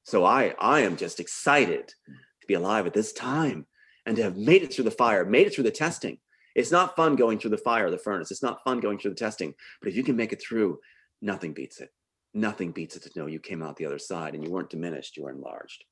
So 0.04 0.24
i 0.24 0.54
i 0.58 0.80
am 0.80 0.96
just 0.96 1.20
excited 1.20 1.88
to 1.88 2.46
be 2.46 2.54
alive 2.54 2.86
at 2.86 2.94
this 2.94 3.12
time 3.12 3.66
and 4.06 4.16
to 4.16 4.22
have 4.22 4.36
made 4.36 4.62
it 4.62 4.72
through 4.72 4.84
the 4.84 4.90
fire 4.90 5.24
made 5.24 5.46
it 5.46 5.54
through 5.54 5.64
the 5.64 5.70
testing. 5.70 6.18
It's 6.54 6.70
not 6.70 6.96
fun 6.96 7.16
going 7.16 7.38
through 7.38 7.50
the 7.50 7.58
fire 7.58 7.90
the 7.90 7.98
furnace. 7.98 8.30
It's 8.30 8.42
not 8.42 8.62
fun 8.64 8.80
going 8.80 8.98
through 8.98 9.12
the 9.12 9.16
testing. 9.16 9.54
But 9.80 9.88
if 9.88 9.96
you 9.96 10.02
can 10.04 10.16
make 10.16 10.32
it 10.32 10.42
through 10.42 10.80
nothing 11.20 11.52
beats 11.52 11.80
it. 11.80 11.90
Nothing 12.34 12.72
beats 12.72 12.96
it 12.96 13.02
to 13.04 13.18
know 13.18 13.26
you 13.26 13.38
came 13.38 13.62
out 13.62 13.76
the 13.76 13.86
other 13.86 13.98
side 13.98 14.34
and 14.34 14.44
you 14.44 14.50
weren't 14.50 14.70
diminished 14.70 15.16
you 15.16 15.22
were 15.24 15.30
enlarged. 15.30 15.84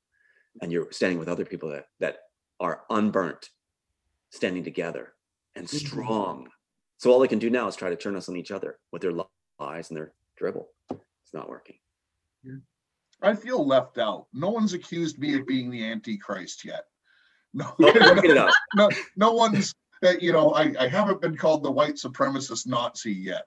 And 0.61 0.71
you're 0.71 0.91
standing 0.91 1.19
with 1.19 1.29
other 1.29 1.45
people 1.45 1.69
that 1.69 1.85
that 1.99 2.17
are 2.59 2.83
unburnt 2.89 3.49
standing 4.29 4.63
together 4.63 5.13
and 5.55 5.67
Mhm. 5.67 5.79
strong. 5.79 6.49
So 6.97 7.11
all 7.11 7.19
they 7.19 7.27
can 7.27 7.39
do 7.39 7.49
now 7.49 7.67
is 7.67 7.75
try 7.75 7.89
to 7.89 7.95
turn 7.95 8.15
us 8.15 8.29
on 8.29 8.35
each 8.37 8.51
other 8.51 8.79
with 8.91 9.01
their 9.01 9.13
lies 9.59 9.89
and 9.89 9.97
their 9.97 10.13
dribble 10.41 10.67
it's 10.89 11.33
not 11.33 11.47
working 11.47 11.75
I 13.21 13.35
feel 13.35 13.65
left 13.65 13.97
out. 13.97 14.25
No 14.33 14.49
one's 14.49 14.73
accused 14.73 15.19
me 15.19 15.35
of 15.35 15.45
being 15.45 15.69
the 15.69 15.85
Antichrist 15.85 16.65
yet. 16.65 16.85
No, 17.53 17.65
oh, 17.81 18.23
look 18.23 18.47
no, 18.75 18.89
no 19.17 19.33
one's. 19.33 19.75
Uh, 20.05 20.13
you 20.21 20.31
know, 20.31 20.51
I, 20.51 20.73
I 20.79 20.87
haven't 20.87 21.19
been 21.19 21.35
called 21.35 21.63
the 21.63 21.69
white 21.69 21.95
supremacist 21.95 22.65
Nazi 22.65 23.11
yet. 23.11 23.41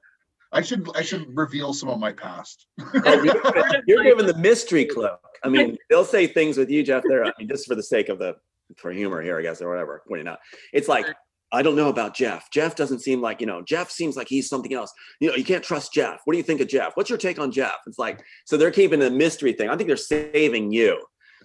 I 0.52 0.61
should 0.61 0.87
I 0.94 1.00
should 1.00 1.35
reveal 1.35 1.72
some 1.72 1.88
of 1.88 1.98
my 1.98 2.12
past. 2.12 2.66
Oh, 2.83 3.22
you're, 3.22 3.83
you're 3.87 4.04
given 4.04 4.26
the 4.26 4.37
mystery 4.37 4.85
cloak. 4.85 5.20
I 5.42 5.48
mean, 5.48 5.78
they'll 5.88 6.04
say 6.04 6.26
things 6.26 6.59
with 6.59 6.68
you, 6.68 6.83
Jeff. 6.83 7.02
There, 7.09 7.24
I 7.24 7.33
mean, 7.38 7.48
just 7.48 7.66
for 7.66 7.74
the 7.74 7.83
sake 7.83 8.11
of 8.11 8.18
the 8.18 8.37
for 8.76 8.92
humor 8.92 9.22
here, 9.22 9.38
I 9.38 9.42
guess, 9.42 9.62
or 9.62 9.70
whatever. 9.70 10.02
Pointing 10.07 10.28
out, 10.28 10.40
it's 10.74 10.87
like 10.87 11.07
I 11.54 11.62
don't 11.62 11.76
know 11.76 11.88
about 11.88 12.14
Jeff. 12.14 12.50
Jeff 12.50 12.74
doesn't 12.74 13.00
seem 13.00 13.20
like 13.20 13.40
you 13.40 13.46
know. 13.46 13.62
Jeff 13.62 13.90
seems 13.90 14.16
like 14.16 14.28
he's 14.28 14.48
something 14.48 14.74
else. 14.74 14.92
You 15.20 15.28
know, 15.28 15.36
you 15.36 15.44
can't 15.44 15.64
trust 15.64 15.92
Jeff. 15.92 16.20
What 16.24 16.34
do 16.34 16.38
you 16.38 16.42
think 16.42 16.60
of 16.60 16.68
Jeff? 16.68 16.92
What's 16.94 17.08
your 17.08 17.18
take 17.18 17.38
on 17.38 17.52
Jeff? 17.52 17.76
It's 17.86 17.98
like 17.98 18.22
so 18.44 18.56
they're 18.56 18.70
keeping 18.70 19.00
the 19.00 19.10
mystery 19.10 19.52
thing. 19.52 19.68
I 19.68 19.76
think 19.76 19.86
they're 19.86 19.96
saving 19.96 20.72
you. 20.72 21.00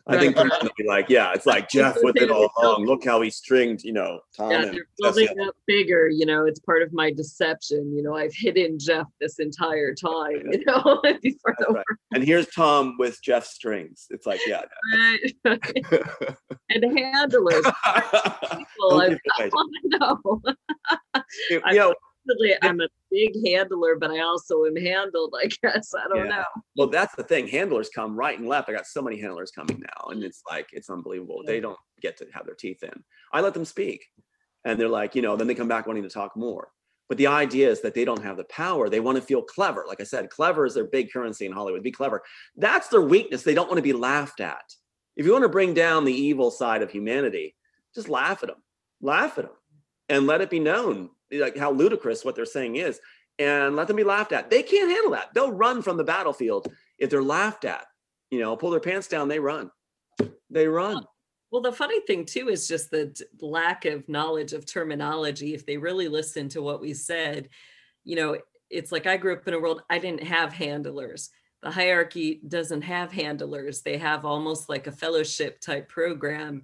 I 0.10 0.20
think 0.20 0.36
they're 0.36 0.50
gonna 0.50 0.70
be 0.78 0.88
like, 0.88 1.10
yeah, 1.10 1.34
it's 1.34 1.46
like 1.46 1.70
Jeff 1.70 1.98
with 2.02 2.18
it 2.18 2.32
all 2.32 2.50
along. 2.58 2.86
Look 2.86 3.06
how 3.06 3.22
he 3.22 3.30
stringed, 3.30 3.84
you 3.84 3.94
know, 3.94 4.20
Tom 4.36 4.52
Yeah, 4.52 4.64
and 4.64 4.74
they're 4.74 4.86
Jesse 5.02 5.26
building 5.28 5.48
up 5.48 5.56
bigger, 5.68 6.10
you 6.10 6.26
know, 6.26 6.46
it's 6.46 6.60
part 6.60 6.82
of 6.82 6.92
my 6.94 7.12
deception. 7.12 7.96
You 7.96 8.04
know, 8.04 8.16
I've 8.16 8.34
hidden 8.34 8.80
Jeff 8.80 9.08
this 9.22 9.40
entire 9.40 9.94
time, 9.94 10.42
you 10.52 10.64
know, 10.66 11.02
before 11.22 11.56
the 11.60 11.74
right. 11.74 11.86
And 12.14 12.24
here's 12.24 12.48
Tom 12.48 12.96
with 12.98 13.22
Jeff 13.22 13.46
strings. 13.46 14.08
It's 14.10 14.26
like, 14.26 14.42
yeah. 14.48 14.64
Right. 15.46 15.60
and 16.70 16.98
handlers. 16.98 17.64
People, 17.64 19.02
I 19.02 19.06
it 19.08 19.20
away. 19.40 19.50
know. 19.86 20.42
You 21.50 21.62
know, 21.74 21.94
Actually, 22.30 22.56
I'm 22.62 22.80
a 22.82 22.88
big 23.12 23.36
handler, 23.46 23.96
but 23.96 24.12
I 24.12 24.20
also 24.20 24.66
am 24.66 24.76
handled, 24.76 25.34
I 25.38 25.48
guess. 25.48 25.94
I 25.94 26.08
don't 26.08 26.26
Yeah. 26.26 26.38
know. 26.38 26.62
well, 26.76 26.88
that's 26.88 27.16
the 27.16 27.24
thing. 27.24 27.48
Handlers 27.48 27.90
come 27.90 28.16
right 28.16 28.38
and 28.38 28.48
left. 28.48 28.70
I 28.70 28.74
got 28.74 28.88
so 28.88 29.02
many 29.02 29.20
handlers 29.20 29.52
coming 29.52 29.80
now, 29.80 30.10
and 30.10 30.24
it's 30.24 30.44
like 30.50 30.68
it's 30.74 30.90
unbelievable. 30.90 31.44
They 31.46 31.60
don't 31.60 31.80
get 32.02 32.18
to 32.18 32.28
have 32.34 32.46
their 32.46 32.56
teeth 32.56 32.84
in. 32.84 33.04
I 33.34 33.42
let 33.42 33.54
them 33.54 33.66
speak, 33.66 34.06
and 34.66 34.80
they're 34.80 34.90
like, 34.90 35.16
you 35.16 35.22
know, 35.22 35.36
then 35.36 35.48
they 35.48 35.56
come 35.56 35.68
back 35.68 35.88
wanting 35.88 36.04
to 36.04 36.10
talk 36.10 36.36
more. 36.36 36.72
But 37.08 37.18
the 37.18 37.28
idea 37.28 37.70
is 37.70 37.82
that 37.82 37.96
they 37.96 38.06
don't 38.06 38.22
have 38.22 38.38
the 38.38 38.44
power. 38.46 38.88
They 38.88 39.00
want 39.00 39.16
to 39.16 39.22
feel 39.24 39.42
clever. 39.42 39.86
Like 39.88 40.00
I 40.00 40.04
said, 40.04 40.30
clever 40.30 40.66
is 40.66 40.76
their 40.76 40.86
big 40.86 41.12
currency 41.12 41.48
in 41.48 41.52
Hollywood. 41.52 41.82
Be 41.82 41.92
clever. 41.92 42.22
That's 42.56 42.88
their 42.90 43.02
weakness. 43.02 43.42
They 43.42 43.56
don't 43.56 43.68
want 43.68 43.80
to 43.80 43.84
be 43.84 43.94
laughed 43.94 44.40
at. 44.42 44.62
If 45.16 45.26
you 45.26 45.32
want 45.32 45.42
to 45.44 45.50
bring 45.50 45.74
down 45.74 46.06
the 46.06 46.14
evil 46.14 46.52
side 46.52 46.84
of 46.84 46.92
humanity, 46.92 47.56
just 47.96 48.10
laugh 48.10 48.44
at 48.44 48.50
them. 48.50 48.64
Laugh 49.02 49.38
at 49.40 49.46
them, 49.46 49.56
and 50.10 50.28
let 50.28 50.42
it 50.42 50.50
be 50.52 50.60
known 50.60 51.10
like 51.32 51.58
how 51.58 51.72
ludicrous 51.72 52.26
what 52.26 52.36
they're 52.36 52.46
saying 52.46 52.78
is, 52.78 53.00
and 53.38 53.76
let 53.76 53.88
them 53.88 53.96
be 53.96 54.04
laughed 54.04 54.32
at. 54.32 54.50
They 54.50 54.64
can't 54.64 54.92
handle 54.92 55.12
that. 55.12 55.34
They'll 55.34 55.52
run 55.52 55.82
from 55.82 55.98
the 55.98 56.04
battlefield 56.04 56.68
if 56.98 57.10
they're 57.10 57.24
laughed 57.24 57.66
at. 57.66 57.86
You 58.32 58.40
know, 58.40 58.56
pull 58.56 58.72
their 58.72 58.80
pants 58.80 59.08
down. 59.08 59.28
They 59.28 59.40
run. 59.40 59.72
They 60.50 60.68
run. 60.68 61.06
Well, 61.52 61.62
the 61.62 61.72
funny 61.72 62.02
thing 62.02 62.26
too 62.26 62.50
is 62.50 62.68
just 62.68 62.92
the 62.92 63.12
lack 63.40 63.86
of 63.86 64.08
knowledge 64.08 64.54
of 64.54 64.66
terminology. 64.66 65.56
If 65.56 65.66
they 65.66 65.78
really 65.78 66.08
listen 66.08 66.48
to 66.50 66.62
what 66.62 66.80
we 66.80 66.94
said, 66.94 67.50
you 68.04 68.16
know, 68.16 68.38
it's 68.70 68.92
like 68.92 69.08
I 69.08 69.18
grew 69.18 69.34
up 69.34 69.48
in 69.48 69.56
a 69.56 69.60
world 69.60 69.82
I 69.90 69.98
didn't 69.98 70.24
have 70.24 70.54
handlers. 70.54 71.32
The 71.64 71.72
hierarchy 71.72 72.40
doesn't 72.48 72.84
have 72.84 73.12
handlers. 73.12 73.82
They 73.82 73.98
have 73.98 74.26
almost 74.26 74.70
like 74.70 74.86
a 74.86 74.92
fellowship 74.92 75.60
type 75.60 75.90
program 75.90 76.62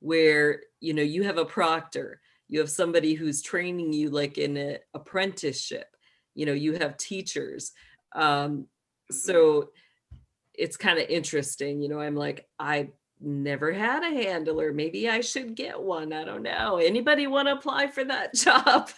where, 0.00 0.60
you 0.80 0.92
know, 0.92 1.02
you 1.02 1.22
have 1.22 1.38
a 1.38 1.44
proctor, 1.44 2.20
you 2.48 2.60
have 2.60 2.70
somebody 2.70 3.14
who's 3.14 3.42
training 3.42 3.92
you 3.92 4.10
like 4.10 4.38
in 4.38 4.56
an 4.56 4.78
apprenticeship, 4.94 5.88
you 6.34 6.46
know, 6.46 6.52
you 6.52 6.74
have 6.74 6.96
teachers. 6.96 7.72
Um, 8.14 8.66
so 9.10 9.70
it's 10.54 10.76
kind 10.76 10.98
of 10.98 11.08
interesting, 11.08 11.82
you 11.82 11.88
know, 11.88 12.00
I'm 12.00 12.16
like, 12.16 12.46
I 12.58 12.90
never 13.20 13.72
had 13.72 14.02
a 14.02 14.14
handler. 14.14 14.72
Maybe 14.72 15.08
I 15.08 15.20
should 15.20 15.54
get 15.54 15.80
one. 15.80 16.12
I 16.12 16.24
don't 16.24 16.42
know. 16.42 16.76
Anybody 16.76 17.26
want 17.26 17.48
to 17.48 17.54
apply 17.54 17.88
for 17.88 18.04
that 18.04 18.34
job? 18.34 18.90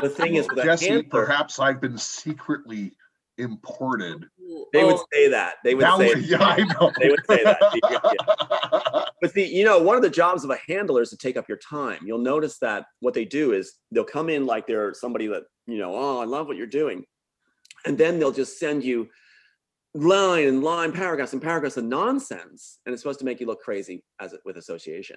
The 0.00 0.08
thing 0.08 0.36
is, 0.36 0.48
with 0.48 0.64
Jesse, 0.64 0.88
handler, 0.88 1.08
perhaps 1.08 1.58
I've 1.58 1.80
been 1.80 1.98
secretly 1.98 2.92
imported. 3.36 4.26
They 4.72 4.84
would 4.84 4.94
Oh, 4.94 5.04
say 5.12 5.28
that. 5.28 5.56
They 5.64 5.74
would 5.74 5.84
That 5.84 5.98
say. 5.98 6.08
would- 6.08 6.24
yeah, 6.28 6.42
I 6.42 6.56
know. 6.58 6.90
They 7.00 7.08
would 7.10 7.24
say 7.28 7.44
that. 7.44 7.58
Yeah, 7.90 7.98
yeah. 8.92 9.04
But 9.20 9.32
see, 9.32 9.46
you 9.46 9.64
know, 9.64 9.78
one 9.78 9.96
of 9.96 10.02
the 10.02 10.10
jobs 10.10 10.44
of 10.44 10.50
a 10.50 10.58
handler 10.68 11.02
is 11.02 11.10
to 11.10 11.16
take 11.16 11.36
up 11.36 11.48
your 11.48 11.58
time. 11.58 12.00
You'll 12.04 12.18
notice 12.18 12.58
that 12.60 12.84
what 13.00 13.14
they 13.14 13.24
do 13.24 13.52
is 13.52 13.74
they'll 13.90 14.04
come 14.04 14.28
in 14.30 14.46
like 14.46 14.66
they're 14.66 14.94
somebody 14.94 15.26
that, 15.28 15.42
you 15.66 15.78
know, 15.78 15.94
oh, 15.94 16.18
I 16.20 16.24
love 16.24 16.46
what 16.46 16.56
you're 16.56 16.66
doing. 16.66 17.04
And 17.84 17.96
then 17.98 18.18
they'll 18.18 18.32
just 18.32 18.58
send 18.58 18.84
you 18.84 19.08
line 19.94 20.46
and 20.46 20.62
line, 20.62 20.92
paragraphs 20.92 21.32
and 21.32 21.42
paragraphs 21.42 21.76
of 21.76 21.84
nonsense. 21.84 22.78
And 22.86 22.92
it's 22.92 23.02
supposed 23.02 23.18
to 23.20 23.24
make 23.24 23.40
you 23.40 23.46
look 23.46 23.60
crazy 23.62 24.04
as 24.20 24.32
it, 24.32 24.40
with 24.44 24.56
association. 24.56 25.16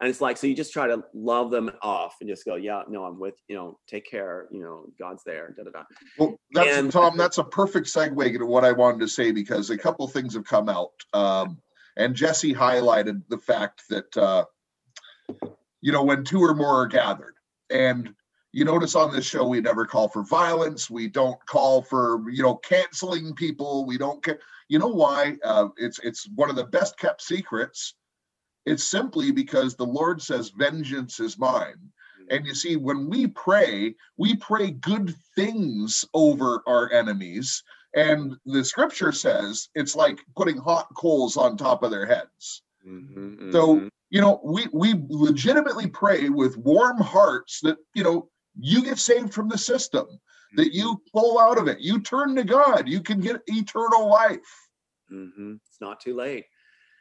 And 0.00 0.08
it's 0.08 0.20
like, 0.20 0.36
so 0.36 0.46
you 0.46 0.54
just 0.54 0.72
try 0.72 0.86
to 0.86 1.02
love 1.12 1.50
them 1.50 1.72
off 1.82 2.16
and 2.20 2.28
just 2.28 2.44
go, 2.44 2.54
yeah, 2.54 2.82
no, 2.88 3.04
I'm 3.04 3.18
with, 3.18 3.34
you 3.48 3.56
know, 3.56 3.78
take 3.88 4.08
care, 4.08 4.46
you 4.52 4.62
know, 4.62 4.84
God's 4.96 5.24
there, 5.24 5.52
da 5.56 5.64
da 5.64 5.70
da. 5.70 5.82
Well, 6.18 6.38
that's 6.52 6.76
And- 6.78 6.92
Tom. 6.92 7.16
That's 7.16 7.38
a 7.38 7.44
perfect 7.44 7.88
segue 7.88 8.38
to 8.38 8.46
what 8.46 8.64
I 8.64 8.70
wanted 8.70 9.00
to 9.00 9.08
say 9.08 9.32
because 9.32 9.70
a 9.70 9.78
couple 9.78 10.06
things 10.06 10.34
have 10.34 10.44
come 10.44 10.68
out, 10.68 10.92
um, 11.14 11.58
and 11.96 12.14
Jesse 12.14 12.54
highlighted 12.54 13.22
the 13.28 13.38
fact 13.38 13.82
that 13.90 14.16
uh, 14.16 14.44
you 15.80 15.90
know 15.92 16.04
when 16.04 16.24
two 16.24 16.40
or 16.40 16.54
more 16.54 16.82
are 16.82 16.86
gathered, 16.86 17.34
and 17.70 18.14
you 18.52 18.64
notice 18.64 18.94
on 18.94 19.12
this 19.12 19.26
show 19.26 19.46
we 19.46 19.60
never 19.60 19.84
call 19.84 20.08
for 20.08 20.22
violence. 20.22 20.88
We 20.88 21.08
don't 21.08 21.44
call 21.46 21.82
for 21.82 22.22
you 22.30 22.44
know 22.44 22.54
canceling 22.54 23.34
people. 23.34 23.84
We 23.84 23.98
don't. 23.98 24.22
Ca- 24.22 24.38
you 24.68 24.78
know 24.78 24.88
why? 24.88 25.36
Uh, 25.44 25.68
it's 25.76 25.98
it's 26.04 26.28
one 26.36 26.50
of 26.50 26.56
the 26.56 26.64
best 26.66 26.96
kept 26.98 27.20
secrets. 27.20 27.94
It's 28.68 28.84
simply 28.84 29.30
because 29.32 29.74
the 29.74 29.86
Lord 29.86 30.20
says, 30.20 30.50
"Vengeance 30.50 31.20
is 31.20 31.38
mine." 31.38 31.90
And 32.30 32.46
you 32.46 32.54
see, 32.54 32.76
when 32.76 33.08
we 33.08 33.26
pray, 33.28 33.94
we 34.18 34.36
pray 34.36 34.72
good 34.72 35.14
things 35.34 36.04
over 36.12 36.62
our 36.66 36.92
enemies. 36.92 37.62
And 37.94 38.36
the 38.44 38.62
scripture 38.62 39.12
says 39.12 39.70
it's 39.74 39.96
like 39.96 40.18
putting 40.36 40.58
hot 40.58 40.88
coals 40.94 41.38
on 41.38 41.56
top 41.56 41.82
of 41.82 41.90
their 41.90 42.04
heads. 42.04 42.62
Mhm, 42.86 43.52
So, 43.52 43.76
mhm. 43.76 43.90
you 44.10 44.20
know, 44.20 44.40
we 44.44 44.66
we 44.74 44.94
legitimately 45.08 45.88
pray 45.88 46.28
with 46.28 46.58
warm 46.58 47.00
hearts 47.00 47.60
that, 47.62 47.78
you 47.94 48.04
know, 48.04 48.30
you 48.60 48.82
get 48.82 48.98
saved 48.98 49.32
from 49.32 49.48
the 49.48 49.58
system, 49.58 50.06
that 50.56 50.74
you 50.74 51.02
pull 51.12 51.38
out 51.38 51.56
of 51.58 51.68
it, 51.68 51.80
you 51.80 52.00
turn 52.00 52.34
to 52.36 52.44
God, 52.44 52.88
you 52.88 53.00
can 53.02 53.20
get 53.20 53.42
eternal 53.46 54.08
life. 54.08 54.68
Mhm. 55.10 55.60
It's 55.64 55.80
not 55.80 56.00
too 56.00 56.14
late. 56.14 56.44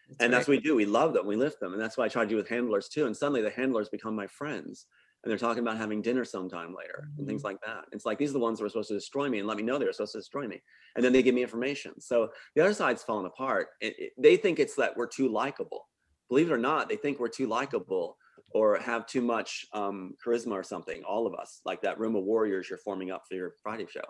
That's 0.08 0.18
and 0.24 0.34
that's 0.34 0.48
what 0.48 0.58
we 0.58 0.60
do. 0.62 0.76
We 0.76 0.86
love 0.86 1.14
them. 1.14 1.26
We 1.28 1.36
lift 1.36 1.60
them, 1.60 1.74
and 1.74 1.82
that's 1.82 1.98
why 1.98 2.06
I 2.06 2.08
try 2.08 2.24
to 2.24 2.30
do 2.30 2.36
with 2.36 2.48
handlers 2.50 2.88
too. 2.90 3.06
And 3.06 3.16
suddenly 3.16 3.42
the 3.42 3.50
handlers 3.50 3.90
become 3.90 4.16
my 4.16 4.28
friends, 4.28 4.86
and 5.24 5.30
they're 5.32 5.38
talking 5.38 5.62
about 5.62 5.78
having 5.78 6.02
dinner 6.02 6.24
sometime 6.26 6.74
later 6.76 7.10
and 7.18 7.28
things 7.28 7.44
like 7.44 7.58
that. 7.66 7.86
It's 7.92 8.06
like 8.06 8.18
these 8.18 8.30
are 8.32 8.34
the 8.34 8.40
ones 8.40 8.60
that 8.60 8.64
were 8.64 8.70
supposed 8.70 8.90
to 8.90 8.94
destroy 8.96 9.30
me 9.30 9.40
and 9.40 9.48
let 9.48 9.58
me 9.58 9.64
know 9.64 9.78
they 9.78 9.86
were 9.86 9.94
supposed 9.94 10.14
to 10.14 10.20
destroy 10.20 10.48
me, 10.48 10.62
and 10.96 11.04
then 11.04 11.14
they 11.14 11.22
give 11.24 11.36
me 11.36 11.42
information. 11.44 12.00
So 12.00 12.30
the 12.56 12.62
other 12.64 12.74
side's 12.74 13.04
falling 13.04 13.26
apart. 13.26 13.68
It, 13.82 13.96
it- 13.98 14.14
they 14.18 14.38
think 14.38 14.60
it's 14.60 14.76
that 14.76 14.96
we're 14.96 15.08
too 15.08 15.30
likable. 15.30 15.88
Believe 16.30 16.50
it 16.50 16.54
or 16.54 16.58
not, 16.58 16.90
they 16.90 16.96
think 16.98 17.20
we're 17.20 17.28
too 17.30 17.48
likable 17.48 18.18
or 18.52 18.78
have 18.80 19.06
too 19.06 19.22
much 19.22 19.66
um, 19.74 20.14
charisma 20.26 20.52
or 20.54 20.64
something. 20.64 21.04
All 21.04 21.28
of 21.28 21.34
us, 21.36 21.62
like 21.66 21.82
that 21.82 22.00
room 22.00 22.16
of 22.16 22.24
warriors 22.24 22.70
you're 22.70 22.80
forming 22.80 23.12
up 23.12 23.24
for 23.28 23.36
your 23.36 23.54
Friday 23.62 23.86
show. 23.90 24.04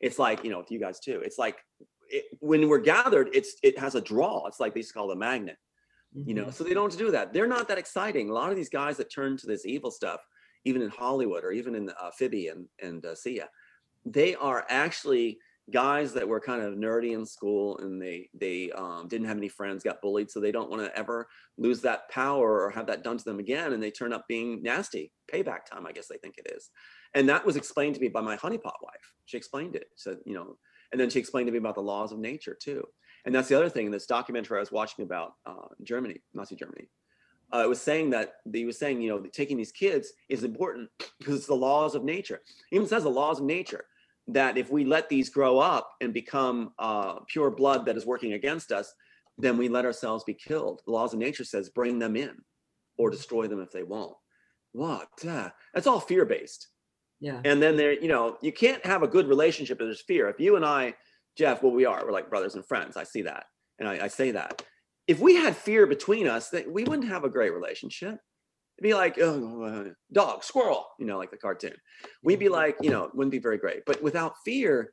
It's 0.00 0.18
like 0.18 0.44
you 0.44 0.50
know, 0.50 0.58
with 0.58 0.70
you 0.70 0.80
guys 0.80 0.98
too. 1.00 1.20
It's 1.24 1.38
like 1.38 1.56
it, 2.16 2.24
when 2.40 2.68
we're 2.70 2.86
gathered, 2.94 3.28
it's 3.38 3.52
it 3.62 3.76
has 3.84 3.94
a 3.94 4.00
draw. 4.00 4.46
It's 4.48 4.60
like 4.60 4.72
they 4.74 4.80
used 4.80 4.92
to 4.92 4.98
call 4.98 5.10
it 5.10 5.14
a 5.14 5.22
magnet 5.30 5.58
you 6.30 6.34
know 6.38 6.44
Mhm. 6.44 6.54
so 6.54 6.62
they 6.62 6.74
don't 6.74 6.96
do 6.96 7.10
that. 7.10 7.32
They're 7.32 7.54
not 7.56 7.66
that 7.68 7.78
exciting. 7.84 8.30
A 8.30 8.32
lot 8.32 8.50
of 8.52 8.56
these 8.56 8.68
guys 8.68 8.96
that 8.98 9.10
turn 9.12 9.36
to 9.38 9.46
this 9.48 9.66
evil 9.66 9.90
stuff 9.90 10.20
even 10.64 10.82
in 10.82 10.90
hollywood 10.90 11.44
or 11.44 11.52
even 11.52 11.74
in 11.74 11.90
uh, 11.90 12.10
phoebe 12.18 12.48
and 12.48 12.66
and 12.82 13.04
uh, 13.04 13.14
sia 13.14 13.48
they 14.06 14.34
are 14.34 14.66
actually 14.68 15.38
guys 15.72 16.12
that 16.12 16.28
were 16.28 16.40
kind 16.40 16.62
of 16.62 16.74
nerdy 16.74 17.12
in 17.12 17.24
school 17.24 17.78
and 17.78 18.00
they 18.00 18.28
they 18.34 18.70
um, 18.72 19.08
didn't 19.08 19.26
have 19.26 19.38
any 19.38 19.48
friends 19.48 19.82
got 19.82 20.02
bullied 20.02 20.30
so 20.30 20.38
they 20.38 20.52
don't 20.52 20.70
want 20.70 20.82
to 20.84 20.94
ever 20.98 21.26
lose 21.56 21.80
that 21.80 22.08
power 22.10 22.62
or 22.62 22.70
have 22.70 22.86
that 22.86 23.02
done 23.02 23.16
to 23.16 23.24
them 23.24 23.38
again 23.38 23.72
and 23.72 23.82
they 23.82 23.90
turn 23.90 24.12
up 24.12 24.24
being 24.28 24.62
nasty. 24.62 25.10
Payback 25.32 25.64
time 25.64 25.86
i 25.86 25.92
guess 25.92 26.08
they 26.08 26.18
think 26.18 26.36
it 26.36 26.52
is. 26.54 26.70
And 27.14 27.28
that 27.30 27.46
was 27.46 27.56
explained 27.56 27.94
to 27.94 28.00
me 28.00 28.08
by 28.08 28.20
my 28.20 28.36
honeypot 28.36 28.78
wife. 28.82 29.06
She 29.24 29.38
explained 29.38 29.74
it. 29.74 29.86
Said 29.96 30.18
you 30.26 30.34
know 30.34 30.58
and 30.94 31.00
then 31.00 31.10
she 31.10 31.18
explained 31.18 31.48
to 31.48 31.52
me 31.52 31.58
about 31.58 31.74
the 31.74 31.82
laws 31.82 32.12
of 32.12 32.18
nature 32.18 32.56
too 32.58 32.86
and 33.24 33.34
that's 33.34 33.48
the 33.48 33.56
other 33.56 33.68
thing. 33.68 33.86
In 33.86 33.92
this 33.92 34.06
documentary 34.06 34.58
I 34.58 34.60
was 34.60 34.72
watching 34.72 35.04
about 35.04 35.34
uh, 35.46 35.68
Germany, 35.82 36.20
Nazi 36.34 36.56
Germany, 36.56 36.88
uh, 37.52 37.62
it 37.64 37.68
was 37.68 37.80
saying 37.80 38.10
that 38.10 38.34
he 38.52 38.64
was 38.64 38.78
saying, 38.78 39.00
you 39.00 39.08
know, 39.08 39.24
taking 39.32 39.56
these 39.56 39.72
kids 39.72 40.12
is 40.28 40.44
important 40.44 40.90
because 41.18 41.36
it's 41.36 41.46
the 41.46 41.54
laws 41.54 41.94
of 41.94 42.04
nature. 42.04 42.40
Even 42.72 42.86
says 42.86 43.04
the 43.04 43.10
laws 43.10 43.38
of 43.38 43.46
nature 43.46 43.84
that 44.28 44.56
if 44.56 44.70
we 44.70 44.84
let 44.84 45.08
these 45.08 45.28
grow 45.28 45.58
up 45.58 45.90
and 46.00 46.12
become 46.12 46.72
uh, 46.78 47.20
pure 47.28 47.50
blood 47.50 47.86
that 47.86 47.96
is 47.96 48.06
working 48.06 48.32
against 48.32 48.72
us, 48.72 48.92
then 49.38 49.56
we 49.56 49.68
let 49.68 49.84
ourselves 49.84 50.24
be 50.24 50.34
killed. 50.34 50.82
The 50.86 50.92
laws 50.92 51.12
of 51.12 51.18
nature 51.18 51.44
says 51.44 51.68
bring 51.68 51.98
them 51.98 52.16
in 52.16 52.36
or 52.98 53.10
destroy 53.10 53.46
them 53.46 53.60
if 53.60 53.70
they 53.70 53.82
won't. 53.82 54.16
What? 54.72 55.08
Uh, 55.26 55.50
that's 55.72 55.86
all 55.86 56.00
fear 56.00 56.24
based. 56.24 56.68
Yeah. 57.24 57.40
And 57.42 57.62
then 57.62 57.74
there, 57.78 57.94
you 57.94 58.08
know, 58.08 58.36
you 58.42 58.52
can't 58.52 58.84
have 58.84 59.02
a 59.02 59.08
good 59.08 59.28
relationship 59.28 59.80
if 59.80 59.86
there's 59.86 60.02
fear. 60.02 60.28
If 60.28 60.38
you 60.38 60.56
and 60.56 60.64
I, 60.64 60.92
Jeff, 61.38 61.62
what 61.62 61.72
we 61.72 61.86
are, 61.86 62.04
we're 62.04 62.12
like 62.12 62.28
brothers 62.28 62.54
and 62.54 62.66
friends. 62.66 62.98
I 62.98 63.04
see 63.04 63.22
that. 63.22 63.46
And 63.78 63.88
I, 63.88 64.04
I 64.04 64.08
say 64.08 64.32
that. 64.32 64.62
If 65.06 65.20
we 65.20 65.34
had 65.34 65.56
fear 65.56 65.86
between 65.86 66.28
us, 66.28 66.50
that 66.50 66.70
we 66.70 66.84
wouldn't 66.84 67.08
have 67.08 67.24
a 67.24 67.30
great 67.30 67.54
relationship. 67.54 68.18
It'd 68.76 68.82
be 68.82 68.92
like, 68.92 69.18
oh, 69.18 69.94
dog, 70.12 70.44
squirrel, 70.44 70.86
you 70.98 71.06
know, 71.06 71.16
like 71.16 71.30
the 71.30 71.38
cartoon. 71.38 71.72
We'd 72.22 72.38
be 72.38 72.44
mm-hmm. 72.44 72.54
like, 72.54 72.76
you 72.82 72.90
know, 72.90 73.04
it 73.04 73.14
wouldn't 73.14 73.32
be 73.32 73.38
very 73.38 73.56
great. 73.56 73.86
But 73.86 74.02
without 74.02 74.34
fear 74.44 74.92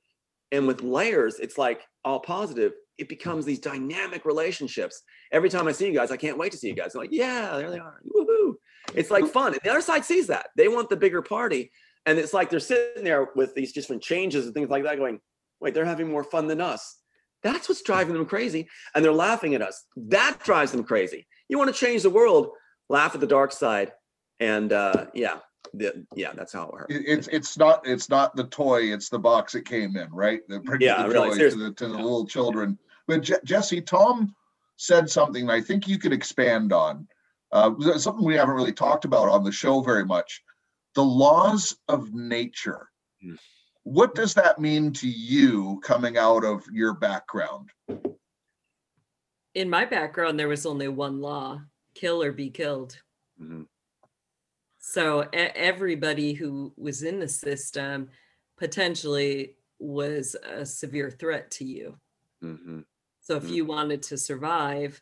and 0.53 0.67
with 0.67 0.83
layers, 0.83 1.37
it's 1.37 1.57
like 1.57 1.81
all 2.05 2.21
positive. 2.21 2.71
It 2.97 3.09
becomes 3.09 3.43
these 3.43 3.59
dynamic 3.59 4.23
relationships. 4.23 5.01
Every 5.33 5.49
time 5.49 5.67
I 5.67 5.73
see 5.73 5.87
you 5.87 5.93
guys, 5.93 6.11
I 6.11 6.17
can't 6.17 6.37
wait 6.37 6.53
to 6.53 6.57
see 6.57 6.69
you 6.69 6.75
guys. 6.75 6.95
I'm 6.95 7.01
like, 7.01 7.11
yeah, 7.11 7.57
there 7.57 7.69
they 7.69 7.79
are. 7.79 7.99
Woohoo. 8.15 8.53
It's 8.95 9.11
like 9.11 9.27
fun. 9.27 9.51
And 9.51 9.61
the 9.65 9.69
other 9.69 9.81
side 9.81 10.05
sees 10.05 10.27
that. 10.27 10.47
They 10.55 10.69
want 10.69 10.89
the 10.89 10.97
bigger 10.97 11.21
party. 11.21 11.71
And 12.05 12.17
it's 12.17 12.33
like 12.33 12.49
they're 12.49 12.59
sitting 12.59 13.03
there 13.03 13.29
with 13.35 13.53
these 13.55 13.73
different 13.73 14.01
changes 14.01 14.45
and 14.45 14.53
things 14.53 14.69
like 14.69 14.83
that, 14.83 14.97
going, 14.97 15.19
wait, 15.59 15.73
they're 15.73 15.85
having 15.85 16.09
more 16.09 16.23
fun 16.23 16.47
than 16.47 16.61
us. 16.61 16.97
That's 17.43 17.69
what's 17.69 17.81
driving 17.81 18.13
them 18.13 18.25
crazy. 18.25 18.67
And 18.95 19.03
they're 19.05 19.11
laughing 19.11 19.55
at 19.55 19.61
us. 19.61 19.85
That 19.95 20.39
drives 20.43 20.71
them 20.71 20.83
crazy. 20.83 21.27
You 21.49 21.57
want 21.57 21.73
to 21.73 21.79
change 21.79 22.03
the 22.03 22.09
world, 22.09 22.49
laugh 22.89 23.13
at 23.13 23.21
the 23.21 23.27
dark 23.27 23.51
side. 23.51 23.91
And 24.39 24.73
uh, 24.73 25.05
yeah, 25.13 25.39
the, 25.73 26.05
yeah, 26.15 26.33
that's 26.33 26.53
how 26.53 26.63
it 26.63 26.73
works. 26.73 26.85
It's, 26.89 27.27
it's 27.27 27.57
not, 27.57 27.85
it's 27.85 28.09
not 28.09 28.35
the 28.35 28.45
toy, 28.45 28.93
it's 28.93 29.09
the 29.09 29.19
box 29.19 29.53
it 29.55 29.65
came 29.65 29.95
in, 29.95 30.09
right? 30.11 30.41
The 30.47 30.61
Yeah, 30.79 31.03
the 31.03 31.09
really, 31.09 31.37
to 31.37 31.55
the, 31.55 31.71
to 31.73 31.87
the 31.87 31.95
Yeah. 31.95 32.03
little 32.03 32.25
children. 32.25 32.79
But 33.07 33.21
Je- 33.21 33.35
Jesse, 33.43 33.81
Tom 33.81 34.35
said 34.77 35.09
something 35.09 35.45
I 40.95 41.01
think 41.01 41.09
you 41.09 41.17
could 41.17 41.17
expand 41.17 41.17
on. 41.17 41.17
Something 41.17 41.17
we 41.17 41.25
haven't 41.25 41.31
really 41.31 41.31
talked 41.31 41.31
about 41.31 41.37
on 41.37 41.55
the 41.55 41.61
show 41.61 41.75
very 41.75 41.75
much. 41.75 41.75
The 41.75 41.75
laws 41.75 41.77
of 41.87 42.13
nature. 42.13 42.89
Hmm. 43.21 43.35
What 43.83 44.15
does 44.15 44.33
that 44.35 44.59
mean 44.59 44.93
to 44.93 45.07
you 45.07 45.79
coming 45.83 46.17
out 46.17 46.43
of 46.45 46.63
your 46.71 46.93
background? 46.93 47.69
In 49.53 49.69
my 49.69 49.85
background, 49.85 50.39
there 50.39 50.47
was 50.47 50.65
only 50.65 50.87
one 50.87 51.19
law 51.19 51.61
kill 51.93 52.23
or 52.23 52.31
be 52.31 52.49
killed. 52.49 53.01
Mhm. 53.41 53.67
So 54.79 55.21
everybody 55.33 56.33
who 56.33 56.73
was 56.77 57.03
in 57.03 57.19
the 57.19 57.27
system 57.27 58.09
potentially 58.57 59.57
was 59.79 60.35
a 60.43 60.65
severe 60.65 61.11
threat 61.11 61.51
to 61.51 61.65
you. 61.65 61.99
Mhm. 62.41 62.85
So 63.19 63.35
if 63.35 63.43
Mm. 63.43 63.49
you 63.55 63.65
wanted 63.65 64.03
to 64.03 64.17
survive, 64.17 65.01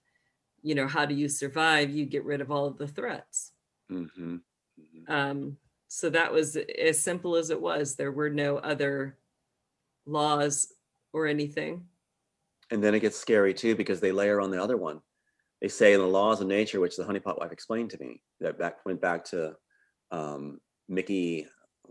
you 0.62 0.74
know, 0.74 0.88
how 0.88 1.06
do 1.06 1.14
you 1.14 1.30
survive? 1.30 1.92
You 1.92 2.06
get 2.06 2.24
rid 2.26 2.42
of 2.42 2.50
all 2.50 2.66
of 2.66 2.78
the 2.78 2.88
threats. 2.88 3.54
Mhm. 3.90 4.44
Mhm. 4.80 5.10
Um, 5.10 5.60
so 5.90 6.10
that 6.12 6.32
was 6.32 6.56
as 6.56 7.02
simple 7.02 7.36
as 7.36 7.50
it 7.50 7.60
was. 7.60 7.96
There 7.96 8.12
were 8.12 8.30
no 8.30 8.58
other 8.58 9.18
laws 10.06 10.72
or 11.14 11.28
anything. 11.28 11.84
And 12.72 12.84
then 12.84 12.94
it 12.94 13.00
gets 13.00 13.18
scary 13.18 13.54
too 13.54 13.76
because 13.76 14.00
they 14.00 14.12
layer 14.12 14.40
on 14.40 14.52
the 14.52 14.62
other 14.62 14.78
one. 14.78 15.02
They 15.62 15.68
say 15.68 15.94
in 15.94 16.00
the 16.00 16.08
laws 16.08 16.40
of 16.40 16.48
nature, 16.48 16.80
which 16.80 16.96
the 16.96 17.04
honeypot 17.04 17.40
wife 17.40 17.52
explained 17.52 17.90
to 17.90 18.00
me, 18.00 18.22
that 18.40 18.60
back 18.60 18.86
went 18.86 19.02
back 19.02 19.26
to 19.26 19.56
um, 20.12 20.62
Mickey 20.88 21.48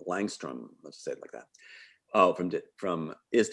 Langstrom. 0.09 0.69
Let's 0.83 0.97
just 0.97 1.05
say 1.05 1.13
it 1.13 1.21
like 1.21 1.33
that. 1.33 1.47
Oh, 2.15 2.33
from 2.33 2.53
from 2.77 3.15
is 3.33 3.51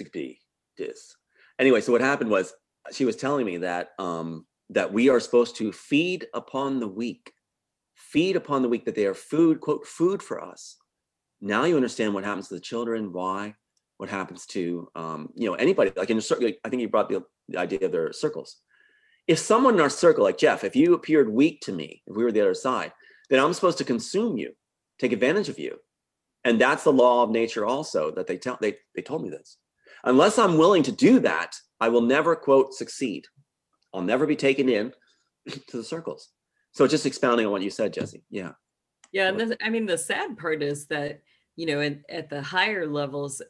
dis. 0.77 1.15
Anyway, 1.60 1.81
so 1.81 1.91
what 1.91 2.01
happened 2.01 2.29
was 2.29 2.53
she 2.93 3.03
was 3.03 3.15
telling 3.15 3.45
me 3.45 3.58
that 3.58 3.89
um, 3.99 4.45
that 4.69 4.93
we 4.93 5.10
are 5.10 5.19
supposed 5.19 5.55
to 5.58 5.71
feed 5.71 6.27
upon 6.34 6.79
the 6.79 6.88
weak, 6.88 7.34
feed 8.11 8.35
upon 8.35 8.61
the 8.61 8.69
weak, 8.69 8.85
that 8.85 8.95
they 8.95 9.05
are 9.05 9.13
food, 9.13 9.59
quote, 9.59 9.85
food 9.85 10.21
for 10.21 10.43
us. 10.43 10.77
Now 11.41 11.65
you 11.65 11.75
understand 11.75 12.13
what 12.13 12.23
happens 12.23 12.47
to 12.47 12.55
the 12.55 12.61
children, 12.61 13.11
why, 13.11 13.55
what 13.97 14.09
happens 14.09 14.45
to 14.47 14.89
um, 14.95 15.29
you 15.35 15.47
know 15.47 15.55
anybody 15.55 15.91
like 15.95 16.09
in 16.09 16.17
a 16.17 16.21
circle. 16.21 16.51
I 16.63 16.69
think 16.69 16.81
you 16.81 16.89
brought 16.89 17.09
the, 17.09 17.23
the 17.49 17.59
idea 17.59 17.79
of 17.85 17.91
their 17.91 18.11
circles. 18.13 18.57
If 19.27 19.39
someone 19.39 19.75
in 19.75 19.81
our 19.81 19.89
circle, 19.89 20.23
like 20.23 20.37
Jeff, 20.37 20.63
if 20.63 20.75
you 20.75 20.93
appeared 20.93 21.29
weak 21.29 21.61
to 21.61 21.71
me, 21.71 22.03
if 22.05 22.15
we 22.15 22.23
were 22.23 22.31
the 22.31 22.41
other 22.41 22.53
side, 22.53 22.91
then 23.29 23.39
I'm 23.39 23.53
supposed 23.53 23.79
to 23.79 23.83
consume 23.83 24.37
you, 24.37 24.53
take 24.99 25.11
advantage 25.13 25.49
of 25.49 25.57
you, 25.57 25.79
and 26.43 26.59
that's 26.59 26.83
the 26.83 26.93
law 26.93 27.23
of 27.23 27.31
nature 27.31 27.65
also 27.65 28.11
that 28.11 28.27
they 28.27 28.37
tell 28.37 28.57
they 28.61 28.77
they 28.95 29.01
told 29.01 29.23
me 29.23 29.29
this. 29.29 29.57
Unless 30.03 30.37
I'm 30.37 30.57
willing 30.57 30.83
to 30.83 30.91
do 30.91 31.19
that, 31.21 31.55
I 31.79 31.89
will 31.89 32.01
never 32.01 32.35
quote 32.35 32.73
succeed. 32.73 33.25
I'll 33.93 34.01
never 34.01 34.27
be 34.27 34.35
taken 34.35 34.69
in 34.69 34.93
to 35.69 35.77
the 35.77 35.83
circles. 35.83 36.29
So 36.75 36.88
just 36.88 37.05
expounding 37.05 37.45
on 37.45 37.53
what 37.53 37.61
you 37.61 37.69
said, 37.69 37.93
Jesse. 37.93 38.23
Yeah. 38.29 38.51
Yeah, 39.13 39.29
and 39.29 39.39
this, 39.39 39.57
I 39.63 39.69
mean 39.69 39.85
the 39.85 39.97
sad 39.97 40.38
part 40.38 40.61
is 40.61 40.88
that 40.88 41.21
you 41.55 41.65
know, 41.67 41.79
at 42.09 42.29
the 42.29 42.41
higher 42.41 42.85
levels, 42.85 43.41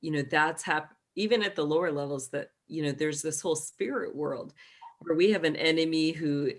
you 0.00 0.10
know, 0.10 0.22
that's 0.28 0.64
hap- 0.64 0.96
even 1.14 1.44
at 1.44 1.54
the 1.54 1.64
lower 1.64 1.92
levels 1.92 2.28
that 2.30 2.48
you 2.66 2.82
know, 2.82 2.90
there's 2.90 3.22
this 3.22 3.40
whole 3.40 3.54
spirit 3.54 4.14
world 4.16 4.52
where 5.00 5.16
we 5.16 5.30
have 5.30 5.44
an 5.44 5.54
enemy 5.54 6.10
who, 6.10 6.50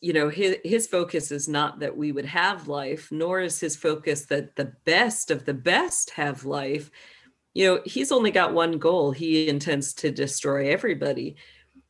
you 0.00 0.12
know, 0.12 0.28
his 0.28 0.58
his 0.62 0.86
focus 0.86 1.32
is 1.32 1.48
not 1.48 1.80
that 1.80 1.96
we 1.96 2.12
would 2.12 2.26
have 2.26 2.68
life, 2.68 3.10
nor 3.10 3.40
is 3.40 3.58
his 3.58 3.76
focus 3.76 4.26
that 4.26 4.54
the 4.54 4.72
best 4.84 5.32
of 5.32 5.44
the 5.44 5.54
best 5.54 6.10
have 6.10 6.44
life. 6.44 6.88
You 7.52 7.66
know, 7.66 7.80
he's 7.84 8.12
only 8.12 8.30
got 8.30 8.54
one 8.54 8.78
goal. 8.78 9.10
He 9.10 9.48
intends 9.48 9.92
to 9.94 10.12
destroy 10.12 10.70
everybody. 10.70 11.34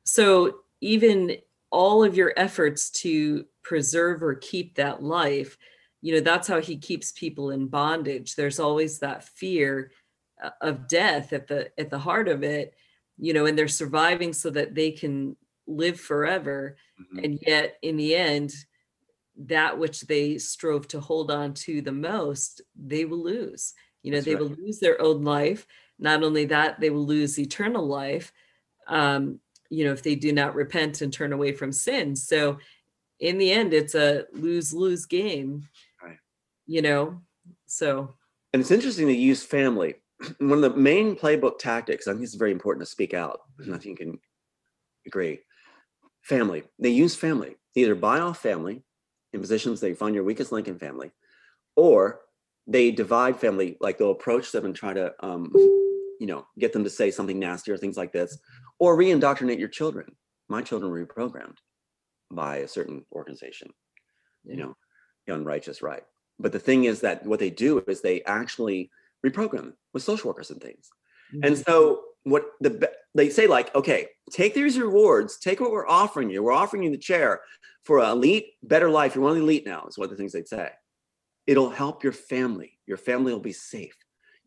So 0.05 0.61
even 0.81 1.37
all 1.81 2.05
of 2.05 2.17
your 2.17 2.33
efforts 2.37 2.83
to 3.03 3.45
preserve 3.63 4.23
or 4.23 4.35
keep 4.37 4.77
that 4.77 5.03
life 5.03 5.59
you 6.05 6.15
know 6.15 6.21
that's 6.21 6.47
how 6.49 6.61
he 6.61 6.77
keeps 6.77 7.13
people 7.13 7.47
in 7.51 7.67
bondage. 7.67 8.35
There's 8.37 8.61
always 8.61 8.99
that 8.99 9.25
fear 9.25 9.91
uh, 10.43 10.51
of 10.61 10.87
death 10.87 11.33
at 11.33 11.47
the 11.49 11.61
at 11.81 11.89
the 11.89 11.99
heart 11.99 12.29
of 12.29 12.43
it 12.45 12.75
you 13.17 13.33
know 13.33 13.47
and 13.47 13.57
they're 13.57 13.69
surviving 13.83 14.33
so 14.35 14.51
that 14.51 14.75
they 14.75 14.91
can 14.93 15.35
live 15.67 15.99
forever. 15.99 16.77
Mhm. 17.01 17.25
and 17.25 17.39
yet 17.47 17.79
in 17.81 17.97
the 17.97 18.15
end 18.15 18.51
that 19.57 19.79
which 19.79 20.03
they 20.03 20.39
strove 20.39 20.87
to 20.89 21.01
hold 21.01 21.31
on 21.31 21.55
to 21.55 21.81
the 21.81 21.99
most 22.13 22.61
they 22.93 23.05
will 23.07 23.23
lose. 23.23 23.73
You 24.03 24.11
know 24.13 24.19
That's 24.19 24.27
they 24.27 24.35
right. 24.35 24.43
will 24.43 24.57
lose 24.63 24.79
their 24.81 25.01
own 25.01 25.25
life. 25.25 25.67
Not 25.99 26.23
only 26.23 26.45
that 26.47 26.81
they 26.81 26.91
will 26.91 27.07
lose 27.07 27.39
eternal 27.39 27.87
life. 27.87 28.31
Um 28.87 29.41
you 29.75 29.85
know 29.85 29.93
if 29.93 30.03
they 30.03 30.15
do 30.15 30.33
not 30.33 30.55
repent 30.55 31.01
and 31.03 31.13
turn 31.13 31.33
away 31.33 31.53
from 31.53 31.73
sin 31.73 32.15
so 32.15 32.59
in 33.21 33.39
the 33.39 33.51
end 33.51 33.73
it's 33.75 33.95
a 33.95 34.25
lose 34.33 34.73
lose 34.73 35.07
game 35.07 35.51
Right. 36.03 36.19
you 36.67 36.83
know 36.83 37.21
so 37.67 38.15
And 38.53 38.61
it's 38.63 38.71
interesting 38.71 39.09
to 39.09 39.13
use 39.13 39.43
family. 39.43 39.97
One 40.39 40.63
of 40.63 40.67
the 40.67 40.79
main 40.79 41.17
playbook 41.17 41.59
tactics, 41.59 42.07
I 42.07 42.13
think 42.13 42.23
it's 42.23 42.35
very 42.45 42.53
important 42.53 42.87
to 42.87 42.91
speak 42.91 43.13
out, 43.15 43.41
and 43.59 43.75
I 43.75 43.79
think 43.79 43.99
you 43.99 44.07
can 44.07 44.19
agree. 45.07 45.41
Family. 46.23 46.63
They 46.79 46.91
use 46.91 47.15
family. 47.17 47.57
They 47.75 47.83
either 47.83 47.97
buy 47.97 48.21
off 48.21 48.39
family 48.41 48.85
in 49.33 49.41
positions 49.41 49.81
they 49.81 49.95
find 49.95 50.15
your 50.15 50.25
weakest 50.25 50.53
link 50.53 50.69
in 50.69 50.79
family, 50.79 51.11
or 51.75 52.21
they 52.67 52.93
divide 52.93 53.37
family, 53.41 53.77
like 53.81 53.99
they'll 53.99 54.19
approach 54.19 54.53
them 54.53 54.65
and 54.65 54.75
try 54.75 54.93
to, 54.95 55.13
um, 55.21 55.51
you 56.21 56.27
know, 56.31 56.47
get 56.59 56.73
them 56.73 56.85
to 56.85 56.91
say 56.91 57.11
something 57.11 57.39
nasty 57.39 57.73
or 57.73 57.77
things 57.77 57.97
like 57.97 58.13
this, 58.13 58.39
or 58.79 58.97
re-indoctrinate 58.97 59.59
your 59.59 59.69
children. 59.69 60.15
My 60.49 60.63
children 60.63 60.91
were 60.91 61.05
reprogrammed 61.05 61.57
by 62.31 62.59
a 62.59 62.69
certain 62.69 63.05
organization, 63.13 63.71
you 64.45 64.57
know, 64.57 64.77
the 65.27 65.35
unrighteous 65.35 65.83
right. 65.83 66.03
But 66.39 66.53
the 66.53 66.59
thing 66.59 66.85
is 66.85 67.01
that 67.01 67.25
what 67.25 67.39
they 67.39 67.51
do 67.51 67.83
is 67.87 68.01
they 68.01 68.23
actually 68.23 68.91
reprogram 69.25 69.73
with 69.93 70.03
social 70.03 70.29
workers 70.29 70.51
and 70.51 70.61
things. 70.61 70.91
And 71.33 71.57
mhm. 71.57 71.65
so 71.65 72.03
what 72.25 72.47
the 72.61 72.91
they 73.15 73.31
say 73.31 73.47
like, 73.47 73.75
okay, 73.75 74.09
take 74.31 74.55
these 74.55 74.79
rewards, 74.79 75.39
take 75.39 75.61
what 75.61 75.71
we're 75.71 75.87
offering 75.87 76.31
you. 76.31 76.43
We're 76.43 76.53
offering 76.53 76.83
you 76.83 76.91
the 76.91 76.99
chair 76.99 77.41
for 77.85 78.01
an 78.01 78.11
elite, 78.11 78.47
better 78.63 78.91
life. 78.91 79.15
You're 79.15 79.23
one 79.23 79.33
of 79.33 79.37
the 79.37 79.43
elite 79.43 79.67
now, 79.67 79.85
is 79.89 79.97
what 79.97 80.11
the 80.11 80.17
things 80.17 80.33
they'd 80.33 80.49
say. 80.49 80.71
It'll 81.47 81.71
help 81.71 82.03
your 82.03 82.13
family. 82.13 82.79
Your 82.87 82.97
family 82.97 83.33
will 83.33 83.41
be 83.41 83.53
safe. 83.53 83.95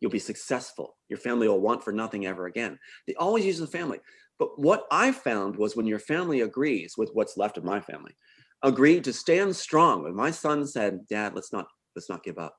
You'll 0.00 0.10
be 0.10 0.18
successful. 0.18 0.96
Your 1.08 1.18
family 1.18 1.48
will 1.48 1.60
want 1.60 1.82
for 1.82 1.92
nothing 1.92 2.26
ever 2.26 2.46
again. 2.46 2.78
They 3.06 3.14
always 3.14 3.44
use 3.44 3.58
the 3.58 3.66
family. 3.66 3.98
But 4.38 4.58
what 4.58 4.86
I 4.90 5.10
found 5.10 5.56
was 5.56 5.74
when 5.74 5.86
your 5.86 5.98
family 5.98 6.42
agrees 6.42 6.94
with 6.96 7.10
what's 7.12 7.36
left 7.36 7.58
of 7.58 7.64
my 7.64 7.80
family, 7.80 8.12
agreed 8.62 9.04
to 9.04 9.12
stand 9.12 9.56
strong. 9.56 10.04
When 10.04 10.14
my 10.14 10.30
son 10.30 10.66
said, 10.66 11.06
Dad, 11.08 11.34
let's 11.34 11.52
not 11.52 11.66
let's 11.96 12.08
not 12.08 12.22
give 12.22 12.38
up. 12.38 12.56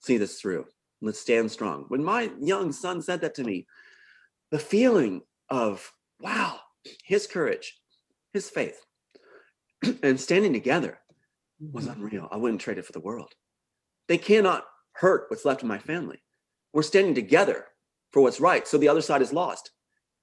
See 0.00 0.16
this 0.16 0.40
through. 0.40 0.66
Let's 1.00 1.20
stand 1.20 1.50
strong. 1.50 1.84
When 1.88 2.02
my 2.02 2.30
young 2.40 2.72
son 2.72 3.00
said 3.02 3.20
that 3.20 3.34
to 3.36 3.44
me, 3.44 3.66
the 4.50 4.58
feeling 4.58 5.22
of 5.48 5.92
wow, 6.20 6.58
his 7.04 7.26
courage, 7.26 7.78
his 8.32 8.50
faith, 8.50 8.80
and 10.02 10.20
standing 10.20 10.52
together 10.52 10.98
was 11.60 11.86
Mhm. 11.86 11.92
unreal. 11.92 12.28
I 12.30 12.36
wouldn't 12.36 12.60
trade 12.60 12.78
it 12.78 12.86
for 12.86 12.92
the 12.92 13.00
world. 13.00 13.32
They 14.08 14.18
cannot 14.18 14.66
hurt 14.94 15.30
what's 15.30 15.44
left 15.44 15.62
of 15.62 15.68
my 15.68 15.78
family. 15.78 16.22
We're 16.72 16.82
standing 16.82 17.14
together 17.14 17.66
for 18.12 18.22
what's 18.22 18.40
right. 18.40 18.66
So 18.66 18.78
the 18.78 18.88
other 18.88 19.00
side 19.00 19.22
is 19.22 19.32
lost. 19.32 19.70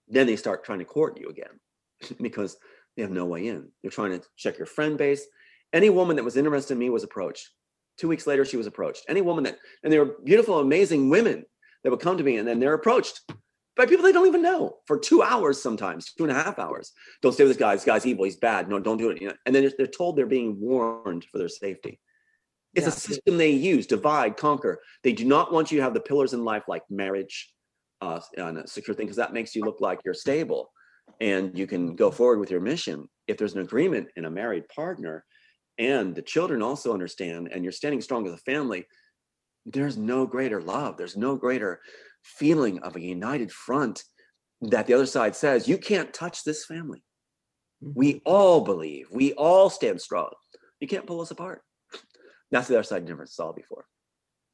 Then 0.07 0.27
they 0.27 0.35
start 0.35 0.63
trying 0.63 0.79
to 0.79 0.85
court 0.85 1.19
you 1.19 1.29
again 1.29 1.59
because 2.21 2.57
they 2.95 3.01
have 3.03 3.11
no 3.11 3.25
way 3.25 3.47
in. 3.47 3.69
They're 3.81 3.91
trying 3.91 4.19
to 4.19 4.25
check 4.35 4.57
your 4.57 4.67
friend 4.67 4.97
base. 4.97 5.25
Any 5.73 5.89
woman 5.89 6.15
that 6.15 6.25
was 6.25 6.37
interested 6.37 6.73
in 6.73 6.79
me 6.79 6.89
was 6.89 7.03
approached. 7.03 7.47
Two 7.97 8.07
weeks 8.07 8.25
later, 8.25 8.45
she 8.45 8.57
was 8.57 8.67
approached. 8.67 9.05
Any 9.07 9.21
woman 9.21 9.43
that, 9.43 9.57
and 9.83 9.91
they 9.93 9.99
were 9.99 10.15
beautiful, 10.23 10.59
amazing 10.59 11.09
women 11.09 11.45
that 11.83 11.91
would 11.91 11.99
come 11.99 12.17
to 12.17 12.23
me 12.23 12.37
and 12.37 12.47
then 12.47 12.59
they're 12.59 12.73
approached 12.73 13.21
by 13.79 13.85
people 13.85 14.03
they 14.03 14.11
don't 14.11 14.27
even 14.27 14.41
know 14.41 14.77
for 14.85 14.99
two 14.99 15.21
hours 15.21 15.61
sometimes, 15.61 16.11
two 16.13 16.23
and 16.25 16.31
a 16.31 16.35
half 16.35 16.59
hours. 16.59 16.91
Don't 17.21 17.31
stay 17.31 17.43
with 17.43 17.51
this 17.51 17.59
guy. 17.59 17.73
This 17.73 17.85
guy's 17.85 18.05
evil. 18.05 18.25
He's 18.25 18.35
bad. 18.35 18.67
No, 18.67 18.79
don't 18.79 18.97
do 18.97 19.09
it. 19.09 19.37
And 19.45 19.55
then 19.55 19.71
they're 19.77 19.87
told 19.87 20.17
they're 20.17 20.25
being 20.25 20.59
warned 20.59 21.25
for 21.31 21.37
their 21.37 21.47
safety. 21.47 21.99
It's 22.75 22.87
a 22.87 22.91
system 22.91 23.37
they 23.37 23.49
use, 23.49 23.87
divide, 23.87 24.37
conquer. 24.37 24.79
They 25.03 25.13
do 25.13 25.25
not 25.25 25.51
want 25.51 25.71
you 25.71 25.77
to 25.77 25.83
have 25.83 25.93
the 25.93 25.99
pillars 25.99 26.33
in 26.33 26.45
life 26.45 26.63
like 26.67 26.83
marriage 26.89 27.51
uh, 28.01 28.19
and 28.37 28.59
a 28.59 28.67
secure 28.67 28.95
thing, 28.95 29.07
because 29.07 29.17
that 29.17 29.33
makes 29.33 29.55
you 29.55 29.63
look 29.63 29.81
like 29.81 29.99
you're 30.05 30.13
stable 30.13 30.71
and 31.19 31.57
you 31.57 31.65
can 31.65 31.95
go 31.95 32.11
forward 32.11 32.39
with 32.39 32.51
your 32.51 32.61
mission. 32.61 33.09
If 33.27 33.37
there's 33.37 33.55
an 33.55 33.61
agreement 33.61 34.09
in 34.15 34.25
a 34.25 34.31
married 34.31 34.67
partner 34.69 35.25
and 35.77 36.13
the 36.13 36.21
children 36.21 36.61
also 36.61 36.93
understand 36.93 37.49
and 37.51 37.63
you're 37.63 37.71
standing 37.71 38.01
strong 38.01 38.27
as 38.27 38.33
a 38.33 38.37
family, 38.37 38.85
there's 39.65 39.97
no 39.97 40.25
greater 40.27 40.61
love. 40.61 40.95
There's 40.95 41.17
no 41.17 41.35
greater 41.35 41.81
feeling 42.23 42.79
of 42.79 42.95
a 42.95 43.01
united 43.01 43.51
front 43.51 44.03
that 44.61 44.87
the 44.87 44.93
other 44.93 45.05
side 45.05 45.35
says, 45.35 45.67
you 45.67 45.77
can't 45.77 46.13
touch 46.13 46.43
this 46.43 46.65
family. 46.65 47.01
We 47.81 48.21
all 48.25 48.61
believe, 48.61 49.07
we 49.11 49.33
all 49.33 49.69
stand 49.69 50.01
strong. 50.01 50.31
You 50.79 50.87
can't 50.87 51.07
pull 51.07 51.21
us 51.21 51.31
apart. 51.31 51.63
That's 52.51 52.67
the 52.67 52.75
other 52.75 52.83
side 52.83 53.05
never 53.07 53.25
saw 53.25 53.51
before. 53.51 53.85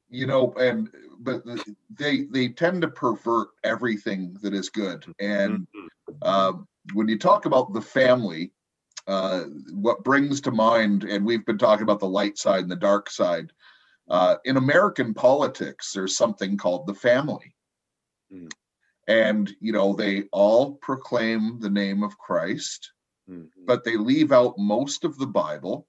you 0.10 0.28
know 0.28 0.54
and 0.60 0.90
but 1.20 1.44
they 1.90 2.26
they 2.26 2.48
tend 2.50 2.82
to 2.82 2.88
pervert 2.88 3.50
everything 3.64 4.38
that 4.44 4.54
is 4.54 4.70
good 4.70 5.04
and 5.20 5.66
um, 6.22 6.68
when 6.94 7.08
you 7.08 7.18
talk 7.18 7.46
about 7.46 7.74
the 7.74 7.82
family 7.82 8.52
uh, 9.08 9.44
what 9.74 10.04
brings 10.04 10.42
to 10.42 10.52
mind 10.52 11.04
and 11.04 11.26
we've 11.26 11.46
been 11.46 11.58
talking 11.58 11.84
about 11.84 12.00
the 12.00 12.08
light 12.20 12.38
side 12.38 12.62
and 12.62 12.72
the 12.72 12.76
dark 12.92 13.10
side 13.10 13.52
uh, 14.10 14.36
in 14.46 14.58
american 14.58 15.14
politics 15.14 15.92
there's 15.92 16.16
something 16.16 16.56
called 16.58 16.86
the 16.88 16.94
family 16.94 17.56
Mm. 18.32 18.52
and 19.08 19.54
you 19.60 19.72
know 19.72 19.94
they 19.94 20.24
all 20.32 20.76
proclaim 20.88 21.60
the 21.60 21.70
name 21.70 22.04
of 22.04 22.18
christ 22.18 22.92
Mhm. 23.30 23.50
but 23.66 23.84
they 23.84 23.98
leave 23.98 24.32
out 24.32 24.58
most 24.58 25.04
of 25.06 25.18
the 25.18 25.28
Bible. 25.28 25.88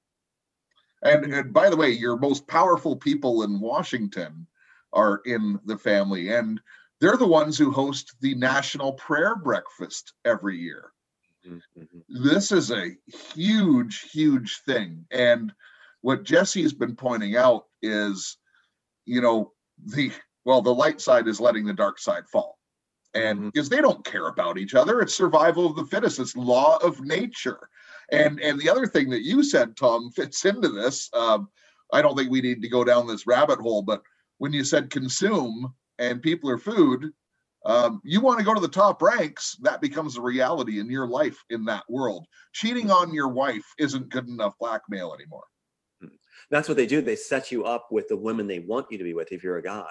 And, 1.06 1.32
and 1.32 1.52
by 1.52 1.70
the 1.70 1.76
way, 1.76 1.90
your 1.90 2.16
most 2.16 2.46
powerful 2.46 2.96
people 2.96 3.42
in 3.42 3.60
Washington 3.60 4.46
are 4.92 5.20
in 5.24 5.60
the 5.64 5.78
family, 5.78 6.32
and 6.32 6.60
they're 7.00 7.16
the 7.16 7.26
ones 7.26 7.58
who 7.58 7.70
host 7.70 8.14
the 8.20 8.34
National 8.34 8.92
Prayer 8.94 9.36
Breakfast 9.36 10.14
every 10.24 10.58
year. 10.58 10.92
Mhm. 11.46 11.62
Mhm. 11.76 12.04
This 12.08 12.52
is 12.52 12.70
a 12.70 12.96
huge, 13.34 14.10
huge 14.10 14.60
thing. 14.62 15.06
And 15.10 15.52
what 16.00 16.24
Jesse's 16.24 16.72
been 16.72 16.96
pointing 16.96 17.36
out 17.36 17.66
is, 17.82 18.38
you 19.04 19.20
know, 19.20 19.52
the 19.84 20.12
well, 20.44 20.62
the 20.62 20.74
light 20.74 21.00
side 21.00 21.26
is 21.26 21.40
letting 21.40 21.66
the 21.66 21.74
dark 21.74 21.98
side 21.98 22.28
fall. 22.28 22.58
And 23.14 23.40
Mhm. 23.40 23.52
because 23.52 23.68
they 23.68 23.80
don't 23.80 24.04
care 24.04 24.28
about 24.28 24.58
each 24.58 24.74
other, 24.74 25.00
it's 25.00 25.14
survival 25.14 25.66
of 25.66 25.76
the 25.76 25.84
fittest, 25.84 26.20
it's 26.20 26.36
law 26.36 26.78
of 26.78 27.00
nature. 27.00 27.68
And 28.12 28.40
and 28.40 28.58
the 28.60 28.70
other 28.70 28.86
thing 28.86 29.10
that 29.10 29.22
you 29.22 29.42
said, 29.42 29.76
Tom, 29.76 30.10
fits 30.16 30.44
into 30.44 30.68
this. 30.68 31.08
Um, 31.12 31.48
I 31.92 32.02
don't 32.02 32.16
think 32.16 32.30
we 32.30 32.40
need 32.40 32.62
to 32.62 32.68
go 32.68 32.84
down 32.84 33.06
this 33.06 33.26
rabbit 33.26 33.60
hole, 33.60 33.82
but 33.82 34.02
when 34.38 34.52
you 34.52 34.64
said 34.64 34.90
consume 34.90 35.72
and 35.98 36.20
people 36.20 36.50
are 36.50 36.58
food, 36.58 37.12
um, 37.64 38.00
you 38.04 38.20
want 38.20 38.38
to 38.38 38.44
go 38.44 38.54
to 38.54 38.60
the 38.60 38.68
top 38.68 39.02
ranks, 39.02 39.56
that 39.62 39.80
becomes 39.80 40.16
a 40.16 40.20
reality 40.20 40.78
in 40.78 40.90
your 40.90 41.06
life 41.06 41.36
in 41.50 41.64
that 41.66 41.84
world. 41.88 42.26
Cheating 42.52 42.90
on 42.90 43.14
your 43.14 43.28
wife 43.28 43.64
isn't 43.78 44.08
good 44.08 44.28
enough 44.28 44.54
blackmail 44.58 45.14
anymore. 45.14 45.44
That's 46.50 46.68
what 46.68 46.76
they 46.76 46.86
do. 46.86 47.00
They 47.00 47.16
set 47.16 47.50
you 47.50 47.64
up 47.64 47.88
with 47.90 48.08
the 48.08 48.16
women 48.16 48.46
they 48.46 48.60
want 48.60 48.86
you 48.90 48.98
to 48.98 49.04
be 49.04 49.14
with 49.14 49.32
if 49.32 49.42
you're 49.42 49.58
a 49.58 49.62
guy. 49.62 49.90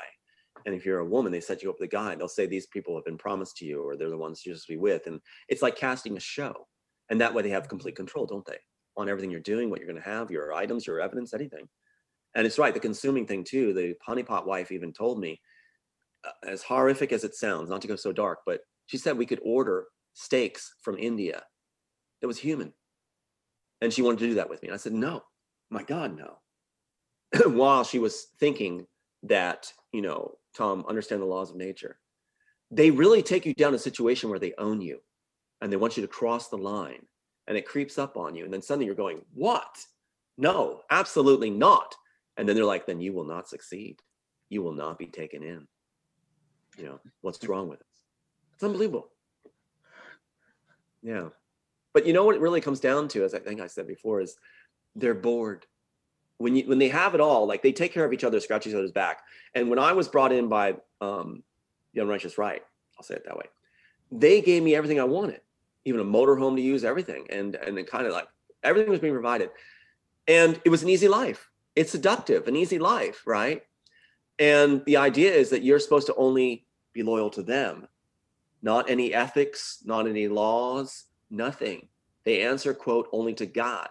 And 0.65 0.73
if 0.73 0.85
you're 0.85 0.99
a 0.99 1.05
woman, 1.05 1.31
they 1.31 1.41
set 1.41 1.61
you 1.61 1.69
up 1.69 1.75
with 1.79 1.89
a 1.89 1.91
guy. 1.91 2.15
They'll 2.15 2.27
say 2.27 2.45
these 2.45 2.67
people 2.67 2.95
have 2.95 3.05
been 3.05 3.17
promised 3.17 3.57
to 3.57 3.65
you 3.65 3.83
or 3.83 3.97
they're 3.97 4.09
the 4.09 4.17
ones 4.17 4.43
you're 4.45 4.55
supposed 4.55 4.67
to 4.67 4.73
be 4.73 4.77
with. 4.77 5.07
And 5.07 5.19
it's 5.49 5.61
like 5.61 5.75
casting 5.75 6.15
a 6.15 6.21
show. 6.21 6.67
And 7.09 7.21
that 7.21 7.33
way 7.33 7.43
they 7.43 7.49
have 7.49 7.69
complete 7.69 7.95
control, 7.95 8.25
don't 8.25 8.45
they? 8.45 8.57
On 8.97 9.09
everything 9.09 9.31
you're 9.31 9.39
doing, 9.41 9.69
what 9.69 9.79
you're 9.79 9.89
going 9.89 10.01
to 10.01 10.09
have, 10.09 10.31
your 10.31 10.53
items, 10.53 10.87
your 10.87 11.01
evidence, 11.01 11.33
anything. 11.33 11.67
And 12.35 12.45
it's 12.45 12.59
right, 12.59 12.73
the 12.73 12.79
consuming 12.79 13.25
thing 13.25 13.43
too. 13.43 13.73
The 13.73 13.95
honeypot 14.07 14.45
wife 14.45 14.71
even 14.71 14.91
told 14.91 15.19
me, 15.19 15.39
uh, 16.25 16.49
as 16.49 16.63
horrific 16.63 17.11
as 17.11 17.23
it 17.23 17.35
sounds, 17.35 17.69
not 17.69 17.81
to 17.81 17.87
go 17.87 17.95
so 17.95 18.11
dark, 18.11 18.39
but 18.45 18.61
she 18.87 18.97
said 18.97 19.17
we 19.17 19.25
could 19.25 19.41
order 19.43 19.85
steaks 20.13 20.75
from 20.81 20.97
India 20.97 21.43
that 22.21 22.27
was 22.27 22.39
human. 22.39 22.73
And 23.81 23.93
she 23.93 24.01
wanted 24.01 24.19
to 24.19 24.27
do 24.27 24.33
that 24.35 24.49
with 24.49 24.61
me. 24.61 24.69
And 24.69 24.73
I 24.73 24.77
said, 24.77 24.93
no, 24.93 25.23
my 25.69 25.83
God, 25.83 26.17
no. 26.17 26.37
While 27.55 27.83
she 27.83 27.99
was 27.99 28.27
thinking 28.39 28.87
that, 29.23 29.71
you 29.91 30.01
know, 30.01 30.35
Tom, 30.55 30.85
understand 30.87 31.21
the 31.21 31.27
laws 31.27 31.51
of 31.51 31.57
nature. 31.57 31.99
They 32.71 32.89
really 32.89 33.21
take 33.21 33.45
you 33.45 33.53
down 33.53 33.73
a 33.73 33.79
situation 33.79 34.29
where 34.29 34.39
they 34.39 34.53
own 34.57 34.81
you 34.81 34.99
and 35.61 35.71
they 35.71 35.77
want 35.77 35.97
you 35.97 36.01
to 36.01 36.07
cross 36.07 36.49
the 36.49 36.57
line 36.57 37.05
and 37.47 37.57
it 37.57 37.67
creeps 37.67 37.97
up 37.97 38.17
on 38.17 38.35
you. 38.35 38.43
And 38.43 38.53
then 38.53 38.61
suddenly 38.61 38.85
you're 38.85 38.95
going, 38.95 39.21
what? 39.33 39.85
No, 40.37 40.81
absolutely 40.89 41.49
not. 41.49 41.95
And 42.37 42.47
then 42.47 42.55
they're 42.55 42.65
like, 42.65 42.85
then 42.85 42.99
you 42.99 43.13
will 43.13 43.25
not 43.25 43.47
succeed. 43.47 44.01
You 44.49 44.61
will 44.61 44.73
not 44.73 44.97
be 44.97 45.07
taken 45.07 45.43
in. 45.43 45.67
You 46.77 46.85
know, 46.85 46.99
what's 47.21 47.43
wrong 47.47 47.69
with 47.69 47.79
us? 47.79 48.03
It's 48.53 48.63
unbelievable. 48.63 49.09
Yeah. 51.01 51.29
But 51.93 52.05
you 52.05 52.13
know 52.13 52.25
what 52.25 52.35
it 52.35 52.41
really 52.41 52.61
comes 52.61 52.79
down 52.79 53.07
to, 53.09 53.23
as 53.23 53.33
I 53.33 53.39
think 53.39 53.61
I 53.61 53.67
said 53.67 53.87
before, 53.87 54.19
is 54.19 54.35
they're 54.95 55.13
bored. 55.13 55.65
When 56.37 56.55
you 56.55 56.67
when 56.67 56.79
they 56.79 56.89
have 56.89 57.15
it 57.15 57.21
all, 57.21 57.47
like 57.47 57.63
they 57.63 57.71
take 57.71 57.93
care 57.93 58.03
of 58.03 58.11
each 58.11 58.25
other, 58.25 58.41
scratch 58.41 58.67
each 58.67 58.73
other's 58.73 58.91
back. 58.91 59.21
And 59.53 59.69
when 59.69 59.79
I 59.79 59.93
was 59.93 60.09
brought 60.09 60.33
in 60.33 60.49
by 60.49 60.75
um, 60.99 61.43
the 61.93 62.01
unrighteous 62.01 62.37
right, 62.37 62.61
I'll 62.97 63.03
say 63.03 63.15
it 63.15 63.23
that 63.25 63.37
way, 63.37 63.45
they 64.11 64.41
gave 64.41 64.61
me 64.61 64.75
everything 64.75 64.99
I 64.99 65.05
wanted, 65.05 65.39
even 65.85 66.01
a 66.01 66.03
motorhome 66.03 66.55
to 66.55 66.61
use, 66.61 66.83
everything, 66.83 67.27
and 67.29 67.55
and 67.55 67.77
it 67.77 67.89
kind 67.89 68.05
of 68.05 68.13
like 68.13 68.27
everything 68.63 68.89
was 68.89 68.99
being 68.99 69.13
provided, 69.13 69.49
and 70.27 70.59
it 70.65 70.69
was 70.69 70.83
an 70.83 70.89
easy 70.89 71.07
life. 71.07 71.49
It's 71.75 71.91
seductive, 71.91 72.47
an 72.47 72.55
easy 72.55 72.79
life, 72.79 73.21
right? 73.25 73.63
And 74.39 74.83
the 74.85 74.97
idea 74.97 75.33
is 75.33 75.49
that 75.51 75.63
you're 75.63 75.79
supposed 75.79 76.07
to 76.07 76.15
only 76.15 76.65
be 76.93 77.03
loyal 77.03 77.29
to 77.31 77.43
them, 77.43 77.87
not 78.61 78.89
any 78.89 79.13
ethics, 79.13 79.79
not 79.85 80.07
any 80.07 80.27
laws, 80.27 81.05
nothing. 81.29 81.87
They 82.23 82.41
answer, 82.41 82.73
quote, 82.73 83.07
only 83.11 83.33
to 83.35 83.45
God, 83.45 83.89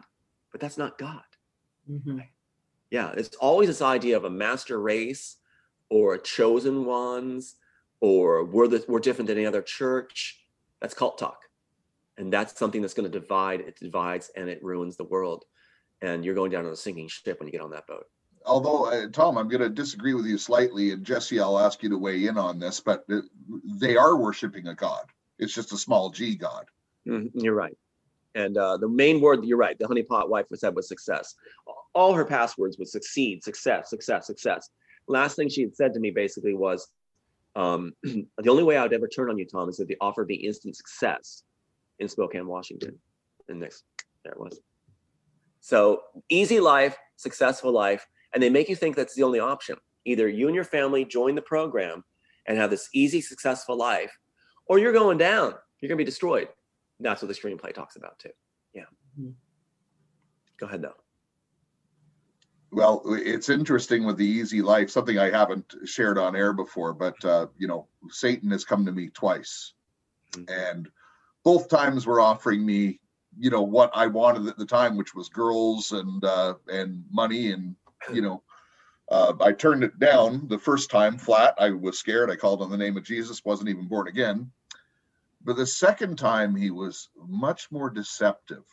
but 0.51 0.61
that's 0.61 0.79
not 0.79 0.99
God. 0.99 1.23
Mhm. 1.91 2.27
Yeah, 2.91 3.13
it's 3.17 3.37
always 3.37 3.69
this 3.69 3.83
idea 3.83 4.17
of 4.17 4.25
a 4.25 4.31
master 4.31 4.81
race 4.81 5.37
or 5.89 6.15
a 6.15 6.19
chosen 6.19 6.85
ones 6.85 7.57
or 8.01 8.45
we're 8.45 8.69
the, 8.69 8.85
we're 8.89 9.01
different 9.01 9.29
than 9.29 9.39
any 9.39 9.47
other 9.47 9.63
church. 9.63 10.45
That's 10.81 10.95
cult 10.95 11.19
talk. 11.19 11.45
And 12.17 12.33
that's 12.33 12.59
something 12.59 12.81
that's 12.81 12.95
going 12.95 13.11
to 13.11 13.19
divide. 13.19 13.61
It 13.61 13.79
divides 13.79 14.31
and 14.37 14.49
it 14.49 14.63
ruins 14.63 14.97
the 14.97 15.05
world. 15.05 15.45
And 16.01 16.25
you're 16.25 16.35
going 16.35 16.51
down 16.51 16.67
on 16.67 16.73
a 16.73 16.77
sinking 16.77 17.09
ship 17.09 17.41
when 17.41 17.49
you 17.49 17.53
get 17.53 17.61
on 17.61 17.71
that 17.71 17.87
boat. 17.87 18.07
Although, 18.47 18.87
uh, 18.87 19.09
Tom, 19.11 19.39
I'm 19.39 19.49
going 19.49 19.63
to 19.63 19.71
disagree 19.71 20.13
with 20.13 20.27
you 20.27 20.37
slightly, 20.37 20.91
and 20.91 21.03
Jesse, 21.03 21.41
I'll 21.41 21.59
ask 21.59 21.83
you 21.83 21.89
to 21.89 21.99
weigh 21.99 22.27
in 22.27 22.37
on 22.37 22.59
this, 22.59 22.79
but 22.79 23.05
uh, 23.11 23.21
they 23.81 23.97
are 23.97 24.17
worshiping 24.17 24.69
a 24.69 24.75
god. 24.75 25.07
It's 25.39 25.55
just 25.55 25.73
a 25.73 25.79
small 25.79 26.11
g 26.11 26.37
god. 26.37 26.67
Mhm, 27.09 27.31
You're 27.35 27.55
right. 27.55 27.77
And 28.35 28.59
uh, 28.59 28.77
the 28.77 28.89
main 28.89 29.21
word, 29.21 29.45
you're 29.45 29.57
right, 29.57 29.79
the 29.79 29.87
honeypot 29.87 30.29
wife 30.29 30.47
was 30.51 30.61
said 30.61 30.75
was 30.75 30.89
success. 30.89 31.35
All 31.95 32.13
her 32.13 32.25
passwords 32.25 32.77
would 32.79 32.89
succeed, 32.89 33.43
success, 33.43 33.89
success, 33.89 34.27
success. 34.27 34.69
Last 35.07 35.37
thing 35.37 35.49
she 35.49 35.63
had 35.63 35.77
said 35.77 35.95
to 35.95 36.01
me 36.01 36.11
basically 36.11 36.55
was, 36.55 36.89
um, 37.57 37.93
the 38.03 38.27
only 38.49 38.65
way 38.65 38.77
I 38.77 38.83
would 38.83 38.93
ever 38.93 39.09
turn 39.09 39.31
on 39.31 39.39
you, 39.39 39.47
Tom, 39.47 39.69
is 39.69 39.81
if 39.81 39.89
the 39.89 39.97
offer 40.01 40.25
be 40.25 40.35
instant 40.35 40.77
success 40.77 41.45
in 41.99 42.09
Spokane, 42.09 42.47
Washington. 42.47 42.99
And 43.49 43.61
next, 43.61 43.85
there 44.25 44.33
it 44.33 44.41
was. 44.41 44.61
So 45.61 46.03
easy 46.29 46.61
life, 46.61 46.97
successful 47.17 47.73
life, 47.73 48.07
and 48.33 48.43
they 48.43 48.51
make 48.51 48.69
you 48.69 48.77
think 48.77 48.97
that's 48.97 49.15
the 49.15 49.23
only 49.23 49.41
option. 49.41 49.77
Either 50.05 50.29
you 50.29 50.47
and 50.47 50.55
your 50.55 50.65
family 50.65 51.05
join 51.05 51.35
the 51.35 51.43
program 51.43 52.05
and 52.47 52.59
have 52.59 52.71
this 52.71 52.89
easy, 52.93 53.21
successful 53.21 53.77
life, 53.77 54.13
or 54.67 54.79
you're 54.79 54.93
going 54.93 55.19
down. 55.19 55.55
You're 55.81 55.89
going 55.89 55.99
to 55.99 56.05
be 56.05 56.05
destroyed. 56.05 56.49
That's 57.01 57.23
what 57.23 57.29
the 57.29 57.35
screenplay 57.35 57.75
talks 57.75 57.97
about 57.97 58.19
too. 58.19 58.31
Yeah. 58.73 58.85
Mhm. 59.19 59.35
Go 60.59 60.67
ahead 60.67 60.83
though. 60.83 60.95
Well, 62.71 63.03
it's 63.07 63.49
interesting 63.49 64.05
with 64.05 64.17
the 64.17 64.27
easy 64.27 64.61
life, 64.61 64.91
something 64.91 65.19
I 65.19 65.31
haven't 65.31 65.75
shared 65.85 66.19
on 66.19 66.35
air 66.35 66.53
before, 66.53 66.93
but 66.93 67.23
uh, 67.25 67.47
you 67.57 67.69
know, 67.69 67.89
Satan 68.11 68.51
has 68.51 68.65
come 68.65 68.85
to 68.85 68.93
me 68.93 69.11
twice. 69.11 69.75
Mhm. 70.33 70.73
And 70.73 70.89
both 71.45 71.69
times 71.69 72.07
were 72.07 72.21
offering 72.21 72.65
me, 72.65 73.01
you 73.39 73.51
know, 73.51 73.63
what 73.63 73.91
I 73.95 74.07
wanted 74.07 74.49
at 74.49 74.57
the 74.57 74.67
time, 74.67 74.97
which 74.97 75.15
was 75.15 75.29
girls 75.29 75.93
and 75.93 76.25
uh 76.25 76.55
and 76.69 77.05
money 77.11 77.53
and 77.53 77.77
you 78.13 78.23
know, 78.23 78.43
uh, 79.11 79.35
I 79.41 79.53
turned 79.53 79.85
it 79.85 79.99
down 79.99 80.49
the 80.49 80.59
first 80.59 80.91
time 80.91 81.19
flat. 81.19 81.55
I 81.59 81.71
was 81.71 81.99
scared. 81.99 82.31
I 82.31 82.37
called 82.37 82.63
on 82.63 82.71
the 82.71 82.77
name 82.77 82.97
of 82.97 83.05
Jesus, 83.05 83.45
wasn't 83.45 83.69
even 83.69 83.87
born 83.87 84.09
again. 84.09 84.51
But 85.45 85.57
the 85.57 85.67
second 85.67 86.17
time, 86.17 86.57
he 86.57 86.71
was 86.71 87.11
much 87.29 87.71
more 87.71 87.91
deceptive. 87.91 88.65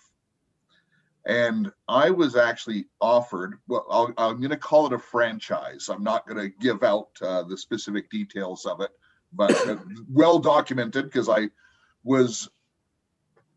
And 1.25 1.71
I 1.87 2.09
was 2.09 2.35
actually 2.35 2.85
offered, 2.99 3.59
well, 3.67 3.85
I'll, 3.89 4.13
I'm 4.17 4.37
going 4.37 4.49
to 4.49 4.57
call 4.57 4.87
it 4.87 4.93
a 4.93 4.97
franchise. 4.97 5.89
I'm 5.89 6.03
not 6.03 6.25
going 6.25 6.39
to 6.39 6.57
give 6.59 6.81
out 6.81 7.09
uh, 7.21 7.43
the 7.43 7.57
specific 7.57 8.09
details 8.09 8.65
of 8.65 8.81
it, 8.81 8.89
but 9.33 9.51
uh, 9.67 9.77
well 10.09 10.39
documented 10.39 11.05
because 11.05 11.29
I 11.29 11.49
was 12.03 12.49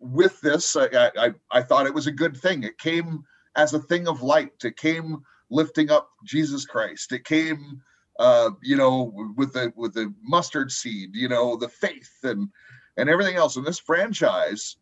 with 0.04 0.40
this. 0.40 0.76
I, 0.76 1.10
I, 1.16 1.30
I 1.50 1.62
thought 1.62 1.86
it 1.86 1.94
was 1.94 2.06
a 2.06 2.12
good 2.12 2.36
thing. 2.36 2.62
It 2.62 2.78
came 2.78 3.24
as 3.56 3.72
a 3.72 3.80
thing 3.80 4.06
of 4.06 4.22
light. 4.22 4.64
It 4.64 4.76
came 4.76 5.22
lifting 5.50 5.90
up 5.90 6.10
Jesus 6.24 6.64
Christ. 6.66 7.12
It 7.12 7.24
came, 7.24 7.80
uh, 8.18 8.50
you 8.62 8.76
know, 8.76 9.12
with 9.36 9.52
the 9.54 9.72
with 9.76 9.94
the 9.94 10.12
mustard 10.22 10.70
seed, 10.70 11.14
you 11.14 11.28
know, 11.28 11.56
the 11.56 11.68
faith 11.68 12.12
and 12.22 12.48
and 12.96 13.08
everything 13.08 13.36
else. 13.36 13.56
In 13.56 13.64
this 13.64 13.78
franchise, 13.78 14.76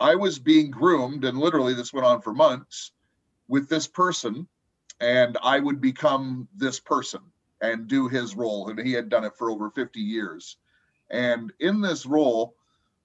I 0.00 0.14
was 0.14 0.38
being 0.38 0.70
groomed, 0.70 1.24
and 1.24 1.38
literally 1.38 1.74
this 1.74 1.92
went 1.92 2.06
on 2.06 2.20
for 2.20 2.34
months 2.34 2.92
with 3.48 3.68
this 3.68 3.86
person, 3.86 4.48
and 5.00 5.38
I 5.42 5.60
would 5.60 5.80
become 5.80 6.48
this 6.56 6.80
person 6.80 7.20
and 7.60 7.86
do 7.86 8.08
his 8.08 8.34
role. 8.34 8.68
And 8.68 8.78
he 8.78 8.92
had 8.92 9.08
done 9.08 9.24
it 9.24 9.36
for 9.36 9.50
over 9.50 9.70
50 9.70 10.00
years. 10.00 10.56
And 11.10 11.52
in 11.60 11.80
this 11.80 12.04
role, 12.04 12.56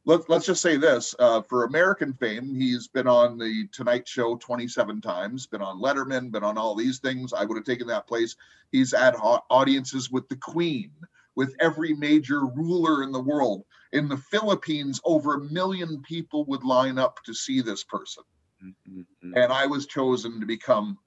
let's 0.10 0.28
let's 0.28 0.46
just 0.48 0.62
say 0.62 0.76
this 0.76 1.14
uh, 1.20 1.42
for 1.44 1.66
American 1.66 2.14
fame, 2.14 2.56
he's 2.56 2.88
been 2.88 3.08
on 3.08 3.38
the 3.38 3.68
Tonight 3.72 4.08
Show 4.08 4.38
27 4.38 5.02
times, 5.02 5.46
been 5.46 5.62
on 5.62 5.80
Letterman, 5.80 6.32
been 6.32 6.44
on 6.44 6.58
all 6.58 6.74
these 6.74 6.98
things. 6.98 7.32
I 7.32 7.46
would 7.46 7.56
have 7.56 7.66
taken 7.66 7.86
that 7.88 8.08
place. 8.08 8.36
He's 8.72 8.92
had 8.92 9.16
audiences 9.16 10.10
with 10.10 10.28
the 10.28 10.36
Queen, 10.36 10.92
with 11.36 11.56
every 11.60 11.94
major 11.94 12.48
ruler 12.48 13.04
in 13.04 13.12
the 13.12 13.22
world. 13.22 13.66
In 13.92 14.08
the 14.08 14.18
Philippines, 14.18 15.00
over 15.06 15.36
a 15.36 15.42
million 15.52 16.02
people 16.02 16.44
would 16.46 16.64
line 16.64 16.98
up 16.98 17.20
to 17.26 17.34
see 17.34 17.62
this 17.62 17.84
person, 17.84 18.24
Mhm, 18.64 19.06
mhm. 19.24 19.34
and 19.36 19.54
I 19.54 19.68
was 19.68 19.86
chosen 19.86 20.40
to 20.40 20.46
become 20.48 20.98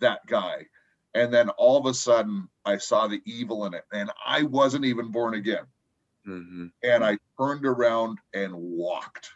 that 0.00 0.26
guy. 0.26 0.66
And 1.14 1.32
then 1.32 1.48
all 1.50 1.78
of 1.78 1.86
a 1.86 1.94
sudden, 1.94 2.48
I 2.64 2.78
saw 2.78 3.06
the 3.06 3.22
evil 3.24 3.66
in 3.66 3.74
it, 3.74 3.84
and 3.92 4.10
I 4.26 4.42
wasn't 4.42 4.84
even 4.84 5.12
born 5.12 5.34
again. 5.34 5.66
Mhm, 6.26 6.72
And 6.82 7.04
I 7.04 7.18
turned 7.38 7.64
around 7.66 8.18
and 8.34 8.54
walked. 8.54 9.30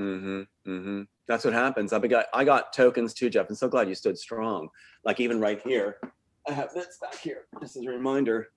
Mm-hmm. 0.00 0.70
Mm-hmm. 0.70 1.02
That's 1.26 1.44
what 1.44 1.54
happens. 1.54 1.92
I 1.92 1.98
got 2.06 2.26
I 2.32 2.44
got 2.44 2.72
tokens 2.72 3.14
too, 3.14 3.30
Jeff. 3.30 3.48
I'm 3.48 3.54
so 3.54 3.68
glad 3.68 3.88
you 3.88 3.94
stood 3.94 4.18
strong. 4.18 4.68
Like 5.04 5.20
even 5.20 5.40
right 5.40 5.60
here, 5.60 5.98
I 6.48 6.52
have 6.52 6.72
this 6.72 6.98
back 7.00 7.18
here. 7.18 7.46
This 7.60 7.76
is 7.76 7.84
a 7.84 7.90
reminder 7.90 8.48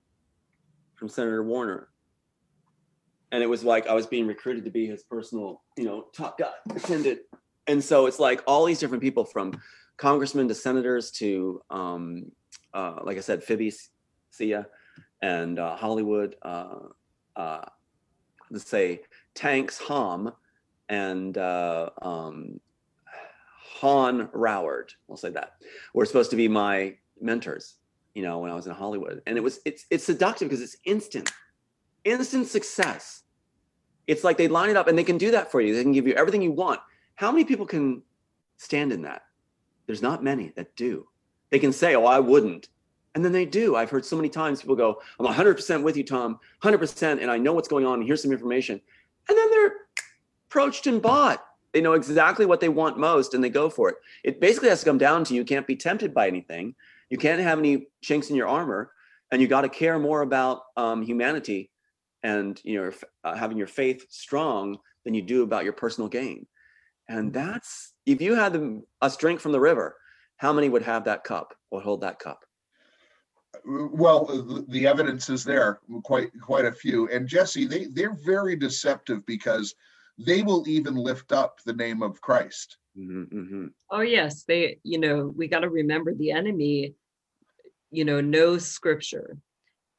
from 0.96 1.10
Senator 1.10 1.44
Warner. 1.44 1.89
And 3.32 3.42
it 3.42 3.48
was 3.48 3.64
like 3.64 3.88
I 3.88 3.94
was 3.94 4.06
being 4.06 4.28
recruited 4.28 4.66
to 4.66 4.72
be 4.72 4.86
his 4.86 5.04
personal, 5.04 5.62
you 5.78 5.86
know, 5.86 6.08
top 6.14 6.38
guy, 6.38 6.52
attendant. 6.76 7.20
And 7.68 7.84
so 7.84 8.06
it's 8.06 8.20
like 8.20 8.44
all 8.46 8.66
these 8.66 8.80
different 8.80 9.02
people 9.02 9.24
from 9.24 9.60
congressmen 9.98 10.48
to 10.50 10.56
senators 10.56 11.12
to, 11.12 11.62
um, 11.70 12.32
uh, 12.74 13.00
like 13.04 13.18
I 13.18 13.22
said, 13.22 13.44
Phoebe 13.44 13.74
Sia 14.32 14.68
and 15.22 15.60
uh, 15.60 15.76
Hollywood, 15.76 16.36
uh, 16.42 16.76
uh, 17.36 17.66
let's 18.52 18.70
say 18.70 19.02
Tanks 19.34 19.78
Hom 19.80 20.34
and 20.89 21.38
uh, 21.38 21.89
um, 22.02 22.60
Han 23.80 24.28
Roward, 24.28 24.91
we'll 25.08 25.18
say 25.18 25.32
that, 25.32 25.54
were 25.93 26.06
supposed 26.06 26.30
to 26.32 26.36
be 26.36 26.47
my 26.47 26.95
mentors, 27.20 27.76
you 28.14 28.22
know, 28.22 28.39
when 28.39 28.52
I 28.52 28.56
was 28.56 28.68
in 28.68 28.74
Hollywood. 28.74 29.22
And 29.26 29.38
it 29.38 29.41
was, 29.41 29.60
it's, 29.66 29.86
it's 29.89 30.04
seductive 30.04 30.49
because 30.49 30.62
it's 30.62 30.78
instant, 30.86 31.32
instant 32.04 32.47
success. 32.47 33.24
It's 34.06 34.24
like 34.24 34.38
they 34.38 34.47
line 34.47 34.70
it 34.70 34.76
up 34.76 34.88
and 34.88 34.97
they 34.97 35.04
can 35.04 35.18
do 35.18 35.32
that 35.32 35.52
for 35.52 35.62
you. 35.62 35.74
They 35.74 35.84
can 35.84 35.93
give 35.93 36.08
you 36.08 36.14
everything 36.14 36.41
you 36.41 36.52
want. 36.52 36.82
How 37.16 37.32
many 37.32 37.45
people 37.45 37.66
can 37.66 38.04
stand 38.58 38.91
in 38.91 39.04
that? 39.04 39.24
There's 39.88 40.02
not 40.02 40.24
many 40.24 40.52
that 40.56 40.76
do. 40.76 41.08
They 41.49 41.60
can 41.60 41.72
say, 41.72 41.95
oh, 41.95 42.06
I 42.06 42.20
wouldn't. 42.20 42.70
And 43.14 43.26
then 43.26 43.32
they 43.32 43.45
do. 43.45 43.76
I've 43.76 43.89
heard 43.89 44.05
so 44.05 44.16
many 44.16 44.30
times 44.30 44.62
people 44.62 44.76
go, 44.76 45.01
I'm 45.20 45.26
100% 45.26 45.84
with 45.84 45.97
you, 45.97 46.03
Tom, 46.03 46.39
100%, 46.64 47.22
and 47.22 47.30
I 47.30 47.38
know 47.38 47.53
what's 47.53 47.68
going 47.68 47.86
on. 47.86 47.99
And 47.99 48.07
here's 48.07 48.22
some 48.22 48.32
information. 48.32 48.80
And 49.28 49.38
then 49.38 49.51
they're 49.51 49.74
approached 50.47 50.88
and 50.88 51.01
bought. 51.01 51.45
They 51.74 51.82
know 51.82 51.93
exactly 51.93 52.45
what 52.45 52.59
they 52.59 52.70
want 52.70 52.97
most 52.97 53.34
and 53.34 53.43
they 53.43 53.49
go 53.49 53.70
for 53.70 53.89
it. 53.89 53.95
It 54.24 54.39
basically 54.39 54.70
has 54.70 54.80
to 54.80 54.86
come 54.86 54.97
down 54.97 55.24
to 55.26 55.34
you 55.34 55.45
can't 55.45 55.68
be 55.68 55.76
tempted 55.76 56.14
by 56.14 56.28
anything. 56.28 56.76
You 57.09 57.18
can't 57.18 57.41
have 57.41 57.59
any 57.59 57.88
chinks 58.01 58.30
in 58.30 58.36
your 58.36 58.47
armor, 58.47 58.91
and 59.32 59.41
you 59.41 59.47
got 59.47 59.62
to 59.62 59.70
care 59.70 59.99
more 59.99 60.22
about 60.22 60.62
um, 60.78 61.01
humanity 61.03 61.70
and 62.24 62.59
you 62.64 62.80
know 62.82 62.91
uh, 63.24 63.36
having 63.36 63.57
your 63.57 63.68
faith 63.68 64.05
strong 64.09 64.78
than 65.03 65.14
you 65.14 65.22
do 65.22 65.43
about 65.43 65.64
your 65.64 65.74
personal 65.74 66.07
gain. 66.07 66.45
And 67.09 67.34
that's 67.34 67.93
if 68.05 68.22
you 68.22 68.36
had 68.36 68.53
them, 68.53 68.84
us 69.01 69.18
drink 69.18 69.39
from 69.39 69.51
the 69.51 69.59
river, 69.59 69.95
how 70.38 70.53
many 70.53 70.70
would 70.70 70.84
have 70.84 71.03
that 71.05 71.24
cup 71.24 71.53
or 71.70 71.82
hold 71.82 72.01
that 72.01 72.20
cup? 72.20 72.39
Well, 73.66 74.26
the- 74.26 74.66
the 74.68 74.88
evidence 74.88 75.30
is 75.30 75.43
there, 75.43 75.80
quite 76.04 76.32
quite 76.41 76.66
a 76.66 76.72
few. 76.72 77.08
And 77.10 77.28
Jesse, 77.28 77.66
they 77.66 77.86
they're 77.86 78.14
very 78.16 78.56
deceptive 78.56 79.26
because 79.26 79.76
they 80.18 80.41
will 80.41 80.68
even 80.68 80.95
lift 80.95 81.32
up 81.32 81.60
the 81.62 81.74
name 81.74 82.02
of 82.02 82.22
Christ. 82.22 82.78
Mhm, 82.97 83.30
mhm. 83.30 83.74
Oh, 83.89 84.02
yes, 84.02 84.43
they, 84.43 84.80
you 84.84 84.99
know, 84.99 85.28
we 85.28 85.47
got 85.47 85.60
to 85.60 85.70
remember 85.70 86.14
the 86.14 86.32
enemy, 86.32 86.95
you 87.89 88.06
know, 88.06 88.22
knows 88.22 88.66
scripture. 88.66 89.38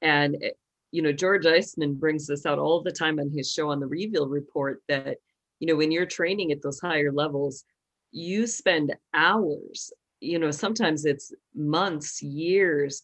And, 0.01 0.43
eh, 0.43 0.53
you 0.91 1.03
know, 1.03 1.13
George 1.13 1.45
Eistman 1.45 1.99
brings 1.99 2.27
this 2.27 2.47
out 2.47 2.59
all 2.59 2.83
the 2.83 2.93
time 2.93 3.19
on 3.19 3.31
his 3.31 3.51
show 3.51 3.71
on 3.71 3.81
the 3.81 3.87
Reveal 3.87 4.29
Report 4.29 4.83
that, 4.89 5.19
you 5.59 5.67
know, 5.67 5.77
when 5.77 5.91
you're 5.91 6.07
training 6.07 6.53
at 6.53 6.63
those 6.63 6.81
higher 6.81 7.13
levels, 7.13 7.65
you 8.13 8.47
spend 8.47 8.95
hours, 9.15 9.93
you 10.21 10.39
know, 10.39 10.51
sometimes 10.51 11.05
it's 11.05 11.33
months, 11.55 12.23
years, 12.23 13.03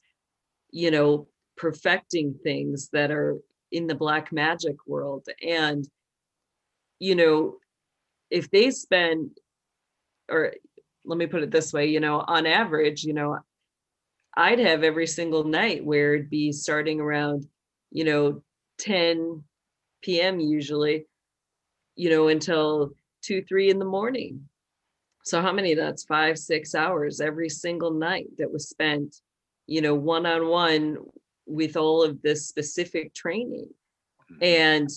you 0.71 0.91
know, 0.91 1.29
perfecting 1.57 2.35
things 2.43 2.89
that 2.93 3.11
are 3.11 3.39
in 3.73 3.87
the 3.87 3.95
black 3.95 4.33
magic 4.33 4.77
world. 4.87 5.27
And, 5.47 5.89
you 6.99 7.15
know, 7.15 7.57
if 8.31 8.51
they 8.51 8.71
spend 8.71 9.31
or 10.31 10.55
let 11.05 11.19
me 11.19 11.27
put 11.27 11.43
it 11.43 11.51
this 11.51 11.73
way, 11.73 11.87
you 11.87 12.01
know, 12.01 12.23
on 12.27 12.47
average, 12.47 13.05
you 13.05 13.15
know, 13.15 13.39
I'd 14.37 14.59
have 14.59 14.85
every 14.85 15.07
single 15.07 15.45
night 15.45 15.85
where 15.85 16.15
it'd 16.15 16.31
be 16.31 16.53
starting 16.53 17.01
around, 17.01 17.47
you 17.91 18.05
know, 18.05 18.43
10 18.79 19.43
p.m. 20.03 20.39
usually, 20.39 21.07
you 21.97 22.11
know, 22.11 22.29
until 22.29 22.93
two, 23.23 23.43
three 23.43 23.71
in 23.71 23.79
the 23.79 23.85
morning. 23.85 24.49
So 25.25 25.43
how 25.43 25.53
many? 25.53 25.75
That's 25.75 26.05
five, 26.05 26.39
six 26.39 26.75
hours 26.75 27.21
every 27.21 27.49
single 27.49 27.91
night 27.91 28.29
that 28.39 28.53
was 28.53 28.69
spent, 28.69 29.17
you 29.69 29.81
know, 29.81 29.95
one 29.95 30.27
on 30.27 30.49
one 30.49 30.97
with 31.47 31.77
all 31.77 32.03
of 32.03 32.21
this 32.23 32.49
specific 32.49 33.15
training. 33.15 33.69
Mm-hmm. 34.33 34.43
And 34.43 34.91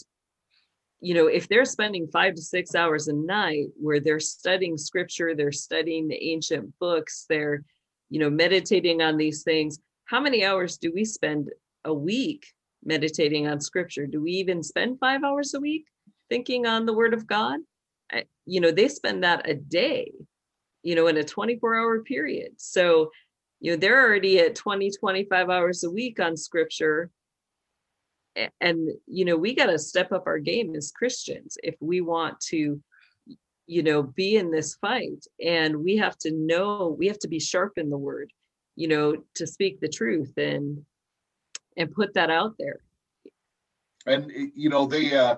you 1.01 1.15
know, 1.15 1.25
if 1.25 1.47
they're 1.47 1.65
spending 1.65 2.07
five 2.07 2.35
to 2.35 2.41
six 2.41 2.75
hours 2.75 3.07
a 3.07 3.13
night 3.13 3.67
where 3.75 3.99
they're 3.99 4.19
studying 4.19 4.77
scripture, 4.77 5.35
they're 5.35 5.51
studying 5.51 6.07
the 6.07 6.23
ancient 6.23 6.77
books, 6.79 7.25
they're, 7.27 7.63
you 8.09 8.19
know, 8.19 8.29
meditating 8.29 9.01
on 9.01 9.17
these 9.17 9.41
things, 9.41 9.79
how 10.05 10.19
many 10.19 10.45
hours 10.45 10.77
do 10.77 10.91
we 10.93 11.03
spend 11.03 11.49
a 11.85 11.93
week 11.93 12.45
meditating 12.85 13.47
on 13.47 13.59
scripture? 13.59 14.05
Do 14.05 14.21
we 14.21 14.31
even 14.33 14.61
spend 14.61 14.99
five 14.99 15.23
hours 15.23 15.55
a 15.55 15.59
week 15.59 15.87
thinking 16.29 16.67
on 16.67 16.85
the 16.85 16.93
word 16.93 17.15
of 17.15 17.25
God? 17.25 17.61
I- 18.11 18.25
You 18.45 18.61
know, 18.61 18.71
they 18.71 18.87
spend 18.87 19.23
that 19.23 19.49
a 19.49 19.55
day, 19.55 20.11
you 20.83 20.93
know, 20.93 21.07
in 21.07 21.17
a 21.17 21.23
24 21.23 21.75
hour 21.75 22.03
period. 22.03 22.53
So, 22.57 23.09
you 23.61 23.71
know, 23.71 23.77
they're 23.77 24.05
already 24.05 24.39
at 24.39 24.55
20, 24.55 24.91
25 24.91 25.49
hours 25.49 25.83
a 25.83 25.89
week 25.89 26.19
on 26.19 26.35
scripture. 26.35 27.09
And 28.61 28.89
you 29.07 29.25
know 29.25 29.35
we 29.35 29.53
got 29.53 29.65
to 29.65 29.77
step 29.77 30.13
up 30.13 30.23
our 30.25 30.39
game 30.39 30.73
as 30.73 30.93
christians 30.95 31.57
if 31.63 31.75
we 31.81 31.99
want 31.99 32.39
to 32.39 32.81
you 33.67 33.83
know 33.83 34.03
be 34.03 34.37
in 34.37 34.51
this 34.51 34.75
fight. 34.75 35.25
And 35.43 35.83
we 35.83 35.97
have 35.97 36.17
to 36.19 36.31
know 36.31 36.95
we 36.97 37.07
have 37.07 37.19
to 37.19 37.27
be 37.27 37.41
sharp 37.41 37.73
in 37.77 37.89
the 37.89 37.97
word 37.97 38.31
you 38.77 38.87
know 38.87 39.17
to 39.35 39.45
speak 39.45 39.81
the 39.81 39.89
truth 39.89 40.31
and 40.37 40.85
and 41.77 41.91
put 41.91 42.13
that 42.13 42.29
out 42.29 42.55
there. 42.57 42.79
And 44.05 44.31
you 44.55 44.69
know, 44.69 44.85
they 44.85 45.15
uh 45.15 45.35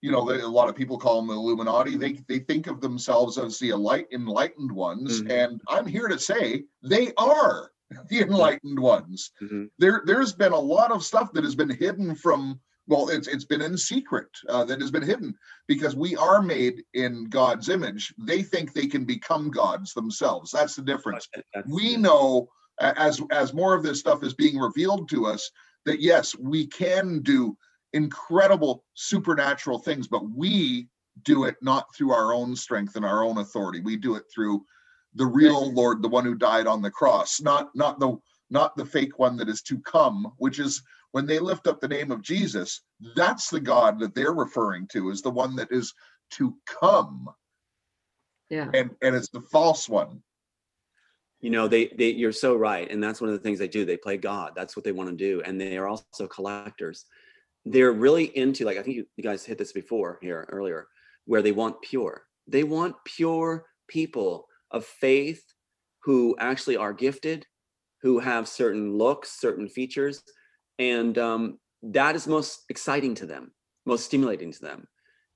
you 0.00 0.12
know, 0.12 0.30
a 0.30 0.46
lot 0.46 0.68
of 0.68 0.76
people 0.76 0.98
call 0.98 1.16
them 1.16 1.28
the 1.28 1.34
Illuminati. 1.34 1.96
They 1.96 2.12
they 2.28 2.38
think 2.40 2.66
of 2.66 2.80
themselves 2.80 3.38
as 3.38 3.58
the 3.58 3.70
enlight, 3.70 4.06
enlightened 4.12 4.70
ones, 4.72 5.22
Mhm. 5.22 5.30
and 5.30 5.60
I'm 5.68 5.86
here 5.86 6.08
to 6.08 6.18
say 6.18 6.64
they 6.82 7.12
are 7.16 7.70
the 8.10 8.20
enlightened 8.20 8.78
ones. 8.78 9.32
Mhm. 9.42 9.70
There 9.78 10.02
there's 10.06 10.32
been 10.32 10.52
a 10.52 10.58
lot 10.58 10.92
of 10.92 11.04
stuff 11.04 11.32
that 11.32 11.44
has 11.44 11.54
been 11.54 11.70
hidden 11.70 12.14
from 12.14 12.60
well, 12.86 13.10
it's 13.10 13.28
it's 13.28 13.44
been 13.44 13.60
in 13.60 13.76
secret 13.76 14.28
uh, 14.48 14.64
that 14.64 14.80
has 14.80 14.90
been 14.90 15.02
hidden 15.02 15.34
because 15.66 15.94
we 15.94 16.16
are 16.16 16.40
made 16.40 16.84
in 16.94 17.24
God's 17.28 17.68
image. 17.68 18.14
They 18.18 18.42
think 18.42 18.72
they 18.72 18.86
can 18.86 19.04
become 19.04 19.50
gods 19.50 19.92
themselves. 19.92 20.50
That's 20.52 20.74
the 20.76 20.82
difference. 20.82 21.28
That's- 21.52 21.70
We 21.70 21.96
know 21.98 22.48
as 22.80 23.20
as 23.30 23.52
more 23.52 23.74
of 23.74 23.82
this 23.82 23.98
stuff 24.00 24.22
is 24.22 24.32
being 24.32 24.58
revealed 24.58 25.08
to 25.10 25.26
us 25.26 25.50
that 25.84 26.00
yes, 26.00 26.34
we 26.38 26.66
can 26.66 27.20
do 27.20 27.56
incredible 27.92 28.84
supernatural 28.94 29.78
things, 29.78 30.08
but 30.08 30.28
we 30.30 30.88
do 31.24 31.44
it 31.44 31.56
not 31.62 31.86
through 31.94 32.12
our 32.12 32.32
own 32.32 32.54
strength 32.54 32.96
and 32.96 33.04
our 33.04 33.24
own 33.24 33.38
authority. 33.38 33.80
We 33.80 33.96
do 33.96 34.16
it 34.16 34.24
through 34.32 34.64
the 35.14 35.26
real 35.26 35.72
Lord, 35.72 36.02
the 36.02 36.08
one 36.08 36.24
who 36.24 36.34
died 36.34 36.66
on 36.66 36.82
the 36.82 36.90
cross, 36.90 37.40
not 37.40 37.70
not 37.74 37.98
the 37.98 38.16
not 38.50 38.76
the 38.76 38.86
fake 38.86 39.18
one 39.18 39.36
that 39.38 39.48
is 39.48 39.62
to 39.62 39.80
come, 39.80 40.32
which 40.38 40.58
is 40.58 40.82
when 41.12 41.26
they 41.26 41.38
lift 41.38 41.66
up 41.66 41.80
the 41.80 41.88
name 41.88 42.10
of 42.10 42.22
Jesus, 42.22 42.82
that's 43.16 43.50
the 43.50 43.60
God 43.60 43.98
that 44.00 44.14
they're 44.14 44.32
referring 44.34 44.86
to 44.88 45.10
is 45.10 45.22
the 45.22 45.30
one 45.30 45.56
that 45.56 45.72
is 45.72 45.92
to 46.32 46.54
come. 46.66 47.28
yeah. 48.50 48.70
And 48.74 48.90
and 49.02 49.16
it's 49.16 49.30
the 49.30 49.40
false 49.40 49.88
one. 49.88 50.22
you 51.40 51.50
know 51.50 51.68
they 51.68 51.86
they 51.88 52.10
you're 52.10 52.32
so 52.32 52.56
right. 52.56 52.90
And 52.90 53.02
that's 53.02 53.20
one 53.20 53.30
of 53.30 53.36
the 53.36 53.42
things 53.42 53.58
they 53.58 53.68
do. 53.68 53.84
They 53.84 53.96
play 53.96 54.16
god. 54.16 54.52
That's 54.54 54.76
what 54.76 54.84
they 54.84 54.92
want 54.92 55.10
to 55.10 55.16
do. 55.16 55.42
And 55.42 55.60
they 55.60 55.78
are 55.78 55.88
also 55.88 56.26
collectors 56.26 57.06
they're 57.64 57.92
really 57.92 58.36
into 58.36 58.64
like 58.64 58.78
i 58.78 58.82
think 58.82 58.96
you, 58.96 59.06
you 59.16 59.24
guys 59.24 59.44
hit 59.44 59.58
this 59.58 59.72
before 59.72 60.18
here 60.22 60.46
earlier 60.50 60.86
where 61.26 61.42
they 61.42 61.52
want 61.52 61.80
pure 61.82 62.22
they 62.46 62.64
want 62.64 62.94
pure 63.04 63.66
people 63.88 64.46
of 64.70 64.84
faith 64.84 65.42
who 66.02 66.36
actually 66.38 66.76
are 66.76 66.92
gifted 66.92 67.46
who 68.02 68.18
have 68.18 68.48
certain 68.48 68.96
looks 68.96 69.40
certain 69.40 69.68
features 69.68 70.22
and 70.78 71.18
um, 71.18 71.58
that 71.82 72.14
is 72.14 72.26
most 72.26 72.64
exciting 72.68 73.14
to 73.14 73.26
them 73.26 73.52
most 73.88 74.04
stimulating 74.04 74.52
to 74.52 74.60
them. 74.60 74.86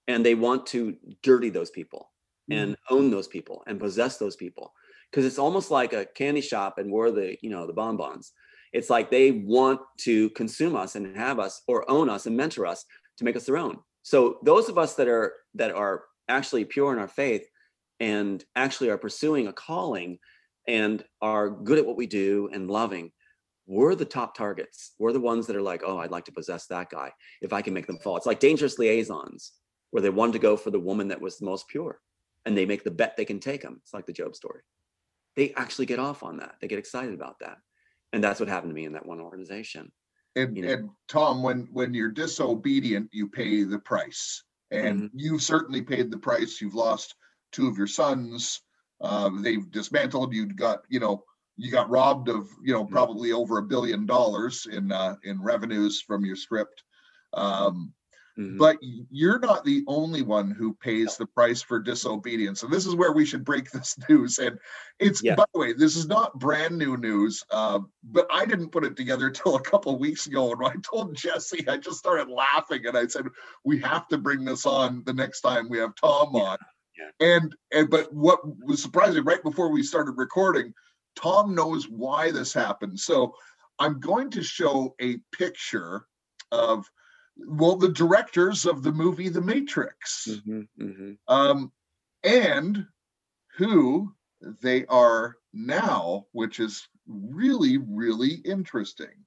And 0.06 0.24
they 0.24 0.36
want 0.36 0.66
to 0.66 0.96
dirty 1.22 1.48
those 1.48 1.70
people 1.70 2.10
and 2.50 2.76
own 2.90 3.10
those 3.10 3.28
people 3.28 3.62
and 3.66 3.80
possess 3.80 4.18
those 4.18 4.36
people. 4.36 4.72
Because 5.10 5.24
it's 5.24 5.38
almost 5.38 5.70
like 5.70 5.92
a 5.92 6.04
candy 6.04 6.40
shop 6.40 6.78
and 6.78 6.92
we're 6.92 7.10
the, 7.10 7.36
you 7.40 7.50
know, 7.50 7.66
the 7.66 7.72
bonbons. 7.72 8.32
It's 8.72 8.90
like 8.90 9.10
they 9.10 9.30
want 9.30 9.80
to 9.98 10.30
consume 10.30 10.76
us 10.76 10.96
and 10.96 11.16
have 11.16 11.38
us 11.38 11.62
or 11.68 11.88
own 11.90 12.08
us 12.08 12.26
and 12.26 12.36
mentor 12.36 12.66
us 12.66 12.84
to 13.18 13.24
make 13.24 13.36
us 13.36 13.44
their 13.44 13.58
own. 13.58 13.78
So 14.02 14.38
those 14.42 14.68
of 14.68 14.78
us 14.78 14.94
that 14.94 15.08
are 15.08 15.34
that 15.54 15.72
are 15.72 16.04
actually 16.28 16.64
pure 16.64 16.92
in 16.92 16.98
our 16.98 17.08
faith 17.08 17.46
and 18.00 18.44
actually 18.56 18.90
are 18.90 18.98
pursuing 18.98 19.46
a 19.46 19.52
calling 19.52 20.18
and 20.66 21.04
are 21.20 21.50
good 21.50 21.78
at 21.78 21.86
what 21.86 21.96
we 21.96 22.06
do 22.06 22.48
and 22.52 22.70
loving, 22.70 23.12
we're 23.66 23.94
the 23.94 24.04
top 24.04 24.36
targets. 24.36 24.92
We're 24.98 25.12
the 25.12 25.20
ones 25.20 25.46
that 25.46 25.56
are 25.56 25.62
like, 25.62 25.82
oh, 25.84 25.98
I'd 25.98 26.10
like 26.10 26.24
to 26.26 26.32
possess 26.32 26.66
that 26.66 26.90
guy 26.90 27.12
if 27.40 27.52
I 27.52 27.62
can 27.62 27.74
make 27.74 27.86
them 27.86 27.98
fall. 27.98 28.16
It's 28.16 28.26
like 28.26 28.40
dangerous 28.40 28.78
liaisons 28.78 29.52
where 29.90 30.02
they 30.02 30.10
wanted 30.10 30.32
to 30.32 30.38
go 30.38 30.56
for 30.56 30.70
the 30.70 30.80
woman 30.80 31.08
that 31.08 31.20
was 31.20 31.38
the 31.38 31.46
most 31.46 31.68
pure 31.68 32.00
and 32.44 32.56
they 32.56 32.66
make 32.66 32.82
the 32.82 32.90
bet 32.90 33.16
they 33.16 33.24
can 33.24 33.40
take 33.40 33.62
them. 33.62 33.80
It's 33.82 33.94
like 33.94 34.06
the 34.06 34.12
Job 34.12 34.34
story. 34.34 34.62
They 35.36 35.52
actually 35.54 35.86
get 35.86 35.98
off 35.98 36.22
on 36.22 36.38
that. 36.38 36.56
They 36.60 36.68
get 36.68 36.78
excited 36.78 37.14
about 37.14 37.38
that. 37.40 37.58
And 38.12 38.22
that's 38.22 38.40
what 38.40 38.48
happened 38.48 38.70
to 38.70 38.74
me 38.74 38.84
in 38.84 38.92
that 38.92 39.06
one 39.06 39.20
organization. 39.20 39.90
And, 40.36 40.56
you 40.56 40.62
know. 40.62 40.72
and 40.72 40.90
Tom, 41.08 41.42
when, 41.42 41.68
when 41.72 41.94
you're 41.94 42.10
disobedient, 42.10 43.08
you 43.12 43.28
pay 43.28 43.64
the 43.64 43.78
price. 43.78 44.42
And 44.70 45.02
Mm-hmm. 45.04 45.18
you've 45.18 45.42
certainly 45.42 45.82
paid 45.82 46.10
the 46.10 46.18
price. 46.18 46.60
You've 46.60 46.74
lost 46.74 47.14
two 47.52 47.68
of 47.68 47.76
your 47.76 47.86
sons. 47.86 48.62
Uh, 49.00 49.30
they've 49.40 49.70
dismantled, 49.70 50.32
you 50.32 50.46
got, 50.46 50.80
you 50.88 51.00
know, 51.00 51.24
you 51.56 51.70
got 51.70 51.90
robbed 51.90 52.28
of, 52.28 52.48
you 52.62 52.72
know, 52.72 52.84
Mhm. 52.86 52.90
probably 52.90 53.32
over 53.32 53.58
a 53.58 53.62
billion 53.62 54.06
dollars 54.06 54.66
in, 54.66 54.90
uh, 54.90 55.16
in 55.24 55.42
revenues 55.42 56.00
from 56.00 56.24
your 56.24 56.36
script. 56.36 56.82
Um, 57.34 57.92
Mhm. 58.38 58.56
but 58.56 58.78
you're 58.80 59.38
not 59.38 59.64
the 59.64 59.84
only 59.86 60.22
one 60.22 60.50
who 60.50 60.72
pays 60.74 61.16
the 61.16 61.26
price 61.26 61.60
for 61.60 61.78
disobedience. 61.78 62.62
And 62.62 62.72
this 62.72 62.86
is 62.86 62.94
where 62.94 63.12
we 63.12 63.26
should 63.26 63.44
break 63.44 63.70
this 63.72 63.96
news. 64.08 64.38
And 64.38 64.58
it's, 64.98 65.22
Yeah. 65.22 65.34
by 65.34 65.44
the 65.52 65.60
way, 65.60 65.72
this 65.74 65.96
is 65.96 66.06
not 66.06 66.38
brand 66.38 66.78
new 66.78 66.96
news, 66.96 67.44
uh, 67.50 67.80
but 68.04 68.26
I 68.30 68.46
didn't 68.46 68.70
put 68.70 68.84
it 68.84 68.96
together 68.96 69.28
till 69.30 69.56
a 69.56 69.60
couple 69.62 69.98
weeks 69.98 70.26
ago. 70.26 70.50
And 70.50 70.60
when 70.60 70.72
I 70.72 70.76
told 70.82 71.14
Jesse, 71.14 71.68
I 71.68 71.76
just 71.76 71.98
started 71.98 72.28
laughing 72.28 72.86
and 72.86 72.96
I 72.96 73.06
said, 73.06 73.26
we 73.64 73.78
have 73.80 74.08
to 74.08 74.18
bring 74.18 74.44
this 74.44 74.64
on 74.64 75.02
the 75.04 75.12
next 75.12 75.42
time 75.42 75.68
we 75.68 75.78
have 75.78 75.94
Tom 75.94 76.30
Yeah, 76.34 76.40
on. 76.42 76.58
yeah. 76.98 77.36
And, 77.36 77.54
and, 77.72 77.90
but 77.90 78.12
what 78.14 78.40
was 78.64 78.82
surprising, 78.82 79.24
right 79.24 79.42
before 79.42 79.68
we 79.68 79.82
started 79.82 80.12
recording, 80.12 80.72
Tom 81.16 81.54
knows 81.54 81.88
why 81.88 82.30
this 82.30 82.54
happened. 82.54 82.98
So 82.98 83.34
I'm 83.78 84.00
going 84.00 84.30
to 84.30 84.42
show 84.42 84.94
a 85.02 85.18
picture 85.32 86.06
of 86.50 86.86
well, 87.46 87.76
the 87.76 87.88
directors 87.88 88.66
of 88.66 88.82
the 88.82 88.92
movie 88.92 89.28
The 89.28 89.40
Matrix, 89.40 90.28
Mhm, 90.28 90.68
mhm. 90.78 91.18
um, 91.28 91.72
and 92.22 92.86
who 93.56 94.14
they 94.40 94.86
are 94.86 95.36
now, 95.52 96.26
which 96.32 96.60
is 96.60 96.88
really, 97.06 97.78
really 97.78 98.34
interesting. 98.44 99.26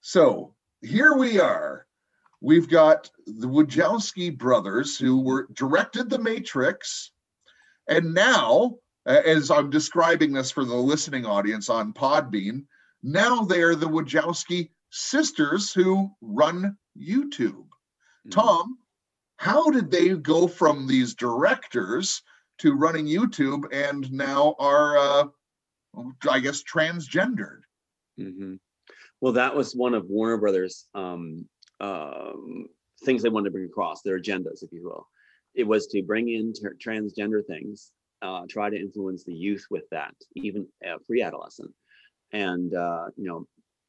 So 0.00 0.54
here 0.82 1.14
we 1.14 1.40
are. 1.40 1.86
We've 2.40 2.68
got 2.68 3.10
the 3.26 3.48
Wachowski 3.48 4.36
brothers 4.36 4.98
who 4.98 5.20
were 5.20 5.48
directed 5.54 6.10
The 6.10 6.18
Matrix, 6.18 7.10
and 7.88 8.12
now, 8.12 8.76
as 9.06 9.50
I'm 9.50 9.70
describing 9.70 10.32
this 10.32 10.50
for 10.50 10.64
the 10.64 10.74
listening 10.74 11.24
audience 11.24 11.70
on 11.70 11.94
Podbean, 11.94 12.66
now 13.04 13.44
they're 13.44 13.76
the 13.76 13.86
Wachowski 13.86 14.70
sisters 14.90 15.72
who 15.72 16.10
run 16.22 16.76
YouTube. 16.98 17.68
Mhm. 18.26 18.30
Tom, 18.30 18.78
how 19.36 19.70
did 19.70 19.90
they 19.90 20.16
go 20.16 20.48
from 20.48 20.86
these 20.86 21.14
directors 21.14 22.22
to 22.58 22.74
running 22.74 23.06
YouTube 23.06 23.64
and 23.72 24.10
now 24.10 24.56
are, 24.58 24.96
uh, 24.96 25.24
I 26.30 26.40
guess, 26.40 26.62
transgendered? 26.62 27.60
hmm 28.16 28.54
Well, 29.20 29.32
that 29.34 29.54
was 29.54 29.74
one 29.76 29.94
of 29.94 30.08
Warner 30.08 30.38
Brothers' 30.38 30.86
um, 30.94 31.48
um, 31.80 32.68
things 33.04 33.22
they 33.22 33.28
wanted 33.28 33.46
to 33.46 33.50
bring 33.52 33.66
across, 33.66 34.02
their 34.02 34.18
agendas, 34.18 34.62
if 34.62 34.72
you 34.72 34.84
will. 34.84 35.06
It 35.54 35.64
was 35.64 35.86
to 35.88 36.02
bring 36.02 36.28
in 36.30 36.52
ter- 36.52 36.74
transgender 36.74 37.44
things, 37.44 37.92
uh, 38.22 38.46
try 38.48 38.70
to 38.70 38.76
influence 38.78 39.24
the 39.24 39.34
youth 39.34 39.66
with 39.70 39.88
that, 39.90 40.14
even 40.36 40.66
uh, 40.86 40.98
pre-adolescent, 41.06 41.74
and 42.34 42.74
uh, 42.74 43.06
you 43.16 43.26
know, 43.26 43.46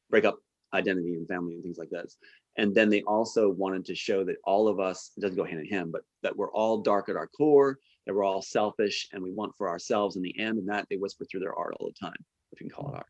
break 0.08 0.24
up 0.24 0.38
identity 0.72 1.14
and 1.14 1.28
family 1.28 1.54
and 1.54 1.62
things 1.62 1.78
like 1.78 1.90
this. 1.90 2.16
And 2.56 2.74
then 2.74 2.88
they 2.88 3.02
also 3.02 3.50
wanted 3.50 3.84
to 3.86 3.94
show 3.94 4.24
that 4.24 4.36
all 4.44 4.68
of 4.68 4.80
us 4.80 5.10
doesn't 5.20 5.36
go 5.36 5.44
hand 5.44 5.60
in 5.60 5.66
hand, 5.66 5.92
but 5.92 6.02
that 6.22 6.34
we're 6.34 6.52
all 6.52 6.78
dark 6.78 7.10
at 7.10 7.16
our 7.16 7.26
core, 7.26 7.78
that 8.06 8.14
we're 8.14 8.24
all 8.24 8.40
selfish, 8.40 9.08
and 9.12 9.22
we 9.22 9.32
want 9.32 9.54
for 9.58 9.68
ourselves 9.68 10.16
in 10.16 10.22
the 10.22 10.38
end. 10.38 10.58
And 10.58 10.68
that 10.68 10.86
they 10.88 10.96
whisper 10.96 11.26
through 11.26 11.40
their 11.40 11.54
art 11.54 11.74
all 11.78 11.88
the 11.88 12.06
time, 12.06 12.16
if 12.52 12.60
you 12.60 12.68
can 12.68 12.74
call 12.74 12.92
it 12.92 12.96
art. 12.96 13.06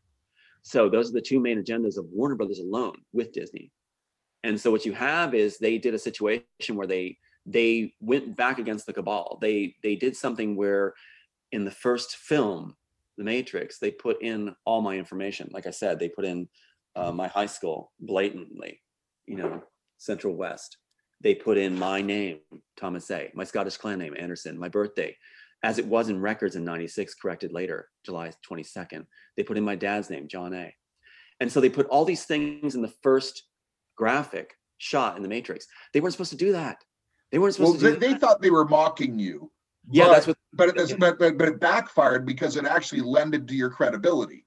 So 0.63 0.89
those 0.89 1.09
are 1.09 1.13
the 1.13 1.21
two 1.21 1.39
main 1.39 1.63
agendas 1.63 1.97
of 1.97 2.05
Warner 2.11 2.35
Brothers 2.35 2.59
alone 2.59 2.97
with 3.13 3.31
Disney. 3.31 3.71
And 4.43 4.59
so 4.59 4.69
what 4.69 4.85
you 4.85 4.91
have 4.93 5.33
is 5.33 5.57
they 5.57 5.77
did 5.77 5.93
a 5.93 5.99
situation 5.99 6.75
where 6.75 6.87
they 6.87 7.17
they 7.45 7.93
went 8.01 8.35
back 8.35 8.59
against 8.59 8.85
the 8.85 8.93
cabal. 8.93 9.37
They 9.41 9.75
they 9.81 9.95
did 9.95 10.17
something 10.17 10.55
where 10.55 10.93
in 11.53 11.63
the 11.63 11.71
first 11.71 12.17
film, 12.17 12.75
The 13.17 13.23
Matrix, 13.23 13.79
they 13.79 13.91
put 13.91 14.21
in 14.21 14.55
all 14.65 14.81
my 14.81 14.95
information. 14.95 15.49
Like 15.51 15.65
I 15.67 15.71
said, 15.71 15.99
they 15.99 16.09
put 16.09 16.25
in 16.25 16.47
uh, 16.95 17.11
my 17.11 17.27
high 17.27 17.45
school 17.47 17.91
blatantly, 17.99 18.81
you 19.25 19.37
know, 19.37 19.63
Central 19.97 20.35
West. 20.35 20.77
They 21.21 21.33
put 21.33 21.57
in 21.57 21.77
my 21.77 22.01
name, 22.01 22.39
Thomas 22.79 23.09
A, 23.09 23.31
my 23.33 23.43
Scottish 23.43 23.77
clan 23.77 23.97
name, 23.99 24.13
Anderson, 24.17 24.57
my 24.59 24.69
birthday, 24.69 25.15
as 25.63 25.79
it 25.79 25.85
was 25.87 26.09
in 26.09 26.21
records 26.21 26.55
in 26.55 26.63
96, 26.63 27.15
corrected 27.15 27.51
later, 27.51 27.89
July 28.05 28.31
22nd. 28.47 29.05
They 29.35 29.43
put 29.43 29.57
in 29.57 29.63
my 29.63 29.75
dad's 29.75 30.11
name, 30.11 30.27
John 30.27 30.53
A. 30.53 30.71
And 31.39 31.51
so 31.51 31.59
they 31.59 31.69
put 31.69 31.87
all 31.87 32.05
these 32.05 32.25
things 32.25 32.75
in 32.75 32.81
the 32.83 32.93
first 33.01 33.43
graphic 33.95 34.53
shot 34.77 35.17
in 35.17 35.23
the 35.23 35.29
Matrix. 35.29 35.65
They 35.93 36.01
weren't 36.01 36.13
supposed 36.13 36.31
to 36.31 36.37
do 36.37 36.51
that. 36.51 36.77
They 37.31 37.39
weren't 37.39 37.57
Well, 37.57 37.73
supposed 37.73 37.83
to 37.83 37.85
they, 37.87 37.93
do 37.93 37.99
they 37.99 38.13
that. 38.13 38.21
thought 38.21 38.41
they 38.41 38.51
were 38.51 38.65
mocking 38.65 39.17
you. 39.17 39.51
Yeah, 39.89 40.09
that's 40.09 40.27
what 40.27 40.37
But 40.57 40.69
it, 40.69 40.99
but, 40.99 41.19
but, 41.19 41.37
but 41.37 41.47
it 41.47 41.59
backfired 41.59 42.25
because 42.25 42.57
it 42.57 42.65
actually 42.65 43.01
lended 43.01 43.47
to 43.47 43.55
your 43.55 43.69
credibility. 43.69 44.45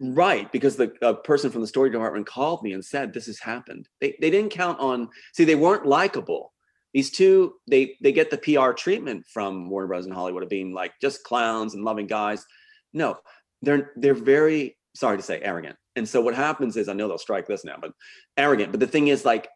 Right, 0.00 0.50
because 0.52 0.76
the 0.76 0.92
uh, 1.02 1.14
person 1.14 1.50
from 1.50 1.60
the 1.60 1.66
story 1.66 1.90
department 1.90 2.26
called 2.26 2.62
me 2.62 2.72
and 2.72 2.84
said 2.84 3.12
this 3.12 3.26
has 3.26 3.40
happened. 3.40 3.88
They 4.00 4.16
they 4.20 4.30
didn't 4.30 4.50
count 4.50 4.78
on. 4.78 5.08
See, 5.32 5.44
they 5.44 5.56
weren't 5.56 5.86
likable. 5.86 6.52
These 6.94 7.10
two, 7.10 7.54
they 7.68 7.96
they 8.00 8.12
get 8.12 8.30
the 8.30 8.38
PR 8.38 8.72
treatment 8.72 9.26
from 9.26 9.68
Warner 9.68 9.88
Bros. 9.88 10.04
and 10.04 10.14
Hollywood 10.14 10.44
of 10.44 10.48
being 10.48 10.72
like 10.72 10.92
just 11.00 11.24
clowns 11.24 11.74
and 11.74 11.84
loving 11.84 12.06
guys. 12.06 12.46
No, 12.92 13.18
they're 13.62 13.90
they're 13.96 14.14
very 14.14 14.76
sorry 14.94 15.16
to 15.16 15.22
say 15.22 15.40
arrogant. 15.40 15.76
And 15.96 16.08
so 16.08 16.20
what 16.20 16.34
happens 16.34 16.76
is, 16.76 16.88
I 16.88 16.92
know 16.92 17.08
they'll 17.08 17.18
strike 17.18 17.46
this 17.46 17.64
now, 17.64 17.76
but 17.80 17.92
arrogant. 18.36 18.70
But 18.70 18.80
the 18.80 18.86
thing 18.86 19.08
is, 19.08 19.24
like, 19.24 19.48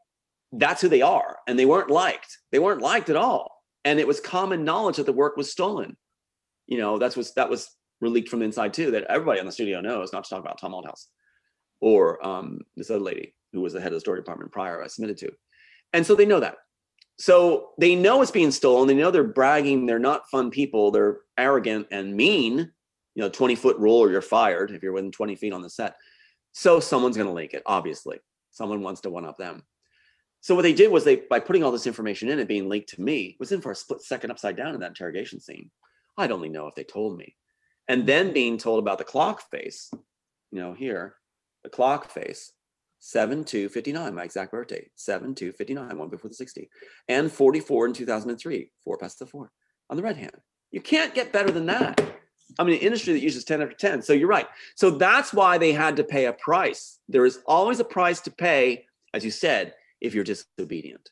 that's 0.50 0.82
who 0.82 0.88
they 0.88 1.02
are, 1.02 1.38
and 1.46 1.56
they 1.56 1.66
weren't 1.66 1.90
liked. 1.90 2.36
They 2.50 2.58
weren't 2.58 2.82
liked 2.82 3.10
at 3.10 3.16
all, 3.16 3.61
and 3.84 3.98
it 3.98 4.06
was 4.06 4.20
common 4.20 4.64
knowledge 4.64 4.96
that 4.96 5.06
the 5.06 5.12
work 5.12 5.36
was 5.36 5.50
stolen. 5.50 5.96
You 6.66 6.78
know, 6.78 6.98
that's 6.98 7.16
was 7.16 7.34
that 7.34 7.50
was 7.50 7.68
leaked 8.00 8.28
from 8.28 8.40
the 8.40 8.46
inside 8.46 8.74
too 8.74 8.90
that 8.92 9.04
everybody 9.08 9.40
on 9.40 9.46
the 9.46 9.52
studio 9.52 9.80
knows 9.80 10.12
not 10.12 10.24
to 10.24 10.30
talk 10.30 10.40
about 10.40 10.60
Tom 10.60 10.72
Althouse 10.72 11.06
or 11.80 12.24
um, 12.26 12.60
this 12.76 12.90
other 12.90 13.00
lady 13.00 13.34
who 13.52 13.60
was 13.60 13.72
the 13.72 13.80
head 13.80 13.92
of 13.92 13.94
the 13.94 14.00
story 14.00 14.18
department 14.18 14.52
prior 14.52 14.82
I 14.82 14.86
submitted 14.86 15.18
to. 15.18 15.32
And 15.92 16.06
so 16.06 16.14
they 16.14 16.26
know 16.26 16.40
that. 16.40 16.56
So 17.18 17.70
they 17.78 17.94
know 17.94 18.22
it's 18.22 18.30
being 18.30 18.50
stolen. 18.50 18.88
They 18.88 18.94
know 18.94 19.10
they're 19.10 19.24
bragging. 19.24 19.86
They're 19.86 19.98
not 19.98 20.28
fun 20.30 20.50
people. 20.50 20.90
They're 20.90 21.18
arrogant 21.36 21.88
and 21.90 22.16
mean. 22.16 22.72
You 23.14 23.22
know, 23.22 23.28
20 23.28 23.56
foot 23.56 23.78
rule 23.78 23.98
or 23.98 24.10
you're 24.10 24.22
fired 24.22 24.70
if 24.70 24.82
you're 24.82 24.92
within 24.92 25.12
20 25.12 25.36
feet 25.36 25.52
on 25.52 25.60
the 25.60 25.68
set. 25.68 25.96
So 26.52 26.80
someone's 26.80 27.16
going 27.16 27.28
to 27.28 27.34
leak 27.34 27.52
it, 27.52 27.62
obviously. 27.66 28.20
Someone 28.50 28.82
wants 28.82 29.02
to 29.02 29.10
one 29.10 29.26
up 29.26 29.36
them. 29.36 29.62
So 30.42 30.54
what 30.54 30.62
they 30.62 30.74
did 30.74 30.90
was 30.90 31.04
they, 31.04 31.16
by 31.16 31.40
putting 31.40 31.64
all 31.64 31.72
this 31.72 31.86
information 31.86 32.28
in 32.28 32.38
and 32.38 32.48
being 32.48 32.68
linked 32.68 32.90
to 32.90 33.00
me, 33.00 33.36
was 33.40 33.50
in 33.50 33.62
for 33.62 33.72
a 33.72 33.76
split 33.76 34.02
second 34.02 34.30
upside 34.30 34.56
down 34.56 34.74
in 34.74 34.80
that 34.80 34.90
interrogation 34.90 35.40
scene. 35.40 35.70
I'd 36.18 36.32
only 36.32 36.50
know 36.50 36.66
if 36.66 36.74
they 36.74 36.84
told 36.84 37.16
me. 37.16 37.36
And 37.88 38.06
then 38.06 38.34
being 38.34 38.58
told 38.58 38.78
about 38.78 38.98
the 38.98 39.04
clock 39.04 39.50
face 39.50 39.90
you 40.52 40.60
know 40.60 40.74
here 40.74 41.16
the 41.64 41.70
clock 41.70 42.10
face 42.10 42.52
7 43.00 43.42
2 43.42 43.68
59 43.70 44.14
my 44.14 44.22
exact 44.22 44.52
birthday 44.52 44.88
7 44.94 45.34
2 45.34 45.52
59 45.52 45.98
one 45.98 46.08
before 46.08 46.28
the 46.28 46.36
60 46.36 46.68
and 47.08 47.32
44 47.32 47.86
in 47.86 47.92
2003 47.92 48.70
four 48.84 48.98
past 48.98 49.18
the 49.18 49.26
four 49.26 49.50
on 49.90 49.96
the 49.96 50.02
red 50.02 50.16
hand. 50.16 50.36
You 50.70 50.80
can't 50.80 51.14
get 51.14 51.32
better 51.32 51.50
than 51.50 51.66
that. 51.66 52.00
I 52.58 52.64
mean 52.64 52.76
an 52.76 52.82
industry 52.82 53.14
that 53.14 53.20
uses 53.20 53.44
10 53.44 53.62
after 53.62 53.74
10 53.74 54.02
so 54.02 54.12
you're 54.12 54.28
right. 54.28 54.46
So 54.76 54.90
that's 54.90 55.32
why 55.32 55.58
they 55.58 55.72
had 55.72 55.96
to 55.96 56.04
pay 56.04 56.26
a 56.26 56.32
price. 56.34 57.00
There 57.08 57.24
is 57.24 57.40
always 57.46 57.80
a 57.80 57.84
price 57.84 58.20
to 58.20 58.30
pay 58.30 58.84
as 59.14 59.24
you 59.24 59.30
said 59.30 59.74
if 60.02 60.14
you're 60.14 60.24
disobedient 60.24 61.08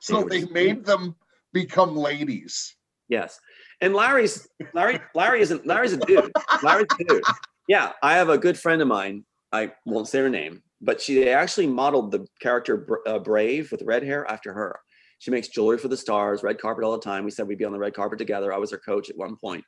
So 0.00 0.22
they 0.22 0.44
made 0.46 0.84
them 0.84 1.16
become 1.52 1.96
ladies. 1.96 2.76
Yes. 3.08 3.38
And 3.80 3.94
Larry's 3.94 4.48
Larry 4.74 5.00
Larry 5.14 5.40
isn't 5.40 5.66
Larry's 5.66 5.92
a 5.92 5.98
dude. 5.98 6.32
Larry's 6.62 6.86
a 7.00 7.04
dude. 7.04 7.22
Yeah, 7.68 7.92
I 8.02 8.14
have 8.14 8.28
a 8.28 8.38
good 8.38 8.58
friend 8.58 8.80
of 8.80 8.88
mine. 8.88 9.24
I 9.52 9.72
won't 9.84 10.08
say 10.08 10.20
her 10.20 10.30
name, 10.30 10.62
but 10.80 11.00
she 11.00 11.14
they 11.16 11.32
actually 11.32 11.66
modeled 11.66 12.10
the 12.10 12.26
character 12.40 13.00
uh, 13.06 13.18
Brave 13.18 13.70
with 13.70 13.82
red 13.82 14.02
hair 14.02 14.28
after 14.30 14.52
her. 14.52 14.78
She 15.18 15.30
makes 15.30 15.48
jewelry 15.48 15.78
for 15.78 15.88
the 15.88 15.96
stars, 15.96 16.42
red 16.42 16.60
carpet 16.60 16.84
all 16.84 16.92
the 16.92 16.98
time. 16.98 17.24
We 17.24 17.30
said 17.30 17.48
we'd 17.48 17.58
be 17.58 17.64
on 17.64 17.72
the 17.72 17.78
red 17.78 17.94
carpet 17.94 18.18
together. 18.18 18.52
I 18.52 18.58
was 18.58 18.70
her 18.70 18.78
coach 18.78 19.08
at 19.08 19.16
one 19.16 19.36
point, 19.36 19.64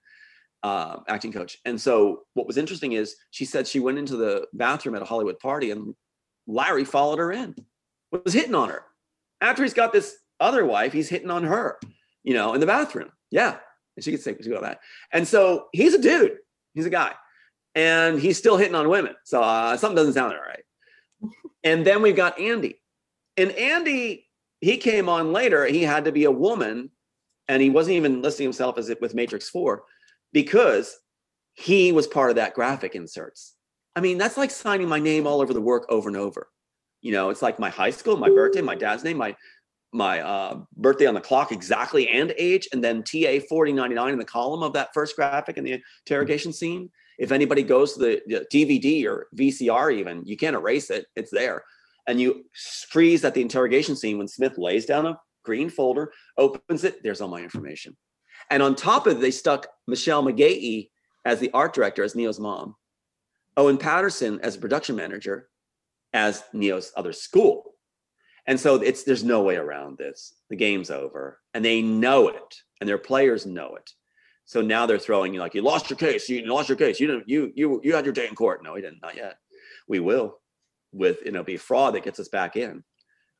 uh, 0.63 0.99
acting 1.09 1.33
coach. 1.33 1.57
And 1.65 1.81
so 1.81 2.23
what 2.35 2.47
was 2.47 2.59
interesting 2.59 2.93
is 2.93 3.17
she 3.31 3.45
said 3.45 3.67
she 3.67 3.81
went 3.81 3.99
into 3.99 4.17
the 4.17 4.47
bathroom 4.53 4.95
at 4.95 5.03
a 5.03 5.07
Hollywood 5.07 5.39
party 5.39 5.71
and 5.71 5.95
Larry 6.47 6.85
followed 6.85 7.19
her 7.19 7.33
in, 7.33 7.55
was 8.11 8.33
hitting 8.33 8.55
on 8.55 8.69
her. 8.69 8.85
After 9.41 9.63
he's 9.63 9.75
got 9.75 9.93
this 9.93 10.17
other 10.41 10.65
wife, 10.65 10.93
he's 10.93 11.09
hitting 11.09 11.31
on 11.31 11.45
her, 11.45 11.79
you 12.23 12.35
know, 12.35 12.55
in 12.55 12.61
the 12.61 12.67
bathroom. 12.67 13.11
Yeah. 13.31 13.57
And 13.97 14.05
she 14.05 14.11
could 14.11 14.23
say 14.23 14.37
she 14.41 14.51
got 14.51 14.63
that. 14.63 14.81
And 15.13 15.27
so 15.27 15.67
he's 15.73 15.95
a 15.95 16.01
dude, 16.01 16.39
he's 16.75 16.87
a 16.87 16.91
guy, 16.91 17.13
and 17.75 18.21
he's 18.21 18.39
still 18.39 18.57
hitting 18.57 18.75
on 18.75 18.89
women. 18.89 19.15
So 19.25 19.43
uh, 19.43 19.77
something 19.77 19.97
doesn't 19.97 20.15
sound 20.15 20.35
right. 20.35 21.33
And 21.65 21.85
then 21.85 22.03
we've 22.03 22.17
got 22.17 22.39
Andy. 22.39 22.81
And 23.37 23.51
Andy, 23.53 24.27
he 24.61 24.77
came 24.77 25.09
on 25.09 25.33
later. 25.33 25.67
He 25.67 25.83
had 25.83 26.05
to 26.05 26.13
be 26.13 26.25
a 26.25 26.31
woman, 26.31 26.91
and 27.49 27.63
he 27.63 27.71
wasn't 27.71 27.97
even 27.97 28.23
listing 28.23 28.45
himself 28.45 28.79
as 28.79 28.89
it 28.89 29.01
with 29.01 29.15
Matrix 29.15 29.49
4 29.49 29.83
because 30.33 30.97
he 31.55 31.93
was 31.93 32.07
part 32.07 32.31
of 32.31 32.37
that 32.37 32.55
graphic 32.55 32.95
inserts. 32.95 33.55
I 33.97 34.01
mean, 34.01 34.19
that's 34.19 34.37
like 34.37 34.51
signing 34.51 34.89
my 34.89 35.01
name 35.01 35.27
all 35.27 35.41
over 35.41 35.53
the 35.53 35.61
work 35.61 35.87
over 35.89 36.09
and 36.09 36.17
over. 36.17 36.49
You 37.01 37.13
know, 37.13 37.31
it's 37.31 37.43
like 37.43 37.59
my 37.59 37.71
high 37.71 37.91
school, 37.91 38.17
my 38.17 38.29
birthday, 38.29 38.61
my 38.61 38.75
dad's 38.75 39.05
name, 39.05 39.19
my 39.19 39.37
my 39.93 40.21
uh, 40.21 40.61
birthday 40.77 41.07
on 41.07 41.15
the 41.15 41.21
clock 41.21 41.51
exactly 41.51 42.09
and 42.09 42.35
age, 42.37 42.69
and 42.73 42.85
then 42.85 43.03
TA 43.03 43.41
4099 43.49 44.13
in 44.13 44.19
the 44.19 44.25
column 44.25 44.63
of 44.63 44.75
that 44.75 44.91
first 44.93 45.17
graphic 45.17 45.57
in 45.57 45.65
the 45.65 45.83
interrogation 46.07 46.53
scene. 46.53 46.91
If 47.19 47.33
anybody 47.33 47.63
goes 47.63 47.95
to 47.95 48.01
the, 48.01 48.47
DVD 48.53 49.07
or 49.07 49.29
VCR, 49.35 49.95
even 49.95 50.25
you 50.27 50.37
can't 50.37 50.57
erase 50.57 50.91
it; 50.91 51.07
it's 51.17 51.31
there. 51.31 51.65
And 52.07 52.21
you 52.21 52.45
freeze 52.89 53.25
at 53.25 53.35
the 53.35 53.43
interrogation 53.43 53.97
scene 53.97 54.19
when 54.19 54.29
Smith 54.29 54.59
lays 54.59 54.87
down 54.87 55.07
a 55.07 55.19
green 55.45 55.71
folder, 55.71 56.13
opens 56.37 56.85
it. 56.85 57.03
There's 57.03 57.21
all 57.21 57.29
my 57.29 57.41
information. 57.41 57.97
And 58.51 58.63
on 58.63 58.75
top 58.75 59.07
of 59.07 59.17
it, 59.17 59.21
they 59.21 59.31
stuck 59.31 59.67
Michelle 59.87 60.23
McGahey 60.23 60.91
as 61.25 61.39
the 61.39 61.51
art 61.53 61.75
director, 61.75 62.03
as 62.03 62.15
Neo's 62.15 62.41
mom, 62.41 62.77
Owen 63.57 63.77
Paterson 63.77 64.41
as 64.43 64.57
production 64.57 64.97
manager, 64.97 65.49
as 66.13 66.43
Neo's 66.53 66.93
other 66.97 67.13
school. 67.13 67.75
And 68.47 68.59
so 68.59 68.77
it's 68.77 69.05
there's 69.05 69.25
no 69.25 69.43
way 69.43 69.57
around 69.57 69.99
this. 69.99 70.35
The 70.49 70.57
game's 70.57 70.91
over, 70.91 71.39
and 71.53 71.63
they 71.63 71.83
know 71.83 72.29
it, 72.29 72.55
and 72.81 72.89
their 72.89 72.99
players 72.99 73.45
know 73.45 73.77
it. 73.77 73.91
So 74.47 74.63
now 74.63 74.87
they're 74.87 74.99
throwing 74.99 75.35
you 75.35 75.41
like 75.41 75.55
you 75.55 75.61
lost 75.61 75.91
your 75.91 75.99
case. 75.99 76.29
You 76.31 76.47
lost 76.47 76.71
your 76.71 76.79
case. 76.79 76.99
You 76.99 77.09
didn't. 77.09 77.29
You 77.29 77.53
you 77.55 77.81
you 77.85 77.95
had 77.95 78.07
your 78.07 78.15
day 78.15 78.27
in 78.27 78.35
court. 78.35 78.65
No, 78.65 78.73
we 78.73 78.81
didn't. 78.81 79.03
Not 79.03 79.17
yet. 79.17 79.37
We 79.87 80.01
will, 80.01 80.39
with 80.93 81.19
you 81.27 81.33
know, 81.33 81.45
be 81.45 81.59
fraud 81.59 81.95
that 81.95 82.05
gets 82.05 82.19
us 82.19 82.29
back 82.29 82.57
in. 82.57 82.83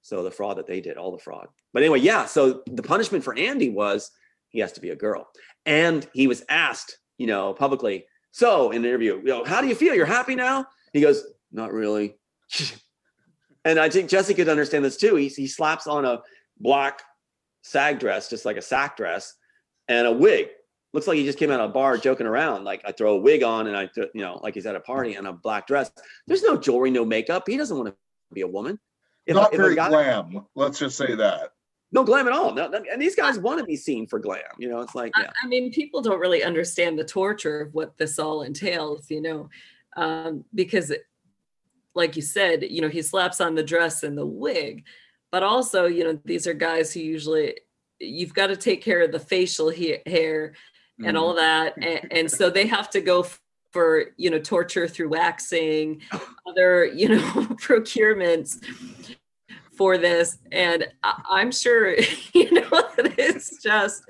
So 0.03 0.23
the 0.23 0.31
fraud 0.31 0.59
that 0.59 0.67
they 0.67 0.83
did, 0.83 0.99
all 0.99 1.13
the 1.13 1.23
fraud. 1.23 1.49
But 1.73 1.83
anyway, 1.83 2.01
yeah. 2.01 2.27
So 2.27 2.63
the 2.67 2.83
punishment 2.83 3.25
for 3.25 3.37
Andy 3.39 3.71
was 3.71 4.11
he 4.51 4.59
has 4.61 4.73
to 4.73 4.81
be 4.81 4.91
a 4.91 4.97
girl, 4.97 5.27
and 5.65 6.07
he 6.13 6.27
was 6.27 6.45
asked, 6.51 6.99
you 7.17 7.27
know, 7.27 7.55
publicly. 7.55 8.05
So 8.31 8.73
in 8.73 8.83
the 8.83 8.89
interview, 8.89 9.17
you 9.17 9.25
know, 9.25 9.45
how 9.45 9.63
do 9.63 9.69
you 9.69 9.75
feel? 9.75 9.95
You're 9.95 10.05
happy 10.05 10.35
now? 10.35 10.67
He 10.93 11.01
goes, 11.01 11.25
not 11.51 11.73
really. 11.73 12.17
And 13.65 13.79
I 13.79 13.89
think 13.89 14.09
Jesse 14.09 14.35
could 14.35 14.49
understand 14.49 14.85
this 14.85 14.97
too. 14.97 15.17
He, 15.17 15.29
he 15.29 15.47
slaps 15.47 15.87
on 15.87 16.05
a 16.05 16.23
black 16.59 17.03
sag 17.63 17.99
dress, 17.99 18.31
just 18.31 18.45
like 18.45 18.57
a 18.57 18.63
sack 18.63 18.97
dress, 18.97 19.35
and 19.89 20.07
a 20.07 20.13
wig. 20.13 20.49
Looks 20.95 21.07
like 21.07 21.19
he 21.19 21.25
just 21.25 21.39
came 21.39 21.51
out 21.51 21.61
of 21.61 21.71
a 21.71 21.73
bar 21.73 21.99
joking 21.99 22.27
around. 22.27 22.65
Like 22.65 22.83
I 22.87 22.93
throw 22.93 23.15
a 23.15 23.19
wig 23.21 23.43
on 23.43 23.67
and 23.67 23.77
I, 23.77 23.87
th- 23.87 24.09
you 24.15 24.23
know, 24.23 24.41
like 24.43 24.55
he's 24.55 24.65
at 24.65 24.75
a 24.75 24.81
party 24.81 25.15
and 25.15 25.27
a 25.27 25.33
black 25.33 25.67
dress. 25.67 25.91
There's 26.27 26.43
no 26.43 26.57
jewelry, 26.57 26.91
no 26.91 27.05
makeup. 27.05 27.45
He 27.47 27.59
doesn't 27.59 27.77
want 27.77 27.91
to 27.91 27.95
be 28.33 28.41
a 28.41 28.47
woman. 28.47 28.79
If, 29.27 29.35
Not 29.37 29.53
if 29.53 29.59
very 29.59 29.75
guy- 29.75 29.91
glam. 29.91 30.47
Let's 30.55 30.79
just 30.79 30.97
say 30.97 31.15
that. 31.15 31.51
No 31.93 32.05
glam 32.05 32.27
at 32.27 32.33
all. 32.33 32.55
No, 32.55 32.69
no- 32.69 32.83
and 32.91 33.01
these 33.01 33.15
guys 33.15 33.39
want 33.39 33.59
to 33.61 33.67
be 33.67 33.77
seen 33.77 34.07
for 34.07 34.19
glam. 34.19 34.41
You 34.59 34.71
know, 34.71 34.81
it's 34.81 34.95
like, 34.95 35.13
I- 35.15 35.23
yeah. 35.25 35.31
I 35.45 35.47
mean, 35.47 35.71
people 35.73 36.01
don't 36.01 36.21
really 36.21 36.43
understand 36.43 36.99
the 36.99 37.05
torture 37.05 37.61
of 37.61 37.75
what 37.75 37.99
this 37.99 38.19
all 38.19 38.43
entails, 38.43 39.11
you 39.11 39.21
know, 39.21 39.51
um, 39.97 40.45
because, 40.55 40.91
it- 40.91 41.05
like 41.99 42.17
you 42.17 42.23
said, 42.23 42.63
you 42.63 42.81
know, 42.81 42.89
he 42.89 43.03
slaps 43.03 43.41
on 43.41 43.55
the 43.55 43.63
dress 43.63 44.03
and 44.03 44.17
the 44.17 44.25
wig, 44.25 44.85
but 45.31 45.43
also, 45.43 45.85
you 45.85 46.05
know, 46.05 46.19
these 46.25 46.47
are 46.47 46.55
guys 46.55 46.95
who 46.95 47.01
usually 47.01 47.57
you've 48.01 48.33
got 48.33 48.47
to 48.47 48.57
take 48.57 48.83
care 48.83 49.03
of 49.03 49.13
the 49.13 49.19
facial 49.19 49.69
he- 49.69 49.99
hair 50.07 50.55
and 51.05 51.17
all 51.17 51.35
mm. 51.35 51.37
that, 51.37 51.77
and, 51.77 52.13
and 52.13 52.31
so 52.31 52.51
they 52.51 52.67
have 52.67 52.91
to 52.91 53.01
go 53.01 53.21
f- 53.21 53.41
for 53.73 54.07
you 54.17 54.31
know 54.31 54.39
torture 54.39 54.89
through 54.89 55.11
waxing, 55.11 56.01
other 56.49 56.85
you 56.87 57.09
know 57.09 57.19
procurements 57.63 58.65
for 59.77 59.99
this, 59.99 60.39
and 60.51 60.87
I- 61.03 61.23
I'm 61.31 61.53
sure 61.53 61.95
you 62.35 62.51
know 62.53 62.69
it's 62.97 63.63
just 63.63 64.03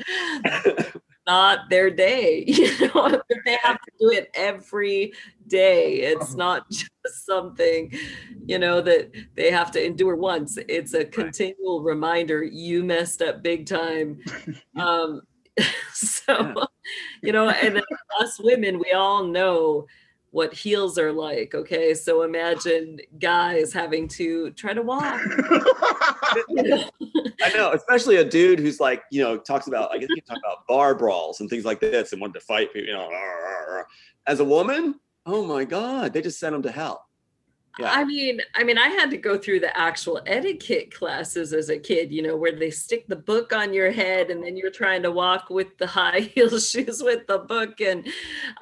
not 1.26 1.68
their 1.68 1.90
day. 1.90 2.44
You 2.46 2.88
know, 2.88 3.20
they 3.48 3.58
have 3.62 3.80
to 3.80 3.90
do 3.98 4.10
it 4.10 4.30
every 4.34 5.12
day. 5.46 6.00
It's 6.00 6.34
not 6.34 6.68
just 6.70 6.90
something, 7.24 7.92
you 8.46 8.58
know, 8.58 8.80
that 8.82 9.10
they 9.34 9.50
have 9.50 9.70
to 9.72 9.84
endure 9.84 10.16
once. 10.16 10.58
It's 10.68 10.94
a 10.94 11.04
continual 11.04 11.82
reminder 11.82 12.42
you 12.42 12.84
messed 12.84 13.22
up 13.22 13.42
big 13.42 13.66
time. 13.66 14.20
Um, 14.76 15.22
so, 15.92 16.54
you 17.20 17.32
know, 17.32 17.48
and 17.48 17.82
us 18.20 18.38
women, 18.38 18.78
we 18.78 18.92
all 18.92 19.24
know 19.24 19.86
what 20.30 20.52
heels 20.52 20.98
are 20.98 21.12
like. 21.12 21.54
Okay. 21.54 21.94
So 21.94 22.22
imagine 22.22 23.00
guys 23.18 23.72
having 23.72 24.08
to 24.08 24.50
try 24.50 24.74
to 24.74 24.82
walk. 24.82 25.20
I 27.42 27.52
know, 27.54 27.72
especially 27.72 28.16
a 28.16 28.24
dude 28.24 28.58
who's 28.58 28.80
like, 28.80 29.02
you 29.10 29.22
know, 29.22 29.38
talks 29.38 29.66
about, 29.66 29.90
I 29.92 29.98
guess 29.98 30.08
you 30.10 30.20
talk 30.22 30.38
about 30.38 30.66
bar 30.66 30.94
brawls 30.94 31.40
and 31.40 31.48
things 31.48 31.64
like 31.64 31.80
this 31.80 32.12
and 32.12 32.20
wanted 32.20 32.34
to 32.34 32.40
fight 32.40 32.72
people, 32.72 32.88
you 32.88 32.94
know. 32.94 33.08
As 34.26 34.40
a 34.40 34.44
woman, 34.44 34.96
oh 35.24 35.46
my 35.46 35.64
God, 35.64 36.12
they 36.12 36.20
just 36.20 36.38
sent 36.38 36.54
him 36.54 36.62
to 36.62 36.70
hell. 36.70 37.07
Yeah. 37.78 37.92
I 37.92 38.04
mean, 38.04 38.40
I 38.54 38.64
mean, 38.64 38.76
I 38.76 38.88
had 38.88 39.10
to 39.10 39.16
go 39.16 39.38
through 39.38 39.60
the 39.60 39.76
actual 39.76 40.20
etiquette 40.26 40.92
classes 40.92 41.52
as 41.52 41.68
a 41.68 41.78
kid, 41.78 42.10
you 42.10 42.22
know, 42.22 42.36
where 42.36 42.52
they 42.52 42.70
stick 42.70 43.06
the 43.06 43.16
book 43.16 43.52
on 43.52 43.72
your 43.72 43.90
head 43.90 44.30
and 44.30 44.42
then 44.42 44.56
you're 44.56 44.70
trying 44.70 45.02
to 45.02 45.12
walk 45.12 45.48
with 45.50 45.76
the 45.78 45.86
high 45.98 46.20
heel 46.20 46.58
shoes 46.58 47.02
with 47.02 47.26
the 47.26 47.38
book. 47.38 47.80
And 47.80 48.06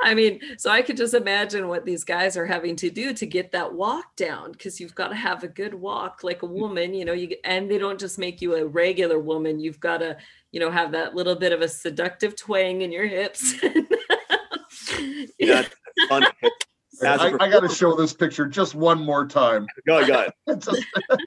I 0.02 0.14
mean, 0.14 0.40
so 0.58 0.70
I 0.70 0.82
could 0.82 0.96
just 0.96 1.14
imagine 1.14 1.68
what 1.68 1.84
these 1.84 2.04
guys 2.04 2.36
are 2.36 2.46
having 2.46 2.76
to 2.76 2.90
do 2.90 3.14
to 3.14 3.26
get 3.26 3.52
that 3.52 3.72
walk 3.72 4.16
down 4.16 4.52
because 4.52 4.80
you've 4.80 4.94
got 4.94 5.08
to 5.08 5.16
have 5.16 5.42
a 5.42 5.48
good 5.48 5.74
walk 5.74 6.22
like 6.22 6.42
a 6.42 6.46
woman, 6.46 6.92
you 6.92 7.04
know, 7.04 7.12
you 7.12 7.36
and 7.44 7.70
they 7.70 7.78
don't 7.78 8.00
just 8.00 8.18
make 8.18 8.42
you 8.42 8.56
a 8.56 8.66
regular 8.66 9.18
woman. 9.18 9.60
You've 9.60 9.80
got 9.80 9.98
to, 9.98 10.16
you 10.52 10.60
know, 10.60 10.70
have 10.70 10.92
that 10.92 11.14
little 11.14 11.36
bit 11.36 11.52
of 11.52 11.62
a 11.62 11.68
seductive 11.68 12.36
twang 12.36 12.82
in 12.82 12.92
your 12.92 13.06
hips. 13.06 13.54
Yeah, 15.38 15.60
it's 15.60 16.08
funny. 16.08 16.26
As 16.26 16.50
a 16.50 16.75
I, 17.02 17.32
I 17.40 17.48
got 17.50 17.60
to 17.60 17.68
show 17.68 17.94
this 17.96 18.12
picture 18.12 18.46
just 18.46 18.74
one 18.74 19.00
more 19.04 19.26
time. 19.26 19.66
Go 19.86 19.98
ahead, 19.98 20.08
go 20.08 20.14
ahead. 20.14 20.32
It's 20.46 20.66
just- 20.70 20.86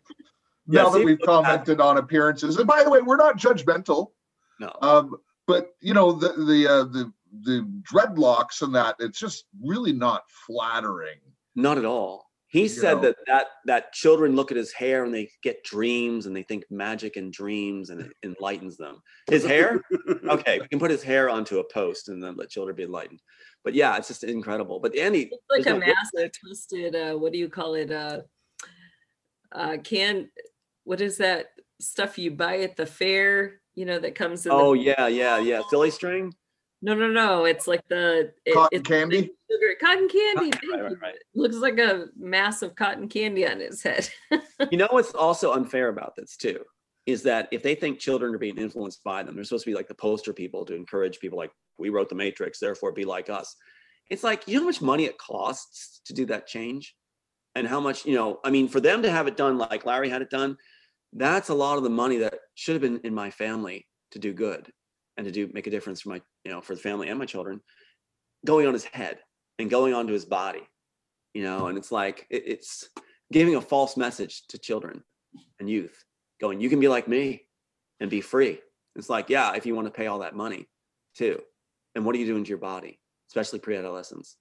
Yeah, 0.72 0.84
now 0.84 0.89
that 0.89 0.99
we've 1.03 1.20
look 1.20 1.22
at 1.22 1.26
that. 1.26 1.43
commented 1.65 1.82
on 1.82 1.97
appearances, 1.97 2.57
and 2.57 2.67
by 2.67 2.84
the 2.84 2.91
way, 2.91 3.01
we're 3.01 3.15
not 3.17 3.38
judgmental. 3.38 4.11
No. 4.59 4.72
Um, 4.84 5.15
but 5.47 5.72
you 5.82 5.95
know 5.95 6.11
the 6.11 6.28
the 6.45 6.67
uh, 6.67 6.84
the 6.84 7.11
the 7.41 7.67
dreadlocks 7.91 8.61
and 8.61 8.76
that 8.76 8.95
it's 8.99 9.17
just 9.17 9.45
really 9.63 9.93
not 9.93 10.22
flattering. 10.45 11.17
Not 11.55 11.80
at 11.80 11.86
all. 11.86 12.28
He 12.49 12.63
You 12.63 12.67
said 12.69 12.95
know. 12.95 13.01
that 13.01 13.15
that 13.27 13.47
that 13.65 13.93
children 13.93 14.35
look 14.35 14.49
at 14.51 14.57
his 14.57 14.73
hair 14.73 15.03
and 15.03 15.13
they 15.13 15.29
get 15.43 15.63
dreams 15.63 16.25
and 16.25 16.35
they 16.35 16.41
think 16.43 16.63
magic 16.71 17.15
and 17.15 17.31
dreams 17.31 17.91
and 17.91 18.01
it 18.01 18.11
enlightens 18.23 18.75
them. 18.75 19.01
His 19.29 19.45
hair, 19.45 19.81
okay, 20.27 20.59
we 20.59 20.67
can 20.67 20.79
put 20.79 20.89
his 20.89 21.03
hair 21.03 21.29
onto 21.29 21.59
a 21.59 21.63
post 21.63 22.09
and 22.09 22.21
then 22.21 22.35
let 22.35 22.49
children 22.49 22.75
be 22.75 22.83
enlightened. 22.83 23.21
But 23.63 23.75
yeah, 23.75 23.95
it's 23.97 24.07
just 24.07 24.23
incredible. 24.23 24.79
But 24.79 24.95
Andy, 24.95 25.29
It's 25.31 25.43
like 25.49 25.67
a 25.67 25.77
no- 25.79 25.85
massive 25.85 26.31
twisted 26.43 26.95
uh 26.95 27.13
what 27.15 27.31
do 27.33 27.37
you 27.37 27.49
call 27.49 27.75
it 27.75 27.91
uh 27.91 28.21
uh 29.51 29.77
can 29.83 30.29
what 30.85 31.01
is 31.01 31.17
that 31.17 31.47
stuff 31.79 32.17
you 32.17 32.31
buy 32.31 32.59
at 32.61 32.75
the 32.75 32.85
fair 32.85 33.61
you 33.75 33.85
know 33.85 33.99
that 33.99 34.15
comes 34.15 34.45
in 34.45 34.51
Oh 34.51 34.73
the, 34.73 34.81
yeah, 34.81 35.07
yeah, 35.07 35.37
yeah. 35.37 35.61
Silly 35.69 35.91
string. 35.91 36.33
No 36.82 36.93
no 36.93 37.07
no 37.07 37.45
it's 37.45 37.67
like 37.67 37.82
the 37.89 38.32
it, 38.45 38.53
Cotton 38.53 38.80
it's 38.80 38.88
candy. 38.88 39.30
sugar 39.51 39.75
cotton 39.82 40.07
candy 40.07 40.51
thank 40.51 40.55
Right, 40.71 40.82
right, 40.82 40.91
you. 40.91 40.97
right. 41.01 41.15
looks 41.36 41.57
like 41.57 41.77
a 41.80 42.05
mass 42.17 42.61
of 42.61 42.75
cotton 42.75 43.07
candy 43.09 43.47
on 43.47 43.59
his 43.59 43.82
head 43.84 44.09
You 44.71 44.77
know 44.77 44.88
what's 44.91 45.13
also 45.13 45.53
unfair 45.53 45.89
about 45.89 46.15
this 46.15 46.38
too 46.38 46.59
is 47.05 47.23
that 47.23 47.47
if 47.51 47.63
they 47.63 47.73
think 47.75 47.99
children 47.99 48.36
are 48.36 48.38
being 48.38 48.57
influenced 48.57 49.03
by 49.03 49.23
them, 49.23 49.34
they're 49.34 49.43
supposed 49.43 49.63
to 49.65 49.71
be 49.71 49.75
like 49.75 49.88
the 49.88 49.95
poster 49.95 50.32
people 50.32 50.63
to 50.65 50.75
encourage 50.75 51.19
people 51.19 51.39
like 51.39 51.49
we 51.80 51.89
wrote 51.89 52.07
the 52.07 52.13
Matrix, 52.13 52.59
therefore 52.59 52.91
be 52.91 53.03
like 53.05 53.32
us. 53.32 53.55
It's 54.11 54.23
like 54.23 54.47
you 54.47 54.55
know 54.55 54.59
how 54.61 54.65
much 54.67 54.82
money 54.82 55.05
it 55.05 55.17
costs 55.17 56.01
to 56.05 56.13
do 56.13 56.25
that 56.27 56.45
change, 56.45 56.93
and 57.55 57.67
how 57.67 57.80
much 57.80 58.05
you 58.05 58.13
know. 58.13 58.39
I 58.43 58.51
mean, 58.51 58.67
for 58.67 58.80
them 58.80 59.01
to 59.01 59.09
have 59.09 59.25
it 59.27 59.38
done 59.38 59.57
like 59.57 59.86
Larry 59.88 60.09
had 60.09 60.21
it 60.21 60.30
done, 60.30 60.55
that's 61.13 61.49
a 61.49 61.53
lot 61.55 61.77
of 61.77 61.84
the 61.84 61.89
money 61.89 62.17
that 62.17 62.36
should 62.53 62.73
have 62.75 62.82
been 62.82 62.99
in 63.03 63.15
my 63.15 63.32
family 63.32 63.88
to 64.11 64.19
do 64.19 64.32
good 64.32 64.71
and 65.20 65.26
to 65.26 65.34
do 65.34 65.51
make 65.53 65.67
a 65.67 65.70
difference 65.70 65.99
for 66.01 66.09
my 66.09 66.22
you 66.45 66.51
know 66.51 66.61
for 66.61 66.74
the 66.74 66.82
family 66.82 67.09
and 67.09 67.20
my 67.20 67.26
children, 67.26 67.59
going 68.45 68.65
on 68.65 68.74
his 68.74 68.86
head 68.86 69.20
and 69.59 69.70
going 69.70 69.93
onto 69.93 70.13
his 70.13 70.24
body, 70.24 70.65
you 71.34 71.43
know. 71.43 71.67
And 71.67 71.78
it's 71.78 71.91
like 71.91 72.26
it, 72.30 72.43
it's 72.45 72.89
giving 73.32 73.55
a 73.55 73.61
false 73.61 73.97
message 73.97 74.47
to 74.47 74.57
children 74.57 75.03
and 75.59 75.70
youth, 75.70 76.05
going, 76.39 76.61
you 76.61 76.70
can 76.70 76.80
be 76.80 76.88
like 76.88 77.07
me 77.09 77.43
and 77.99 78.09
be 78.09 78.22
free. 78.22 78.61
It's 78.95 79.09
like, 79.09 79.30
yeah, 79.30 79.53
if 79.55 79.65
you 79.65 79.76
want 79.76 79.88
to 79.88 79.91
pay 79.91 80.07
all 80.07 80.20
that 80.20 80.36
money 80.38 80.70
too. 81.15 81.41
And 81.95 82.05
what 82.05 82.15
are 82.15 82.20
you 82.20 82.26
doing 82.26 82.45
to 82.45 82.49
your 82.49 82.57
body, 82.57 82.97
especially 83.30 83.59
pre-adolescence? 83.59 84.38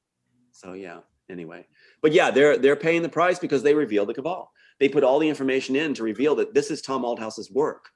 So 0.53 0.75
yeah, 0.75 1.01
anyway. 1.29 1.67
But 2.03 2.13
yeah, 2.13 2.31
they're 2.31 2.57
they're 2.57 2.77
paying 2.77 3.03
the 3.03 3.09
price 3.09 3.41
because 3.41 3.65
they 3.65 3.75
reveal 3.75 4.07
the 4.07 4.15
cabal. 4.15 4.53
They 4.79 4.89
put 4.89 5.03
all 5.03 5.19
the 5.19 5.29
information 5.29 5.75
in 5.75 5.93
to 5.95 6.05
reveal 6.05 6.37
that 6.37 6.55
this 6.55 6.71
is 6.71 6.83
Tom 6.83 7.05
Althouse's 7.05 7.51
work, 7.51 7.87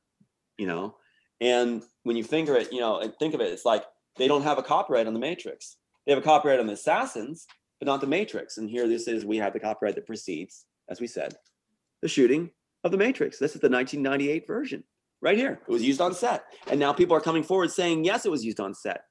you 0.59 0.67
know. 0.67 0.97
And 1.43 1.83
when 2.05 2.17
you 2.17 2.23
think 2.23 2.49
of 2.49 2.55
it, 2.55 2.73
you 2.73 2.79
know, 2.79 3.03
think 3.19 3.35
of 3.35 3.41
it, 3.41 3.53
it's 3.53 3.65
like 3.65 3.85
they 4.17 4.29
don't 4.29 4.45
have 4.45 4.59
a 4.59 4.63
copyright 4.63 5.09
on 5.09 5.13
the 5.13 5.19
Matrix. 5.19 5.77
They 6.07 6.13
have 6.13 6.23
a 6.23 6.25
copyright 6.25 6.61
on 6.61 6.69
the 6.69 6.75
Assassins, 6.75 7.47
but 7.81 7.87
not 7.87 8.01
the 8.01 8.07
Matrix. 8.07 8.59
And 8.59 8.71
here 8.71 8.87
this 8.87 9.09
is 9.09 9.25
we 9.25 9.39
have 9.39 9.53
the 9.53 9.59
copyright 9.59 9.97
that 9.97 10.07
precedes, 10.07 10.67
as 10.89 11.01
we 11.01 11.09
said, 11.09 11.35
the 12.01 12.07
shooting 12.09 12.51
of 12.85 12.93
the 12.93 12.97
Matrix. 12.97 13.39
This 13.39 13.57
is 13.57 13.61
the 13.61 13.69
1998 13.69 14.47
version 14.47 14.85
right 15.21 15.37
here. 15.37 15.59
It 15.67 15.73
was 15.73 15.83
used 15.83 16.01
on 16.01 16.15
set. 16.15 16.45
And 16.71 16.79
now 16.79 16.93
people 16.93 17.17
are 17.17 17.21
coming 17.21 17.43
forward 17.43 17.73
saying, 17.73 18.05
yes, 18.05 18.25
it 18.25 18.31
was 18.31 18.45
used 18.45 18.61
on 18.61 18.73
set. 18.73 19.03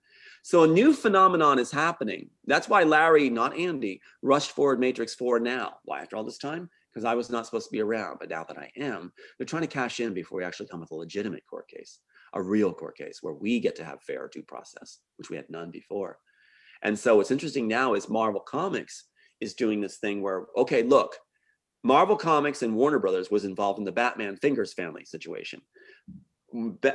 So 0.41 0.63
a 0.63 0.67
new 0.67 0.93
phenomenon 0.93 1.59
is 1.59 1.69
happening. 1.69 2.29
That's 2.45 2.69
why 2.69 2.84
Larry, 2.84 3.29
not 3.29 3.57
Andy, 3.57 3.99
rushed 4.21 4.51
forward 4.51 4.79
Matrix 4.79 5.13
4 5.15 5.41
now. 5.41 5.73
Why 5.84 5.99
after 5.99 6.15
all 6.15 6.23
this 6.23 6.38
time? 6.38 6.69
Because 6.93 7.03
I 7.03 7.13
was 7.13 7.29
not 7.29 7.45
supposed 7.45 7.67
to 7.67 7.71
be 7.71 7.82
around, 7.82 8.19
but 8.19 8.29
now 8.29 8.45
that 8.45 8.57
I 8.57 8.71
am, 8.77 9.11
they're 9.38 9.45
trying 9.45 9.63
to 9.63 9.67
cash 9.67 9.99
in 9.99 10.13
before 10.13 10.38
we 10.38 10.45
actually 10.45 10.67
come 10.67 10.79
with 10.79 10.91
a 10.91 10.95
legitimate 10.95 11.45
court 11.45 11.67
case, 11.67 11.99
a 12.34 12.41
real 12.41 12.73
court 12.73 12.97
case 12.97 13.19
where 13.21 13.34
we 13.34 13.59
get 13.59 13.75
to 13.77 13.84
have 13.84 14.01
fair 14.03 14.29
due 14.32 14.43
process, 14.43 14.99
which 15.17 15.29
we 15.29 15.36
had 15.36 15.49
none 15.49 15.71
before. 15.71 16.17
And 16.84 16.97
so 16.97 17.17
what's 17.17 17.32
interesting 17.32 17.67
now 17.67 17.93
is 17.93 18.09
Marvel 18.09 18.41
Comics 18.41 19.05
is 19.39 19.53
doing 19.53 19.82
this 19.82 19.97
thing 19.97 20.21
where, 20.21 20.45
okay, 20.57 20.84
look, 20.84 21.15
Marvel 21.84 22.15
Comics 22.15 22.61
and 22.61 22.75
Warner 22.75 22.99
Brothers 22.99 23.32
was 23.32 23.45
involved 23.45 23.79
in 23.79 23.86
the 23.86 23.91
Batman 23.91 24.38
Fingers 24.38 24.73
family 24.73 25.03
situation. 25.03 25.61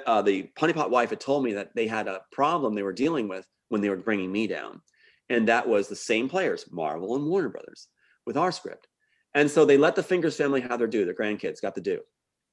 Uh, 0.07 0.23
the 0.23 0.51
Honeypot 0.59 0.91
wife 0.91 1.11
had 1.11 1.21
told 1.21 1.43
me 1.43 1.55
that 1.55 1.75
they 1.75 1.87
had 1.87 2.09
a 2.09 2.23
problem 2.31 2.75
they 2.75 2.83
were 2.83 2.93
dealing 2.93 3.27
with 3.27 3.47
when 3.69 3.81
they 3.81 3.89
were 3.89 3.97
bringing 3.97 4.31
me 4.31 4.47
down. 4.47 4.81
And 5.29 5.49
that 5.49 5.69
was 5.69 5.89
the 5.89 5.97
same 5.97 6.29
players, 6.29 6.71
Marvel 6.71 7.17
and 7.17 7.27
Warner 7.27 7.49
Brothers, 7.49 7.89
with 8.27 8.37
our 8.37 8.53
script. 8.53 8.87
And 9.35 9.51
so 9.51 9.65
they 9.65 9.77
let 9.77 9.97
the 9.97 10.03
Fingers 10.03 10.37
family 10.37 10.61
have 10.61 10.79
their 10.79 10.89
due. 10.89 11.05
Their 11.05 11.15
grandkids 11.15 11.61
got 11.61 11.75
the 11.75 11.81
due. 11.81 12.01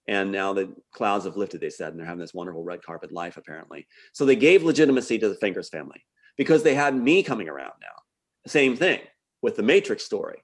And 0.08 0.32
now 0.32 0.54
the 0.54 0.76
clouds 0.92 1.26
have 1.26 1.38
lifted, 1.38 1.62
they 1.62 1.70
said, 1.70 1.92
and 1.92 2.00
they're 2.00 2.06
having 2.06 2.20
this 2.20 2.34
wonderful 2.34 2.64
red 2.64 2.82
carpet 2.82 3.12
life, 3.12 3.38
apparently. 3.38 3.88
So 4.12 4.26
they 4.26 4.36
gave 4.36 4.64
legitimacy 4.64 5.18
to 5.20 5.30
the 5.30 5.36
Fingers 5.36 5.70
family 5.70 6.04
because 6.38 6.64
they 6.64 6.76
had 6.76 6.96
me 6.96 7.24
coming 7.24 7.48
around 7.48 7.74
now. 7.82 8.02
Same 8.46 8.76
thing 8.76 9.00
with 9.42 9.56
the 9.56 9.64
Matrix 9.64 10.04
story. 10.04 10.44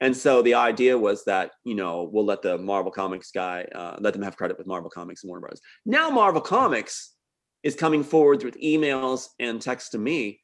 And 0.00 0.16
so 0.16 0.42
the 0.42 0.54
idea 0.54 0.98
was 0.98 1.24
that, 1.24 1.52
you 1.64 1.74
know, 1.74 2.08
we'll 2.12 2.24
let 2.24 2.42
the 2.42 2.58
Marvel 2.58 2.92
Comics 2.92 3.30
guy, 3.30 3.66
uh, 3.74 3.96
let 4.00 4.12
them 4.12 4.22
have 4.22 4.36
credit 4.36 4.58
with 4.58 4.66
Marvel 4.66 4.90
Comics 4.90 5.22
and 5.22 5.28
Warner 5.28 5.46
Bros. 5.46 5.60
Now 5.86 6.10
Marvel 6.10 6.40
Comics 6.40 7.14
is 7.62 7.74
coming 7.74 8.04
forward 8.04 8.44
with 8.44 8.60
emails 8.60 9.28
and 9.38 9.60
text 9.60 9.92
to 9.92 9.98
me 9.98 10.40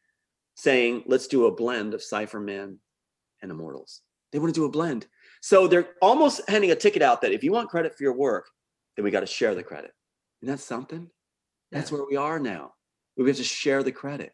saying, 0.55 1.03
let's 1.07 1.26
do 1.26 1.46
a 1.46 1.55
blend 1.55 1.94
of 1.94 2.01
Cypherman 2.01 2.76
and 3.42 3.51
Immortals. 3.51 4.03
They 4.32 4.38
want 4.38 4.55
to 4.55 4.61
do 4.61 4.64
a 4.64 4.70
blend. 4.70 5.07
So 5.41 5.66
they're 5.66 5.88
almost 6.03 6.43
handing 6.49 6.70
a 6.70 6.76
ticket 6.76 7.03
out 7.03 7.22
that 7.22 7.32
if 7.32 7.43
you 7.43 7.53
want 7.53 7.70
credit 7.70 7.97
for 7.97 8.03
your 8.03 8.12
work, 8.12 8.49
then 8.97 9.05
we 9.05 9.11
got 9.11 9.20
to 9.20 9.26
share 9.26 9.55
the 9.55 9.62
credit. 9.62 9.93
And 10.43 10.51
that's 10.51 10.64
something. 10.64 11.11
That's 11.72 11.91
where 11.91 12.05
we 12.09 12.16
are 12.16 12.38
now. 12.38 12.72
We 13.16 13.26
have 13.28 13.36
to 13.36 13.45
share 13.45 13.82
the 13.82 13.93
credit. 13.93 14.32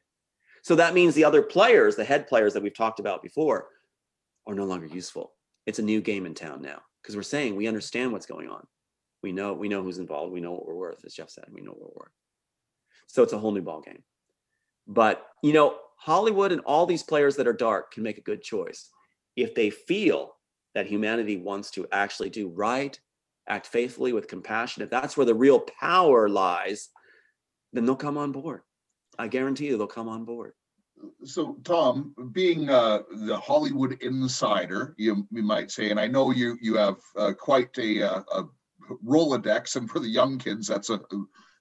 So 0.62 0.74
that 0.76 0.94
means 0.94 1.14
the 1.14 1.24
other 1.24 1.42
players, 1.42 1.96
the 1.96 2.04
head 2.04 2.26
players 2.26 2.54
that 2.54 2.62
we've 2.62 2.74
talked 2.74 2.98
about 2.98 3.22
before, 3.22 3.68
are 4.46 4.54
no 4.54 4.64
longer 4.64 4.86
useful. 4.86 5.32
It's 5.66 5.78
a 5.78 5.82
new 5.82 6.00
game 6.00 6.26
in 6.26 6.34
town 6.34 6.62
now 6.62 6.80
because 7.02 7.16
we're 7.16 7.22
saying 7.22 7.56
we 7.56 7.68
understand 7.68 8.12
what's 8.12 8.26
going 8.26 8.48
on. 8.48 8.66
We 9.22 9.32
know 9.32 9.52
we 9.52 9.68
know 9.68 9.82
who's 9.82 9.98
involved. 9.98 10.32
We 10.32 10.40
know 10.40 10.52
what 10.52 10.66
we're 10.66 10.74
worth, 10.74 11.04
as 11.04 11.14
Jeff 11.14 11.30
said. 11.30 11.46
We 11.50 11.60
know 11.60 11.72
what 11.72 11.80
we're 11.80 12.02
worth. 12.02 12.12
So 13.08 13.22
it's 13.22 13.32
a 13.32 13.38
whole 13.38 13.52
new 13.52 13.62
ball 13.62 13.80
game. 13.80 14.02
But 14.86 15.26
you 15.42 15.52
know, 15.52 15.78
Hollywood 15.96 16.52
and 16.52 16.60
all 16.62 16.86
these 16.86 17.02
players 17.02 17.36
that 17.36 17.46
are 17.48 17.52
dark 17.52 17.92
can 17.92 18.02
make 18.02 18.18
a 18.18 18.22
good 18.22 18.42
choice 18.42 18.90
if 19.34 19.54
they 19.54 19.70
feel 19.70 20.35
that 20.76 20.86
humanity 20.86 21.36
wants 21.36 21.72
to 21.72 21.88
actually 21.90 22.30
do 22.30 22.48
right, 22.48 22.96
act 23.48 23.66
faithfully 23.66 24.12
with 24.12 24.28
compassion. 24.28 24.84
If 24.84 24.90
that's 24.90 25.16
where 25.16 25.26
the 25.26 25.34
real 25.34 25.58
power 25.80 26.28
lies, 26.28 26.90
then 27.72 27.84
they'll 27.84 27.96
come 27.96 28.16
on 28.16 28.30
board. 28.30 28.60
I 29.18 29.26
guarantee 29.26 29.66
you, 29.66 29.76
they'll 29.76 29.88
come 29.88 30.08
on 30.08 30.24
board 30.24 30.52
so 31.24 31.56
Tom, 31.64 32.14
being 32.32 32.70
uh, 32.70 33.00
the 33.10 33.36
Hollywood 33.36 33.98
insider, 34.02 34.94
you, 34.96 35.26
you 35.30 35.42
might 35.42 35.70
say, 35.70 35.90
and 35.90 36.00
I 36.00 36.06
know 36.06 36.30
you 36.30 36.56
you 36.60 36.76
have 36.76 36.96
uh, 37.16 37.32
quite 37.32 37.76
a, 37.78 38.02
uh, 38.02 38.22
a, 38.32 38.44
Rolodex, 39.04 39.76
and 39.76 39.90
for 39.90 39.98
the 39.98 40.08
young 40.08 40.38
kids, 40.38 40.68
that's 40.68 40.90
a 40.90 41.00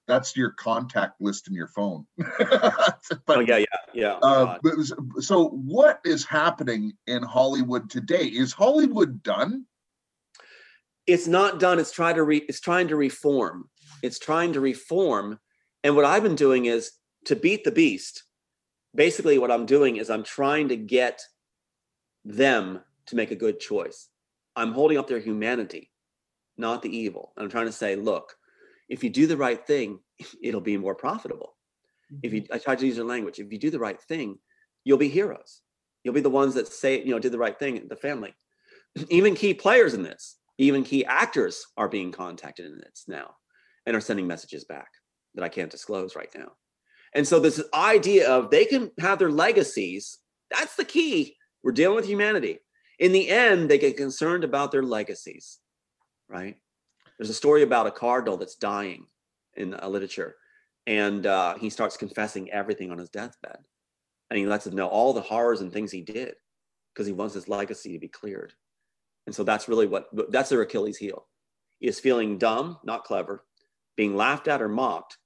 that's 0.06 0.36
your 0.36 0.50
contact 0.50 1.20
list 1.20 1.48
in 1.48 1.54
your 1.54 1.68
phone. 1.68 2.06
but, 2.16 2.98
oh 3.28 3.40
yeah, 3.40 3.58
yeah, 3.58 3.64
yeah. 3.94 4.12
Uh, 4.22 4.58
but, 4.62 4.74
so, 5.22 5.48
what 5.48 6.00
is 6.04 6.24
happening 6.24 6.92
in 7.06 7.22
Hollywood 7.22 7.90
today? 7.90 8.24
Is 8.24 8.52
Hollywood 8.52 9.22
done? 9.22 9.66
It's 11.06 11.26
not 11.26 11.60
done. 11.60 11.78
It's 11.78 11.92
trying 11.92 12.16
to 12.16 12.22
re, 12.24 12.38
it's 12.48 12.60
trying 12.60 12.88
to 12.88 12.96
reform. 12.96 13.68
It's 14.02 14.18
trying 14.18 14.52
to 14.54 14.60
reform, 14.60 15.38
and 15.84 15.96
what 15.96 16.04
I've 16.04 16.22
been 16.22 16.36
doing 16.36 16.66
is 16.66 16.92
to 17.26 17.36
beat 17.36 17.64
the 17.64 17.72
beast 17.72 18.24
basically 18.96 19.38
what 19.38 19.52
I'm 19.52 19.66
doing 19.66 19.96
is 19.96 20.10
I'm 20.10 20.24
trying 20.24 20.68
to 20.70 20.76
get 20.76 21.22
them 22.24 22.80
to 23.06 23.16
make 23.16 23.30
a 23.30 23.36
good 23.36 23.60
choice. 23.60 24.08
I'm 24.56 24.72
holding 24.72 24.98
up 24.98 25.06
their 25.06 25.20
humanity, 25.20 25.92
not 26.56 26.82
the 26.82 26.96
evil. 26.96 27.32
And 27.36 27.44
I'm 27.44 27.50
trying 27.50 27.66
to 27.66 27.72
say, 27.72 27.94
look, 27.94 28.34
if 28.88 29.02
you 29.02 29.10
do 29.10 29.26
the 29.26 29.36
right 29.36 29.64
thing, 29.66 30.00
it'll 30.42 30.60
be 30.60 30.76
more 30.76 30.94
profitable. 30.94 31.54
If 32.22 32.32
you, 32.32 32.42
mm-hmm. 32.42 32.54
I 32.54 32.58
try 32.58 32.76
to 32.76 32.86
use 32.86 32.96
their 32.96 33.04
language, 33.04 33.40
if 33.40 33.52
you 33.52 33.58
do 33.58 33.70
the 33.70 33.80
right 33.80 34.00
thing, 34.00 34.38
you'll 34.84 34.98
be 34.98 35.08
heroes. 35.08 35.62
You'll 36.04 36.14
be 36.14 36.20
the 36.20 36.30
ones 36.30 36.54
that 36.54 36.68
say, 36.68 37.02
you 37.02 37.10
know, 37.10 37.18
did 37.18 37.32
the 37.32 37.38
right 37.38 37.58
thing, 37.58 37.84
the 37.88 37.96
family. 37.96 38.34
Even 39.10 39.34
key 39.34 39.54
players 39.54 39.94
in 39.94 40.04
this, 40.04 40.36
even 40.58 40.84
key 40.84 41.04
actors 41.04 41.66
are 41.76 41.88
being 41.88 42.12
contacted 42.12 42.66
in 42.66 42.78
this 42.78 43.04
now 43.06 43.34
and 43.84 43.94
are 43.94 44.00
sending 44.00 44.26
messages 44.26 44.64
back 44.64 44.88
that 45.34 45.44
I 45.44 45.48
can't 45.48 45.70
disclose 45.70 46.16
right 46.16 46.30
now. 46.34 46.52
And 47.14 47.26
so 47.26 47.38
this 47.38 47.62
idea 47.74 48.28
of 48.30 48.50
they 48.50 48.64
can 48.64 48.90
have 48.98 49.18
their 49.18 49.30
legacies, 49.30 50.18
that's 50.50 50.76
the 50.76 50.84
key. 50.84 51.36
We're 51.62 51.72
dealing 51.72 51.96
with 51.96 52.06
humanity. 52.06 52.60
In 52.98 53.12
the 53.12 53.28
end, 53.28 53.68
they 53.68 53.78
get 53.78 53.96
concerned 53.96 54.44
about 54.44 54.72
their 54.72 54.82
legacies, 54.82 55.58
right? 56.28 56.56
There's 57.18 57.30
a 57.30 57.34
story 57.34 57.62
about 57.62 57.86
a 57.86 57.90
cardinal 57.90 58.36
that's 58.36 58.56
dying 58.56 59.06
in 59.54 59.74
a 59.74 59.88
literature, 59.88 60.36
and 60.86 61.26
uh, 61.26 61.56
he 61.56 61.70
starts 61.70 61.96
confessing 61.96 62.50
everything 62.50 62.90
on 62.90 62.98
his 62.98 63.08
deathbed, 63.08 63.58
and 64.30 64.38
he 64.38 64.46
lets 64.46 64.66
him 64.66 64.76
know 64.76 64.88
all 64.88 65.12
the 65.12 65.20
horrors 65.20 65.60
and 65.60 65.72
things 65.72 65.90
he 65.90 66.02
did 66.02 66.34
because 66.92 67.06
he 67.06 67.12
wants 67.12 67.34
his 67.34 67.48
legacy 67.48 67.92
to 67.92 67.98
be 67.98 68.08
cleared. 68.08 68.52
And 69.26 69.34
so 69.34 69.44
that's 69.44 69.68
really 69.68 69.86
what 69.86 70.08
that's 70.30 70.50
their 70.50 70.62
Achilles 70.62 70.98
heel. 70.98 71.26
Is 71.80 72.00
feeling 72.00 72.38
dumb, 72.38 72.78
not 72.84 73.04
clever, 73.04 73.44
being 73.96 74.16
laughed 74.16 74.48
at 74.48 74.62
or 74.62 74.68
mocked, 74.68 75.18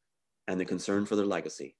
and 0.49 0.59
the 0.59 0.64
concern 0.64 1.07
for 1.07 1.16
their 1.16 1.26
legacy. 1.26 1.76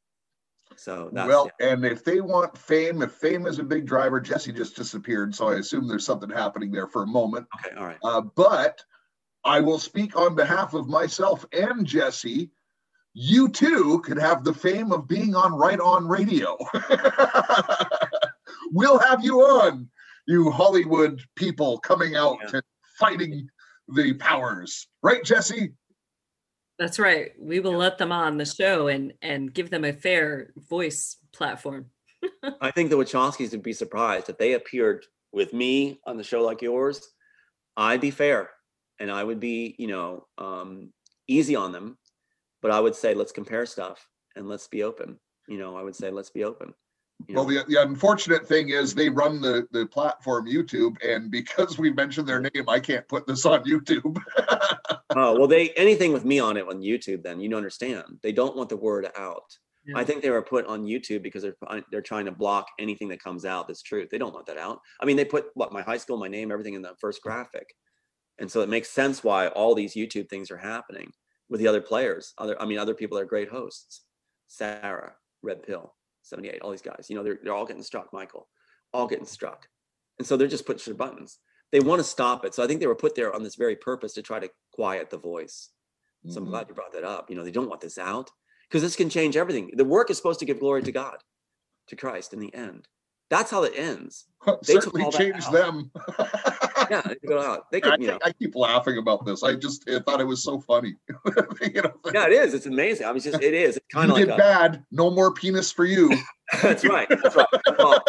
So 0.77 1.11
well, 1.13 1.51
yeah. 1.61 1.73
and 1.73 1.85
if 1.85 2.05
they 2.05 2.21
want 2.21 2.57
fame, 2.57 3.03
if 3.03 3.13
fame 3.13 3.47
is 3.47 3.59
a 3.59 3.65
big 3.65 3.87
driver, 3.87 4.21
Jesse 4.21 4.53
just 4.53 4.77
disappeared, 4.77 5.35
so 5.35 5.49
I 5.49 5.57
assume 5.57 5.89
there's 5.89 6.07
something 6.07 6.31
happening 6.31 6.71
there 6.71 6.87
for 6.87 7.03
a 7.03 7.07
moment. 7.07 7.47
Okay, 7.59 7.77
all 7.77 7.87
right. 7.87 7.99
Uh, 8.05 8.21
but 8.21 8.81
I 9.45 9.61
will 9.61 9.79
speak 9.79 10.17
on 10.17 10.35
behalf 10.35 10.75
of 10.75 10.89
myself 10.89 11.47
and 11.53 11.87
Jesse. 11.87 12.51
You 13.15 13.49
too 13.49 14.01
could 14.05 14.19
have 14.19 14.45
the 14.45 14.53
fame 14.53 14.93
of 14.93 15.09
being 15.09 15.35
on 15.35 15.55
Right 15.55 15.81
On 15.81 16.07
Radio. 16.07 16.57
we'll 18.71 18.99
have 18.99 19.25
you 19.25 19.41
on, 19.41 19.89
you 20.27 20.51
Hollywood 20.51 21.21
people 21.35 21.79
coming 21.79 22.15
out 22.15 22.39
yeah. 22.43 22.51
and 22.55 22.63
fighting 22.99 23.49
the 23.89 24.13
powers, 24.15 24.87
right, 25.03 25.25
Jesse? 25.25 25.73
That's 26.79 26.99
right. 26.99 27.33
We 27.39 27.61
will 27.61 27.77
let 27.77 27.99
them 27.99 28.13
on 28.13 28.39
the 28.39 28.47
show 28.47 28.89
and 28.89 29.13
and 29.21 29.53
give 29.53 29.71
them 29.71 29.85
a 29.85 29.93
fair 29.93 30.53
voice 30.57 31.17
platform. 31.33 31.87
I 32.61 32.71
think 32.71 32.91
the 32.91 32.97
Wachowskis 32.97 33.51
would 33.51 33.63
be 33.63 33.73
surprised 33.73 34.29
if 34.29 34.39
they 34.39 34.53
appeared 34.53 35.05
with 35.33 35.53
me 35.53 36.01
on 36.07 36.17
the 36.17 36.25
show 36.25 36.43
like 36.43 36.63
yours. 36.63 37.07
I'd 37.77 38.01
be 38.01 38.11
fair 38.11 38.51
and 39.01 39.11
I 39.11 39.25
would 39.25 39.41
be, 39.41 39.75
you 39.79 39.89
know, 39.89 40.27
um, 40.39 40.93
easy 41.27 41.57
on 41.57 41.73
them, 41.73 41.99
but 42.63 42.71
I 42.71 42.79
would 42.79 42.95
say 42.95 43.15
let's 43.15 43.33
compare 43.33 43.67
stuff 43.67 44.07
and 44.37 44.49
let's 44.49 44.69
be 44.69 44.83
open. 44.83 45.19
You 45.49 45.59
know, 45.59 45.77
I 45.77 45.83
would 45.83 45.97
say 45.97 46.11
let's 46.11 46.31
be 46.31 46.45
open. 46.45 46.75
You 47.27 47.35
know? 47.35 47.45
Well, 47.45 47.65
the, 47.65 47.65
the 47.69 47.83
unfortunate 47.83 48.47
thing 48.47 48.71
is 48.71 48.95
they 48.95 49.09
run 49.09 49.41
the, 49.41 49.67
the 49.73 49.87
platform 49.87 50.47
YouTube, 50.47 50.97
and 51.05 51.31
because 51.31 51.79
we 51.79 51.93
mentioned 51.93 52.29
their 52.29 52.41
name, 52.41 52.69
I 52.69 52.79
can't 52.81 53.07
put 53.09 53.27
this 53.27 53.45
on 53.45 53.65
YouTube. 53.65 54.21
oh 55.17 55.39
well, 55.39 55.49
they 55.49 55.71
anything 55.71 56.13
with 56.13 56.25
me 56.25 56.39
on 56.39 56.57
it 56.57 56.67
on 56.69 56.81
YouTube, 56.81 57.23
then 57.23 57.41
you 57.41 57.49
don't 57.49 57.59
understand 57.59 58.05
they 58.23 58.33
don't 58.33 58.57
want 58.57 58.69
the 58.69 58.77
word 58.77 59.09
out. 59.19 59.57
Yeah. 59.87 59.99
I 59.99 60.05
think 60.05 60.23
they 60.23 60.31
were 60.31 60.43
put 60.43 60.67
on 60.67 60.85
YouTube 60.85 61.23
because 61.23 61.43
they're 61.43 61.57
they're 61.91 62.03
trying 62.03 62.27
to 62.27 62.33
block 62.33 62.69
anything 62.79 63.09
that 63.09 63.23
comes 63.23 63.45
out 63.45 63.67
that's 63.67 63.83
truth. 63.83 64.09
They 64.11 64.19
don't 64.19 64.35
want 64.35 64.47
that 64.47 64.59
out. 64.59 64.81
I 65.01 65.05
mean, 65.05 65.17
they 65.17 65.25
put 65.25 65.47
what 65.55 65.73
my 65.73 65.83
high 65.83 65.99
school, 65.99 66.17
my 66.17 66.29
name, 66.29 66.53
everything 66.53 66.75
in 66.75 66.83
the 66.83 66.95
first 67.01 67.23
graphic, 67.23 67.75
and 68.41 68.51
so 68.51 68.63
it 68.63 68.69
makes 68.69 68.91
sense 68.91 69.23
why 69.23 69.49
all 69.49 69.75
these 69.75 69.95
YouTube 69.95 70.29
things 70.29 70.51
are 70.51 70.57
happening 70.57 71.13
with 71.49 71.61
the 71.61 71.69
other 71.69 71.81
players. 71.81 72.33
Other, 72.39 72.61
I 72.61 72.65
mean, 72.65 72.79
other 72.79 72.95
people 72.95 73.17
that 73.17 73.23
are 73.25 73.27
great 73.29 73.51
hosts. 73.51 74.03
Sarah, 74.49 75.15
Red 75.43 75.63
Pill, 75.63 75.95
78, 76.23 76.61
all 76.63 76.71
these 76.71 76.83
guys. 76.83 77.07
You 77.09 77.17
know, 77.17 77.23
they're 77.23 77.39
they're 77.43 77.55
all 77.55 77.67
getting 77.67 77.83
struck. 77.83 78.13
Michael, 78.13 78.49
all 78.93 79.07
getting 79.07 79.27
struck, 79.27 79.69
and 80.19 80.27
so 80.27 80.37
they're 80.37 80.49
just 80.49 80.67
pushing 80.67 80.93
their 80.93 80.99
buttons. 81.07 81.39
They 81.71 81.79
want 81.81 82.01
to 82.01 82.05
stop 82.05 82.45
it. 82.45 82.53
So 82.55 82.65
I 82.65 82.67
think 82.67 82.81
they 82.81 82.89
were 82.89 82.97
put 82.97 83.15
there 83.15 83.33
on 83.33 83.45
this 83.45 83.55
very 83.55 83.77
purpose 83.77 84.13
to 84.15 84.23
try 84.23 84.41
to 84.41 84.51
quiet 84.73 85.11
the 85.11 85.19
voice. 85.19 85.71
So 86.27 86.41
I'm 86.41 86.47
Mhm. 86.47 86.51
glad 86.51 86.69
you 86.69 86.75
brought 86.75 86.93
that 86.93 87.05
up. 87.05 87.31
You 87.31 87.37
know, 87.37 87.45
they 87.45 87.53
don't 87.53 87.69
want 87.69 87.81
this 87.81 87.97
out 87.97 88.31
because 88.69 88.83
this 88.83 88.97
can 88.97 89.09
change 89.09 89.37
everything. 89.37 89.71
The 89.77 89.85
work 89.85 90.11
is 90.11 90.17
supposed 90.17 90.41
to 90.41 90.47
give 90.47 90.59
glory 90.59 90.83
to 90.83 90.93
God, 90.93 91.23
to 91.87 91.97
Christ 91.97 92.33
in 92.33 92.41
the 92.41 92.53
end. 92.53 92.89
That's 93.31 93.51
how 93.53 93.63
it 93.63 93.73
ends. 93.77 94.27
they 94.67 94.75
Certainly 94.75 95.13
changed 95.13 95.53
them. 95.53 95.93
Yeah, 96.91 97.03
they. 97.71 97.81
They 97.81 97.89
I, 97.89 97.97
you 97.99 98.07
know. 98.09 98.19
I 98.25 98.33
keep 98.33 98.55
laughing 98.55 98.99
about 98.99 99.25
this. 99.25 99.43
I 99.43 99.55
just 99.55 99.89
I 99.89 100.01
thought 100.01 100.21
it 100.21 100.25
was 100.27 100.43
so 100.43 100.61
funny. 100.61 100.97
you 101.63 101.83
know, 101.83 101.93
Yeah, 102.13 102.27
it 102.27 102.33
is. 102.33 102.55
It's 102.55 102.67
amazing. 102.67 103.07
I 103.07 103.11
mean, 103.11 103.17
it's 103.19 103.27
just 103.27 103.43
it 103.43 103.55
is. 103.55 103.77
It's 103.77 103.87
kind 103.93 104.11
of 104.11 104.17
like 104.17 104.27
did 104.27 104.35
a, 104.35 104.37
bad. 104.37 104.85
No 104.91 105.11
more 105.11 105.33
penis 105.33 105.71
for 105.71 105.85
you. 105.85 106.11
that's 106.63 106.85
right. 106.85 107.09
That's 107.09 107.37
right. 107.37 107.47
Well, 107.79 108.03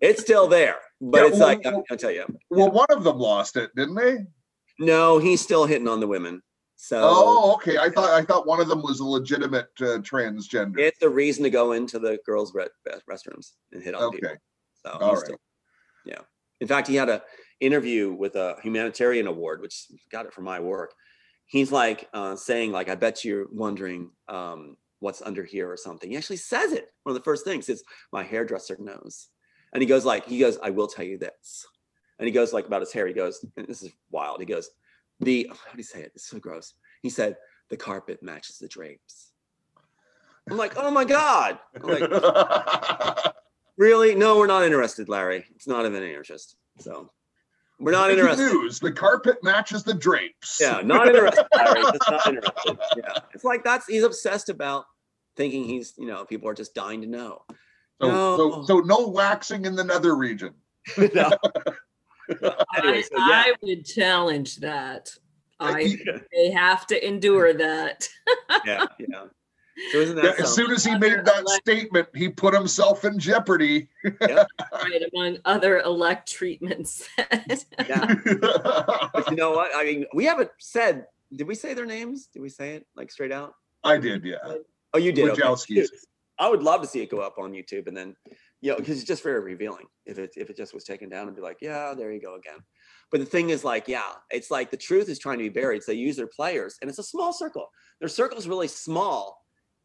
it's 0.00 0.20
still 0.20 0.46
there, 0.46 0.76
but 1.00 1.18
Yeah, 1.22 1.26
it's 1.28 1.38
well, 1.38 1.48
like 1.48 1.64
well- 1.64 1.84
I'll 1.90 1.96
tell 1.96 2.10
you. 2.10 2.24
well, 2.50 2.70
one 2.70 2.86
of 2.90 3.04
them 3.04 3.18
lost 3.18 3.56
it, 3.56 3.74
didn't 3.74 3.94
they? 3.96 4.18
No, 4.78 5.18
he's 5.18 5.40
still 5.40 5.66
hitting 5.66 5.88
on 5.88 6.00
the 6.00 6.06
women. 6.06 6.40
So 6.76 7.00
Oh, 7.02 7.54
okay. 7.54 7.76
I 7.78 7.90
thought 7.90 8.10
I 8.10 8.22
thought 8.22 8.46
one 8.46 8.60
of 8.60 8.68
them 8.68 8.82
was 8.82 9.00
a 9.00 9.04
legitimate 9.04 9.66
uh, 9.80 9.98
transgender. 9.98 10.78
it's 10.78 11.02
a 11.02 11.08
reason 11.08 11.42
to 11.42 11.50
go 11.50 11.72
into 11.72 11.98
the 11.98 12.18
girls' 12.24 12.54
re- 12.54 12.68
restrooms 13.10 13.54
and 13.72 13.82
hit 13.82 13.96
on 13.96 14.12
people. 14.12 14.28
Okay. 14.28 14.38
So 14.86 14.90
All 14.92 15.14
right. 15.14 15.18
still- 15.24 15.40
yeah. 16.06 16.20
In 16.60 16.68
fact, 16.68 16.88
he 16.88 16.96
had 16.96 17.08
a 17.08 17.22
interview 17.60 18.12
with 18.12 18.36
a 18.36 18.56
humanitarian 18.62 19.26
award, 19.26 19.60
which 19.60 19.86
got 20.10 20.26
it 20.26 20.32
for 20.32 20.42
my 20.42 20.60
work. 20.60 20.94
He's 21.46 21.72
like 21.72 22.08
uh, 22.12 22.36
saying, 22.36 22.72
like, 22.72 22.88
I 22.88 22.94
bet 22.94 23.24
you're 23.24 23.46
wondering 23.50 24.10
um, 24.28 24.76
what's 25.00 25.22
under 25.22 25.44
here 25.44 25.70
or 25.70 25.76
something. 25.76 26.10
He 26.10 26.16
actually 26.16 26.36
says 26.36 26.72
it. 26.72 26.92
One 27.02 27.14
of 27.16 27.20
the 27.20 27.24
first 27.24 27.44
things 27.44 27.68
is 27.68 27.84
my 28.12 28.22
hairdresser 28.22 28.76
knows. 28.78 29.28
And 29.72 29.82
he 29.82 29.86
goes 29.86 30.04
like, 30.04 30.26
he 30.26 30.38
goes, 30.38 30.58
I 30.62 30.70
will 30.70 30.86
tell 30.86 31.04
you 31.04 31.18
this. 31.18 31.66
And 32.18 32.26
he 32.26 32.32
goes 32.32 32.52
like 32.52 32.66
about 32.66 32.80
his 32.80 32.92
hair. 32.92 33.06
He 33.06 33.14
goes, 33.14 33.44
and 33.56 33.66
this 33.66 33.82
is 33.82 33.92
wild. 34.10 34.40
He 34.40 34.46
goes, 34.46 34.70
the 35.20 35.50
how 35.50 35.72
do 35.72 35.78
you 35.78 35.84
say 35.84 36.00
it? 36.00 36.12
It's 36.14 36.28
so 36.28 36.38
gross. 36.38 36.74
He 37.02 37.10
said, 37.10 37.36
the 37.70 37.76
carpet 37.76 38.22
matches 38.22 38.58
the 38.58 38.68
drapes. 38.68 39.32
I'm 40.50 40.56
like, 40.56 40.74
oh 40.76 40.90
my 40.90 41.04
God. 41.04 41.58
I'm 41.76 41.82
like, 41.82 42.10
Really? 43.78 44.14
No, 44.14 44.36
we're 44.36 44.48
not 44.48 44.64
interested, 44.64 45.08
Larry. 45.08 45.46
It's 45.54 45.66
not 45.68 45.86
of 45.86 45.94
any 45.94 46.12
interest. 46.12 46.56
So 46.78 47.10
we're 47.78 47.92
not 47.92 48.06
Breaking 48.08 48.24
interested. 48.24 48.52
News: 48.52 48.80
The 48.80 48.92
carpet 48.92 49.38
matches 49.42 49.84
the 49.84 49.94
drapes. 49.94 50.58
Yeah, 50.60 50.82
not 50.84 51.06
interested, 51.08 51.46
Larry. 51.56 51.82
Just 51.82 52.10
not 52.10 52.26
interested. 52.26 52.78
Yeah. 52.96 53.14
It's 53.32 53.44
like 53.44 53.62
that's 53.64 53.86
he's 53.86 54.02
obsessed 54.02 54.48
about 54.48 54.84
thinking 55.36 55.64
he's, 55.64 55.94
you 55.96 56.06
know, 56.06 56.24
people 56.24 56.48
are 56.48 56.54
just 56.54 56.74
dying 56.74 57.00
to 57.00 57.06
know. 57.06 57.42
So, 58.02 58.08
No. 58.08 58.36
so, 58.36 58.62
so 58.64 58.78
no 58.80 59.08
waxing 59.08 59.64
in 59.64 59.76
the 59.76 59.84
nether 59.84 60.14
region. 60.16 60.52
No. 61.14 61.30
Anyway, 62.76 62.98
I, 62.98 63.00
so 63.00 63.16
yeah. 63.16 63.44
I 63.46 63.54
would 63.62 63.86
challenge 63.86 64.56
that. 64.56 65.10
I 65.58 65.96
they 66.30 66.50
have 66.50 66.86
to 66.88 67.06
endure 67.06 67.54
that. 67.54 68.06
yeah, 68.66 68.84
yeah. 68.98 69.24
So 69.92 69.98
isn't 69.98 70.18
yeah, 70.18 70.32
as 70.38 70.54
soon 70.54 70.70
as 70.72 70.84
he 70.84 70.96
made 70.96 71.24
that 71.24 71.48
statement, 71.48 72.08
he 72.14 72.28
put 72.28 72.52
himself 72.52 73.04
in 73.04 73.18
jeopardy. 73.18 73.88
right 74.20 75.02
among 75.12 75.38
other 75.44 75.80
elect 75.80 76.30
treatments. 76.30 77.08
Yeah. 77.88 78.14
But 79.12 79.30
you 79.30 79.36
know 79.36 79.52
what? 79.52 79.70
I 79.74 79.84
mean, 79.84 80.06
we 80.14 80.24
haven't 80.24 80.50
said, 80.58 81.06
did 81.34 81.46
we 81.46 81.54
say 81.54 81.74
their 81.74 81.86
names? 81.86 82.26
Did 82.26 82.42
we 82.42 82.48
say 82.48 82.74
it 82.74 82.86
like 82.96 83.10
straight 83.10 83.32
out? 83.32 83.54
I 83.84 83.98
did, 83.98 84.24
yeah. 84.24 84.36
Oh, 84.94 84.98
you 84.98 85.12
did. 85.12 85.30
Okay. 85.30 85.86
I 86.40 86.48
would 86.48 86.62
love 86.62 86.80
to 86.82 86.86
see 86.86 87.00
it 87.00 87.10
go 87.10 87.18
up 87.18 87.36
on 87.38 87.52
YouTube 87.52 87.88
and 87.88 87.96
then, 87.96 88.14
you 88.60 88.70
know, 88.70 88.76
because 88.76 88.98
it's 88.98 89.06
just 89.06 89.22
very 89.22 89.40
revealing 89.40 89.86
if 90.06 90.18
it 90.18 90.30
if 90.36 90.50
it 90.50 90.56
just 90.56 90.74
was 90.74 90.84
taken 90.84 91.08
down 91.08 91.26
and 91.26 91.36
be 91.36 91.42
like, 91.42 91.58
yeah, 91.60 91.94
there 91.96 92.12
you 92.12 92.20
go 92.20 92.36
again. 92.36 92.58
But 93.10 93.20
the 93.20 93.26
thing 93.26 93.50
is, 93.50 93.64
like, 93.64 93.88
yeah, 93.88 94.12
it's 94.30 94.50
like 94.50 94.70
the 94.70 94.76
truth 94.76 95.08
is 95.08 95.18
trying 95.18 95.38
to 95.38 95.44
be 95.44 95.48
buried. 95.48 95.82
So 95.82 95.92
they 95.92 95.98
use 95.98 96.16
their 96.16 96.28
players, 96.28 96.76
and 96.80 96.88
it's 96.88 96.98
a 96.98 97.04
small 97.04 97.32
circle. 97.32 97.68
Their 98.00 98.08
circle's 98.08 98.46
really 98.46 98.68
small 98.68 99.40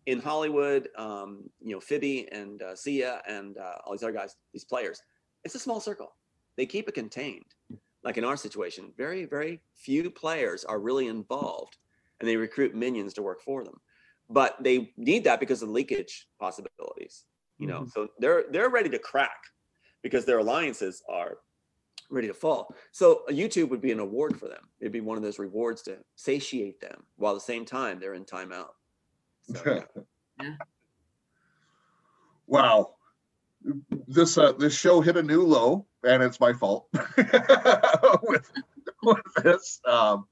in 0.05 0.19
Hollywood. 0.19 0.89
Um, 0.97 1.49
you 1.61 1.73
know, 1.73 1.79
Phoebe 1.79 2.27
and 2.31 2.61
uh, 2.61 2.75
Sia 2.75 3.21
and 3.27 3.57
uh, 3.57 3.75
all 3.85 3.93
these 3.93 4.03
other 4.03 4.13
guys, 4.13 4.35
these 4.53 4.65
players. 4.65 5.01
It's 5.43 5.55
a 5.55 5.59
small 5.59 5.79
circle. 5.79 6.15
They 6.57 6.65
keep 6.65 6.87
it 6.87 6.93
contained. 6.93 7.45
Like 8.03 8.17
in 8.17 8.25
our 8.25 8.37
situation, 8.37 8.91
very 8.97 9.25
very 9.25 9.61
few 9.75 10.09
players 10.09 10.65
are 10.65 10.79
really 10.79 11.07
involved, 11.07 11.77
and 12.19 12.27
they 12.27 12.35
recruit 12.35 12.75
minions 12.75 13.13
to 13.13 13.21
work 13.21 13.41
for 13.41 13.63
them 13.63 13.79
but 14.29 14.61
they 14.61 14.91
need 14.97 15.23
that 15.23 15.39
because 15.39 15.61
of 15.61 15.69
leakage 15.69 16.27
possibilities 16.39 17.25
you 17.59 17.67
know 17.67 17.85
so 17.93 18.07
they're 18.19 18.45
they're 18.51 18.69
ready 18.69 18.89
to 18.89 18.99
crack 18.99 19.39
because 20.01 20.25
their 20.25 20.39
alliances 20.39 21.03
are 21.09 21.37
ready 22.09 22.27
to 22.27 22.33
fall 22.33 22.73
so 22.91 23.21
youtube 23.29 23.69
would 23.69 23.81
be 23.81 23.91
an 23.91 23.99
award 23.99 24.39
for 24.39 24.47
them 24.47 24.69
it'd 24.79 24.91
be 24.91 25.01
one 25.01 25.17
of 25.17 25.23
those 25.23 25.39
rewards 25.39 25.81
to 25.81 25.97
satiate 26.15 26.79
them 26.79 27.03
while 27.17 27.33
at 27.33 27.35
the 27.35 27.41
same 27.41 27.65
time 27.65 27.99
they're 27.99 28.15
in 28.15 28.25
timeout 28.25 28.69
so, 29.43 29.61
yeah. 29.65 30.01
Yeah. 30.41 30.55
Wow. 32.47 32.95
This 34.07 34.37
uh, 34.37 34.51
this 34.53 34.75
show 34.75 35.01
hit 35.01 35.15
a 35.15 35.23
new 35.23 35.43
low, 35.43 35.85
and 36.03 36.21
it's 36.21 36.39
my 36.39 36.51
fault 36.51 36.87
with, 38.23 38.51
with 39.01 39.21
this. 39.41 39.79
Um, 39.85 40.27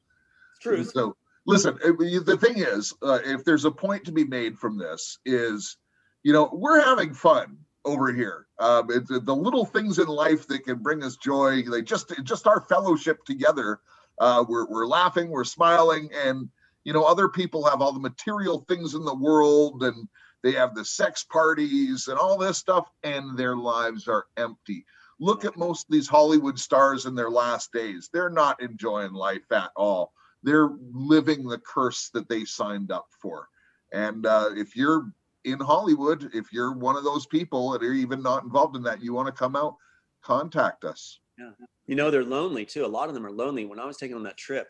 true 0.62 0.84
So 0.84 1.16
listen, 1.45 1.78
the 1.82 2.38
thing 2.39 2.57
is, 2.57 2.93
uh, 3.01 3.20
if 3.24 3.45
there's 3.45 3.66
a 3.66 3.72
point 3.72 4.05
to 4.05 4.12
be 4.12 4.26
made 4.26 4.57
from 4.57 4.78
this, 4.78 5.18
is 5.26 5.78
you 6.24 6.34
know 6.34 6.49
we're 6.51 6.84
having 6.84 7.14
fun 7.14 7.57
over 7.86 8.12
here. 8.14 8.47
Um, 8.59 8.88
it's 8.91 9.09
the 9.09 9.20
the 9.20 9.36
little 9.36 9.66
things 9.66 9.99
in 9.99 10.07
life 10.07 10.47
that 10.47 10.66
can 10.66 10.80
bring 10.80 11.03
us 11.03 11.18
joy, 11.18 11.64
like 11.68 11.86
just 11.86 12.14
just 12.24 12.47
our 12.47 12.62
fellowship 12.62 13.24
together. 13.26 13.80
Uh, 14.20 14.43
we're 14.47 14.68
we're 14.68 14.88
laughing, 14.88 15.30
we're 15.30 15.43
smiling, 15.43 16.09
and 16.14 16.49
you 16.84 16.94
know 16.94 17.04
other 17.04 17.28
people 17.30 17.64
have 17.66 17.82
all 17.82 17.94
the 17.94 18.00
material 18.00 18.66
things 18.68 18.94
in 18.94 19.06
the 19.06 19.16
world, 19.16 19.84
and 19.84 20.08
they 20.44 20.52
have 20.54 20.76
the 20.76 20.86
sex 20.86 21.24
parties 21.24 22.08
and 22.08 22.18
all 22.18 22.38
this 22.38 22.58
stuff, 22.58 22.90
and 23.04 23.38
their 23.38 23.56
lives 23.56 24.08
are 24.08 24.26
empty. 24.38 24.86
Look 25.20 25.46
at 25.46 25.58
most 25.58 25.88
of 25.88 25.92
these 25.92 26.08
Hollywood 26.08 26.58
stars 26.58 27.06
in 27.06 27.14
their 27.14 27.30
last 27.30 27.72
days. 27.72 28.10
They're 28.12 28.32
not 28.32 28.62
enjoying 28.62 29.14
life 29.14 29.52
at 29.52 29.70
all 29.76 30.14
they're 30.44 30.70
living 30.92 31.48
the 31.48 31.60
curse 31.60 32.10
that 32.14 32.28
they 32.28 32.46
signed 32.46 32.92
up 32.92 33.08
for. 33.22 33.48
And 33.94 34.26
uh, 34.26 34.52
if 34.56 34.76
you're 34.76 35.12
in 35.44 35.60
Hollywood, 35.60 36.30
if 36.34 36.52
you're 36.52 36.74
one 36.74 36.96
of 36.96 37.04
those 37.04 37.26
people 37.26 37.72
that 37.72 37.84
are 37.84 37.94
even 37.94 38.22
not 38.22 38.44
involved 38.44 38.76
in 38.76 38.84
that, 38.84 39.04
you 39.04 39.14
want 39.14 39.28
to 39.28 39.32
come 39.32 39.56
out, 39.56 39.76
contact 40.24 40.84
us. 40.84 41.20
yeah. 41.38 41.52
you 41.88 41.96
know 41.96 42.12
they're 42.12 42.24
lonely 42.24 42.64
too 42.66 42.86
a 42.86 42.88
lot 42.88 43.08
of 43.08 43.16
them 43.16 43.26
are 43.26 43.32
lonely 43.32 43.66
when 43.66 43.80
i 43.80 43.86
was 43.86 43.98
taking 43.98 44.16
on 44.16 44.22
that 44.22 44.38
trip 44.38 44.68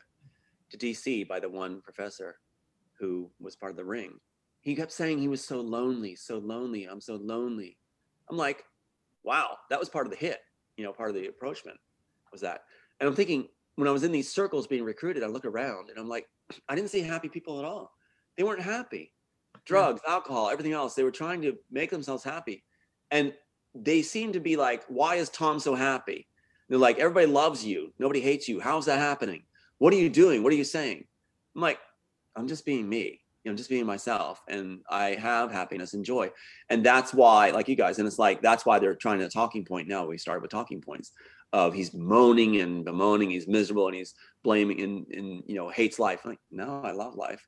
to 0.72 0.78
dc 0.78 1.28
by 1.28 1.39
the 1.39 1.49
one 1.49 1.82
professor 1.82 2.39
who 2.99 3.30
was 3.39 3.55
part 3.55 3.72
of 3.72 3.78
the 3.78 3.84
ring. 3.84 4.19
He 4.61 4.76
kept 4.76 4.91
saying 4.91 5.17
he 5.17 5.28
was 5.28 5.43
so 5.43 5.59
lonely 5.59 6.15
so 6.15 6.38
lonely 6.38 6.86
i'm 6.86 7.01
so 7.01 7.15
lonely. 7.15 7.78
I'm 8.30 8.38
like 8.38 8.63
wow 9.24 9.57
that 9.69 9.80
was 9.80 9.89
part 9.89 10.07
of 10.07 10.11
the 10.11 10.17
hit 10.17 10.39
you 10.78 10.84
know 10.84 10.93
part 10.93 11.09
of 11.09 11.15
the 11.15 11.28
approachment 11.28 11.78
was 12.32 12.41
that. 12.41 12.63
And 12.99 13.09
i'm 13.09 13.15
thinking 13.15 13.47
when 13.76 13.88
i 13.88 13.91
was 13.91 14.03
in 14.03 14.11
these 14.11 14.32
circles 14.32 14.67
being 14.67 14.84
recruited 14.84 15.24
i 15.24 15.28
look 15.28 15.45
around 15.45 15.89
and 15.89 15.99
i'm 15.99 16.09
like 16.09 16.28
i 16.69 16.76
didn't 16.76 16.89
see 16.89 17.01
happy 17.01 17.30
people 17.30 17.59
at 17.59 17.65
all. 17.65 17.91
They 18.38 18.43
weren't 18.43 18.61
happy. 18.61 19.11
Drugs 19.65 20.01
alcohol 20.07 20.49
everything 20.49 20.74
else 20.74 20.95
they 20.95 21.03
were 21.03 21.11
trying 21.11 21.41
to 21.41 21.57
make 21.69 21.91
themselves 21.91 22.24
happy. 22.24 22.63
And 23.11 23.34
they 23.74 24.01
seem 24.01 24.32
to 24.34 24.39
be 24.39 24.55
like 24.55 24.84
why 24.88 25.15
is 25.15 25.30
tom 25.30 25.59
so 25.59 25.76
happy? 25.76 26.28
They're 26.72 26.80
like, 26.80 26.99
everybody 26.99 27.26
loves 27.26 27.65
you. 27.65 27.93
Nobody 27.99 28.22
hates 28.22 28.47
you. 28.47 28.61
How's 28.61 28.86
that 28.86 28.97
happening? 28.97 29.43
What 29.82 29.93
are 29.93 29.97
you 29.97 30.09
doing? 30.11 30.43
What 30.43 30.53
are 30.53 30.57
you 30.57 30.63
saying? 30.63 31.05
I'm 31.55 31.61
like, 31.63 31.79
I'm 32.36 32.47
just 32.47 32.67
being 32.67 32.88
me. 32.88 33.19
You 33.43 33.49
know, 33.49 33.53
I'm 33.53 33.57
just 33.57 33.71
being 33.71 33.88
myself. 33.88 34.39
And 34.47 34.82
I 34.88 35.15
have 35.15 35.51
happiness 35.51 35.95
and 35.95 36.05
joy. 36.05 36.29
And 36.69 36.86
that's 36.86 37.15
why, 37.15 37.49
like 37.49 37.67
you 37.67 37.75
guys, 37.75 37.97
and 37.97 38.07
it's 38.07 38.19
like, 38.19 38.43
that's 38.43 38.63
why 38.63 38.77
they're 38.77 38.93
trying 38.93 39.17
to 39.21 39.27
talking 39.27 39.65
point 39.65 39.88
now. 39.88 40.05
We 40.05 40.19
started 40.19 40.43
with 40.43 40.51
talking 40.51 40.82
points 40.82 41.13
of 41.51 41.73
he's 41.73 41.95
moaning 41.95 42.61
and 42.61 42.86
bemoaning, 42.86 43.32
he's 43.32 43.47
miserable 43.47 43.88
and 43.88 43.95
he's 43.95 44.13
blaming 44.43 44.82
and, 44.82 45.07
and 45.13 45.43
you 45.47 45.55
know, 45.55 45.69
hates 45.69 45.97
life. 45.97 46.19
I'm 46.25 46.34
like, 46.34 46.39
no, 46.51 46.84
I 46.84 46.91
love 46.91 47.15
life. 47.15 47.43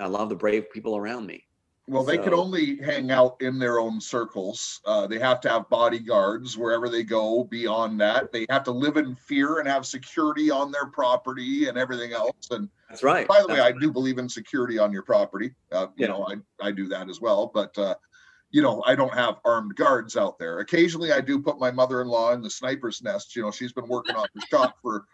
I 0.00 0.08
love 0.08 0.28
the 0.28 0.34
brave 0.34 0.72
people 0.72 0.96
around 0.96 1.24
me. 1.24 1.44
Well, 1.90 2.04
they 2.04 2.18
can 2.18 2.34
only 2.34 2.76
hang 2.76 3.10
out 3.10 3.36
in 3.40 3.58
their 3.58 3.80
own 3.80 4.00
circles. 4.00 4.80
Uh, 4.84 5.08
they 5.08 5.18
have 5.18 5.40
to 5.40 5.48
have 5.48 5.68
bodyguards 5.68 6.56
wherever 6.56 6.88
they 6.88 7.02
go. 7.02 7.42
Beyond 7.42 8.00
that, 8.00 8.30
they 8.30 8.46
have 8.48 8.62
to 8.64 8.70
live 8.70 8.96
in 8.96 9.16
fear 9.16 9.58
and 9.58 9.66
have 9.66 9.84
security 9.84 10.52
on 10.52 10.70
their 10.70 10.86
property 10.86 11.66
and 11.66 11.76
everything 11.76 12.12
else. 12.12 12.50
And 12.52 12.68
That's 12.88 13.02
right. 13.02 13.26
by 13.26 13.40
the 13.40 13.48
way, 13.48 13.56
That's 13.56 13.76
I 13.76 13.80
do 13.80 13.90
believe 13.90 14.18
in 14.18 14.28
security 14.28 14.78
on 14.78 14.92
your 14.92 15.02
property. 15.02 15.52
Uh, 15.72 15.88
you 15.96 16.06
Yeah. 16.06 16.12
know, 16.12 16.28
I, 16.28 16.36
I 16.64 16.70
do 16.70 16.86
that 16.88 17.10
as 17.10 17.20
well. 17.20 17.50
But, 17.52 17.76
uh, 17.76 17.96
you 18.52 18.62
know, 18.62 18.84
I 18.86 18.94
don't 18.94 19.12
have 19.14 19.40
armed 19.44 19.74
guards 19.74 20.16
out 20.16 20.38
there. 20.38 20.60
Occasionally, 20.60 21.10
I 21.12 21.20
do 21.20 21.40
put 21.42 21.58
my 21.58 21.72
mother-in-law 21.72 22.34
in 22.34 22.42
the 22.42 22.50
sniper's 22.50 23.02
nest. 23.02 23.34
You 23.34 23.42
know, 23.42 23.50
she's 23.50 23.72
been 23.72 23.88
working 23.88 24.14
on 24.14 24.28
the 24.32 24.40
shop 24.42 24.76
for 24.80 25.06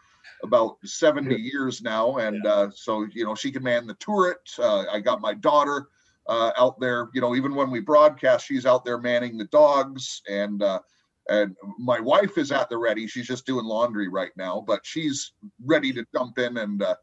about 0.42 0.76
70 0.84 1.34
years 1.40 1.80
now. 1.80 2.18
And 2.18 2.44
uh, 2.44 2.70
so, 2.70 3.06
you 3.14 3.24
know, 3.24 3.34
she 3.34 3.50
can 3.50 3.62
man 3.62 3.86
the 3.86 3.94
turret. 3.94 4.40
Uh, 4.58 4.84
I 4.92 5.00
got 5.00 5.22
my 5.22 5.32
daughter 5.32 5.88
uh, 6.28 6.52
out 6.58 6.78
there. 6.80 7.08
You 7.14 7.20
know, 7.20 7.34
even 7.34 7.54
when 7.54 7.70
we 7.70 7.80
broadcast, 7.80 8.46
she's 8.46 8.66
out 8.66 8.84
there 8.84 8.98
manning 8.98 9.36
the 9.38 9.44
dogs. 9.46 10.22
And 10.28 10.62
uh, 10.62 10.80
and 11.28 11.56
my 11.78 12.00
wife 12.00 12.38
is 12.38 12.52
at 12.52 12.68
the 12.68 12.78
ready. 12.78 13.06
She's 13.06 13.26
just 13.26 13.46
doing 13.46 13.64
laundry 13.64 14.08
right 14.08 14.32
now, 14.36 14.62
but 14.66 14.80
she's 14.84 15.32
ready 15.64 15.92
to 15.92 16.04
jump 16.14 16.38
in 16.38 16.56
and 16.58 16.82
uh, 16.82 16.94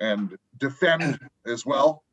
and 0.00 0.36
defend 0.58 1.18
as 1.46 1.64
well. 1.64 2.04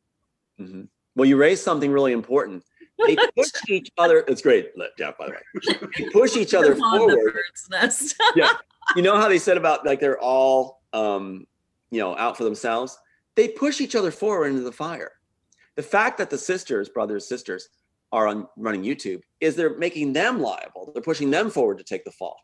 Mhm. 0.59 0.87
Well, 1.15 1.25
you 1.25 1.37
raised 1.37 1.63
something 1.63 1.91
really 1.91 2.11
important. 2.13 2.63
They 3.07 3.15
push 3.35 3.49
each 3.69 3.89
other. 3.97 4.23
It's 4.27 4.41
great, 4.41 4.71
Jeff. 4.99 5.17
By 5.17 5.25
the 5.25 5.31
way, 5.31 5.89
they 5.97 6.09
push 6.11 6.37
each 6.37 6.53
other 6.53 6.69
Live 6.75 6.81
on 6.83 6.91
the 6.93 6.97
forward. 6.99 7.33
bird's 7.33 7.69
nest. 7.69 8.15
You 8.95 9.01
know 9.01 9.17
how 9.17 9.27
they 9.27 9.39
said 9.39 9.57
about 9.57 9.83
like 9.85 9.99
they're 9.99 10.19
all, 10.19 10.81
um, 10.93 11.47
you 11.89 11.99
know, 11.99 12.15
out 12.17 12.37
for 12.37 12.43
themselves. 12.43 12.97
They 13.35 13.47
push 13.47 13.81
each 13.81 13.95
other 13.95 14.11
forward 14.11 14.47
into 14.49 14.61
the 14.61 14.71
fire. 14.71 15.11
The 15.75 15.83
fact 15.83 16.17
that 16.19 16.29
the 16.29 16.37
sisters, 16.37 16.89
brothers, 16.89 17.27
sisters, 17.27 17.69
are 18.11 18.27
on 18.27 18.47
running 18.57 18.83
YouTube 18.83 19.21
is 19.39 19.55
they're 19.55 19.77
making 19.77 20.13
them 20.13 20.39
liable. 20.39 20.91
They're 20.93 21.01
pushing 21.01 21.31
them 21.31 21.49
forward 21.49 21.79
to 21.79 21.83
take 21.83 22.05
the 22.05 22.11
fall. 22.11 22.37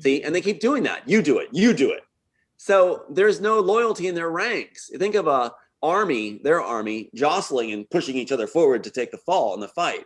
See, 0.00 0.22
and 0.22 0.34
they 0.34 0.40
keep 0.40 0.60
doing 0.60 0.82
that. 0.84 1.08
You 1.08 1.22
do 1.22 1.38
it. 1.38 1.48
You 1.52 1.72
do 1.72 1.90
it. 1.90 2.02
So 2.56 3.04
there's 3.10 3.40
no 3.40 3.60
loyalty 3.60 4.08
in 4.08 4.14
their 4.14 4.30
ranks. 4.30 4.90
Think 4.98 5.14
of 5.14 5.26
a 5.26 5.52
army, 5.82 6.40
their 6.44 6.60
army, 6.60 7.08
jostling 7.14 7.72
and 7.72 7.88
pushing 7.88 8.16
each 8.16 8.32
other 8.32 8.46
forward 8.46 8.84
to 8.84 8.90
take 8.90 9.10
the 9.10 9.16
fall 9.18 9.54
in 9.54 9.60
the 9.60 9.68
fight, 9.68 10.04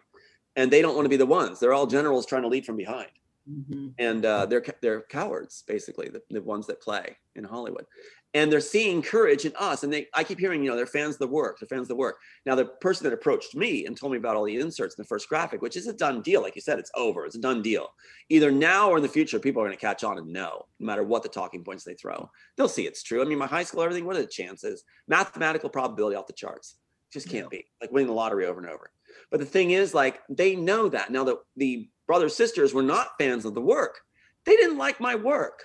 and 0.54 0.70
they 0.70 0.80
don't 0.80 0.94
want 0.94 1.04
to 1.04 1.08
be 1.10 1.16
the 1.16 1.26
ones. 1.26 1.58
They're 1.58 1.72
all 1.72 1.86
generals 1.88 2.26
trying 2.26 2.42
to 2.42 2.48
lead 2.48 2.64
from 2.64 2.76
behind, 2.76 3.10
Mhm. 3.50 3.94
and 3.98 4.24
uh, 4.24 4.46
they're 4.46 4.64
they're 4.80 5.02
cowards 5.02 5.64
basically, 5.66 6.08
the, 6.08 6.22
the 6.30 6.40
ones 6.42 6.68
that 6.68 6.80
play 6.80 7.16
in 7.34 7.42
Hollywood, 7.42 7.86
and 8.34 8.52
they're 8.52 8.60
seeing 8.60 9.00
courage 9.00 9.44
in 9.44 9.52
us. 9.56 9.84
And 9.84 9.92
they, 9.92 10.08
I 10.12 10.24
keep 10.24 10.40
hearing, 10.40 10.62
you 10.62 10.68
know, 10.68 10.76
they're 10.76 10.86
fans 10.86 11.14
of 11.14 11.20
the 11.20 11.28
work. 11.28 11.58
They're 11.58 11.68
fans 11.68 11.82
of 11.82 11.88
the 11.88 11.96
work. 11.96 12.16
Now, 12.44 12.56
the 12.56 12.64
person 12.66 13.04
that 13.04 13.14
approached 13.14 13.54
me 13.54 13.86
and 13.86 13.96
told 13.96 14.12
me 14.12 14.18
about 14.18 14.34
all 14.34 14.44
the 14.44 14.58
inserts 14.58 14.96
in 14.96 15.02
the 15.02 15.06
first 15.06 15.28
graphic, 15.28 15.62
which 15.62 15.76
is 15.76 15.86
a 15.86 15.92
done 15.92 16.20
deal, 16.20 16.42
like 16.42 16.56
you 16.56 16.60
said, 16.60 16.80
it's 16.80 16.90
over. 16.96 17.24
It's 17.24 17.36
a 17.36 17.40
done 17.40 17.62
deal. 17.62 17.88
Either 18.28 18.50
now 18.50 18.90
or 18.90 18.96
in 18.96 19.02
the 19.02 19.08
future, 19.08 19.38
people 19.38 19.62
are 19.62 19.66
going 19.66 19.76
to 19.76 19.80
catch 19.80 20.02
on 20.02 20.18
and 20.18 20.32
know, 20.32 20.66
no 20.80 20.86
matter 20.86 21.04
what 21.04 21.22
the 21.22 21.28
talking 21.28 21.62
points 21.62 21.84
they 21.84 21.94
throw, 21.94 22.28
they'll 22.56 22.68
see 22.68 22.86
it's 22.86 23.04
true. 23.04 23.22
I 23.22 23.24
mean, 23.24 23.38
my 23.38 23.46
high 23.46 23.64
school, 23.64 23.82
everything. 23.82 24.04
What 24.04 24.16
are 24.16 24.22
the 24.22 24.26
chances? 24.26 24.82
Mathematical 25.06 25.70
probability 25.70 26.16
off 26.16 26.26
the 26.26 26.32
charts. 26.32 26.76
Just 27.12 27.28
can't 27.28 27.48
be 27.48 27.64
like 27.80 27.92
winning 27.92 28.08
the 28.08 28.12
lottery 28.12 28.46
over 28.46 28.60
and 28.60 28.68
over. 28.68 28.90
But 29.30 29.38
the 29.38 29.46
thing 29.46 29.70
is, 29.70 29.94
like 29.94 30.20
they 30.28 30.56
know 30.56 30.88
that 30.88 31.12
now 31.12 31.22
that 31.22 31.36
the 31.56 31.88
brothers 32.08 32.34
sisters 32.34 32.74
were 32.74 32.82
not 32.82 33.10
fans 33.18 33.44
of 33.44 33.54
the 33.54 33.60
work, 33.60 34.00
they 34.44 34.56
didn't 34.56 34.78
like 34.78 34.98
my 34.98 35.14
work. 35.14 35.64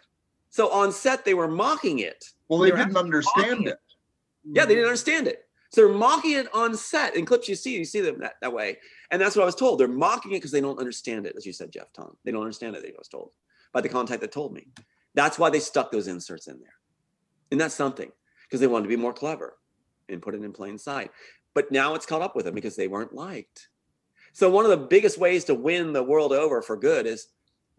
So 0.50 0.72
on 0.72 0.92
set, 0.92 1.26
they 1.26 1.34
were 1.34 1.48
mocking 1.48 2.00
it. 2.00 2.26
Well, 2.48 2.60
they 2.60 2.70
They're 2.70 2.78
didn't 2.78 2.98
understand 2.98 3.68
it. 3.68 3.78
Yeah, 4.44 4.66
they 4.66 4.76
didn't 4.76 4.88
understand 4.88 5.28
it. 5.28 5.46
So 5.72 5.82
they're 5.86 5.96
mocking 5.96 6.32
it 6.32 6.48
on 6.54 6.76
set. 6.76 7.16
In 7.16 7.26
clips 7.26 7.48
you 7.48 7.56
see, 7.56 7.78
you 7.78 7.86
see 7.86 8.02
them 8.02 8.20
that, 8.20 8.36
that 8.42 8.52
way. 8.52 8.78
And 9.12 9.22
that's 9.22 9.36
what 9.36 9.44
I 9.44 9.46
was 9.46 9.56
told. 9.56 9.80
They're 9.80 9.88
mocking 9.88 10.32
it 10.32 10.38
because 10.38 10.52
they 10.52 10.62
don't 10.62 10.80
understand 10.80 11.28
it, 11.28 11.36
as 11.38 11.46
you 11.46 11.54
said, 11.54 11.72
Jeff 11.72 11.94
Tom. 11.94 12.18
They 12.24 12.32
don't 12.32 12.42
understand 12.42 12.76
it, 12.76 12.84
I 12.84 12.92
was 12.98 13.08
told 13.08 13.32
by 13.72 13.82
the 13.82 13.90
contact 13.90 14.22
that 14.22 14.32
told 14.32 14.54
me. 14.54 14.68
That's 15.14 15.38
why 15.38 15.50
they 15.50 15.60
stuck 15.60 15.92
those 15.92 16.08
inserts 16.08 16.48
in 16.48 16.60
there. 16.60 16.74
And 17.52 17.60
that's 17.60 17.76
something 17.76 18.12
because 18.48 18.60
they 18.60 18.68
wanted 18.68 18.84
to 18.84 18.90
be 18.90 18.96
more 18.96 19.14
clever 19.14 19.58
and 20.08 20.22
put 20.22 20.36
it 20.36 20.44
in 20.44 20.52
plain 20.54 20.78
sight. 20.78 21.12
But 21.54 21.72
now 21.72 21.94
it's 21.94 22.06
caught 22.06 22.22
up 22.22 22.36
with 22.36 22.46
them 22.46 22.56
because 22.56 22.76
they 22.76 22.88
weren't 22.88 23.14
liked. 23.14 23.70
So 24.34 24.50
one 24.50 24.66
of 24.66 24.72
the 24.72 24.78
biggest 24.88 25.18
ways 25.18 25.44
to 25.46 25.56
win 25.56 25.94
the 25.94 26.04
world 26.04 26.32
over 26.32 26.62
for 26.62 26.78
good 26.78 27.06
is 27.06 27.28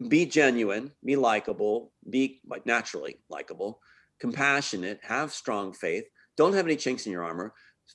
be 0.07 0.25
genuine, 0.25 0.91
be 1.03 1.15
likable, 1.15 1.91
be 2.09 2.41
like 2.47 2.65
naturally 2.65 3.19
likable, 3.29 3.79
compassionate, 4.19 4.99
have 5.03 5.33
strong 5.33 5.73
faith, 5.73 6.05
don't 6.37 6.53
have 6.53 6.65
any 6.65 6.75
chinks 6.75 7.05
in 7.05 7.11
your 7.11 7.23
armor. 7.23 7.53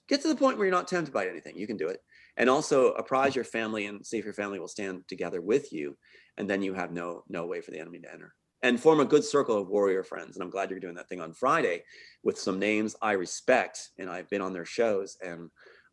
Get 0.08 0.22
to 0.22 0.28
the 0.28 0.36
point 0.36 0.58
where 0.58 0.66
you're 0.66 0.76
not 0.76 0.88
tempted 0.88 1.12
by 1.12 1.26
anything. 1.26 1.56
You 1.56 1.66
can 1.66 1.76
do 1.76 1.88
it. 1.88 2.00
And 2.36 2.50
also 2.50 2.92
apprise 2.92 3.34
your 3.34 3.44
family 3.44 3.86
and 3.86 4.06
see 4.06 4.18
if 4.18 4.24
your 4.24 4.34
family 4.34 4.58
will 4.58 4.68
stand 4.68 5.02
together 5.08 5.40
with 5.40 5.72
you. 5.72 5.96
And 6.36 6.48
then 6.48 6.62
you 6.62 6.74
have 6.74 6.92
no 6.92 7.24
no 7.28 7.46
way 7.46 7.60
for 7.62 7.70
the 7.70 7.80
enemy 7.80 8.00
to 8.00 8.12
enter. 8.12 8.34
And 8.62 8.80
form 8.80 9.00
a 9.00 9.06
good 9.06 9.24
circle 9.24 9.56
of 9.56 9.68
warrior 9.68 10.02
friends. 10.02 10.36
And 10.36 10.42
I'm 10.42 10.50
glad 10.50 10.70
you're 10.70 10.80
doing 10.80 10.96
that 10.96 11.08
thing 11.08 11.20
on 11.20 11.32
Friday 11.32 11.82
with 12.22 12.38
some 12.38 12.58
names 12.58 12.94
I 13.00 13.12
respect. 13.12 13.90
And 13.98 14.10
I've 14.10 14.28
been 14.28 14.42
on 14.42 14.52
their 14.52 14.66
shows. 14.66 15.16
And 15.22 15.50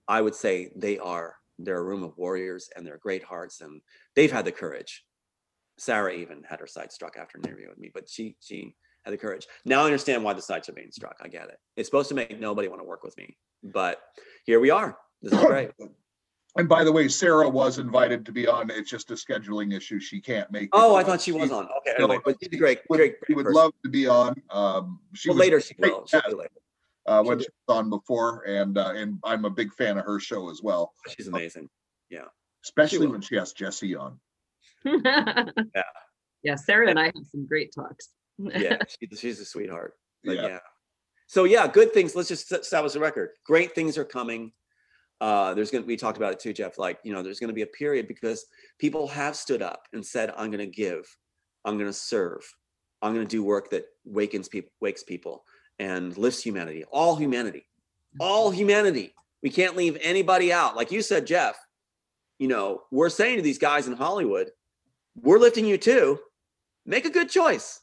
I 0.08 0.22
would 0.22 0.36
say 0.36 0.72
they 0.76 1.00
are 1.00 1.36
they're 1.60 1.80
a 1.80 1.84
room 1.84 2.04
of 2.04 2.18
warriors 2.18 2.70
and 2.76 2.86
they're 2.86 2.98
great 2.98 3.24
hearts 3.24 3.62
and 3.62 3.82
they've 4.16 4.32
had 4.32 4.46
the 4.46 4.52
courage. 4.52 5.06
Sarah 5.84 6.14
even 6.14 6.44
had 6.44 6.60
her 6.60 6.68
sights 6.68 6.96
struck 6.96 7.18
after 7.18 7.38
an 7.38 7.44
interview 7.46 7.68
with 7.70 7.78
me, 7.78 7.92
but 7.94 8.10
she 8.10 8.36
she 8.40 8.76
had 9.04 9.14
the 9.14 9.18
courage. 9.18 9.46
Now 9.66 9.82
I 9.82 9.86
understand 9.86 10.24
why 10.24 10.34
the 10.34 10.42
sights 10.42 10.70
are 10.70 10.74
being 10.74 10.92
struck. 10.92 11.18
I 11.22 11.28
get 11.28 11.50
it. 11.50 11.58
It's 11.76 11.88
supposed 11.90 12.10
to 12.10 12.16
make 12.16 12.40
nobody 12.40 12.68
want 12.70 12.80
to 12.82 12.86
work 12.88 13.04
with 13.04 13.18
me, 13.18 13.36
but 13.64 14.00
here 14.46 14.60
we 14.62 14.70
are. 14.70 14.98
This 15.22 15.34
is 15.34 15.40
great. 15.46 15.72
And 16.56 16.70
by 16.70 16.84
the 16.84 16.92
way, 16.92 17.08
Sarah 17.08 17.50
was 17.50 17.80
invited 17.80 18.28
to 18.28 18.32
be 18.32 18.46
on. 18.48 18.70
It's 18.70 18.88
just 18.88 19.10
a 19.10 19.16
scheduling 19.16 19.76
issue. 19.76 20.00
She 20.00 20.22
can't 20.22 20.52
make. 20.52 20.66
it 20.66 20.70
Oh, 20.74 20.96
I 20.96 21.04
thought 21.04 21.20
she 21.20 21.32
was 21.32 21.52
on. 21.52 21.68
Okay, 21.80 21.96
anyway, 21.98 22.20
but 22.24 22.36
she's 22.40 22.54
a 22.54 22.58
great, 22.58 22.82
would- 22.90 22.98
great, 22.98 23.16
She 23.26 23.34
would 23.34 23.46
person. 23.46 23.56
love 23.56 23.72
to 23.84 23.90
be 23.90 24.08
on. 24.08 24.36
Um, 24.52 25.00
she 25.16 25.30
Well, 25.30 25.38
was 25.38 25.46
later 25.48 25.60
she 25.60 25.74
will. 25.80 26.06
She'll 26.06 26.22
be 26.30 26.36
later. 26.36 26.52
uh, 27.08 27.24
when 27.24 27.40
she 27.40 27.46
she 27.46 27.50
was 27.68 27.76
on 27.80 27.90
before, 27.90 28.44
and 28.48 28.78
uh, 28.78 28.94
and 28.96 29.18
I'm 29.24 29.46
a 29.46 29.50
big 29.50 29.74
fan 29.74 29.98
of 29.98 30.06
her 30.06 30.20
show 30.20 30.52
as 30.52 30.62
well, 30.62 30.94
She's 31.18 31.28
amazing. 31.28 31.70
Yeah, 32.12 32.26
especially 32.64 33.08
will. 33.08 33.14
when 33.14 33.22
she 33.22 33.34
has 33.34 33.54
Jesse 33.54 33.96
on. 33.96 34.20
yeah, 35.06 35.84
Yeah. 36.44 36.56
Sarah 36.56 36.90
and 36.90 37.00
I 37.00 37.06
have 37.06 37.14
some 37.32 37.46
great 37.48 37.74
talks. 37.74 38.10
Yeah, 38.38 38.78
she's, 38.88 39.20
she's 39.20 39.40
a 39.40 39.46
sweetheart. 39.46 39.94
But 40.24 40.36
Yeah. 40.36 40.48
yeah. 40.48 40.60
So 41.28 41.46
yeah, 41.46 41.68
good 41.68 41.94
things. 41.94 42.16
Let's 42.16 42.30
just 42.30 42.48
set 42.48 42.62
establish 42.62 42.96
a 42.96 43.00
record. 43.00 43.32
Great 43.46 43.74
things 43.74 43.98
are 43.98 44.06
coming. 44.06 44.52
Uh, 45.22 45.54
there's 45.54 45.72
going 45.72 45.84
to 45.84 45.88
we 45.88 45.96
talked 45.96 46.18
about 46.18 46.34
it 46.34 46.40
too, 46.40 46.54
Jeff. 46.54 46.78
Like 46.78 47.00
you 47.04 47.14
know, 47.14 47.24
there's 47.24 47.40
going 47.40 47.48
to 47.50 47.54
be 47.54 47.62
a 47.62 47.68
period 47.68 48.08
because 48.08 48.46
people 48.78 49.08
have 49.08 49.36
stood 49.36 49.62
up 49.62 49.84
and 49.94 50.06
said, 50.06 50.34
"I'm 50.38 50.52
going 50.52 50.60
to 50.60 50.68
give, 50.68 51.06
I'm 51.66 51.78
going 51.78 51.90
to 51.90 51.94
serve, 51.94 52.42
I'm 53.02 53.14
going 53.14 53.26
to 53.26 53.30
do 53.30 53.44
work 53.44 53.70
that 53.72 53.86
wakens 54.06 54.50
people, 54.50 54.72
wakes 54.82 55.04
people, 55.04 55.44
and 55.80 56.16
lifts 56.18 56.44
humanity, 56.44 56.84
all 56.92 57.16
humanity, 57.16 57.66
all 58.20 58.52
humanity. 58.52 59.14
We 59.42 59.50
can't 59.50 59.76
leave 59.76 59.98
anybody 60.02 60.52
out. 60.54 60.76
Like 60.76 60.92
you 60.92 61.02
said, 61.02 61.26
Jeff. 61.26 61.58
You 62.40 62.48
know, 62.48 62.82
we're 62.92 63.10
saying 63.10 63.38
to 63.38 63.42
these 63.42 63.60
guys 63.60 63.88
in 63.88 63.94
Hollywood, 63.94 64.50
we're 65.16 65.40
lifting 65.40 65.66
you 65.66 65.78
too. 65.78 66.20
Make 66.86 67.06
a 67.06 67.10
good 67.10 67.30
choice. 67.30 67.80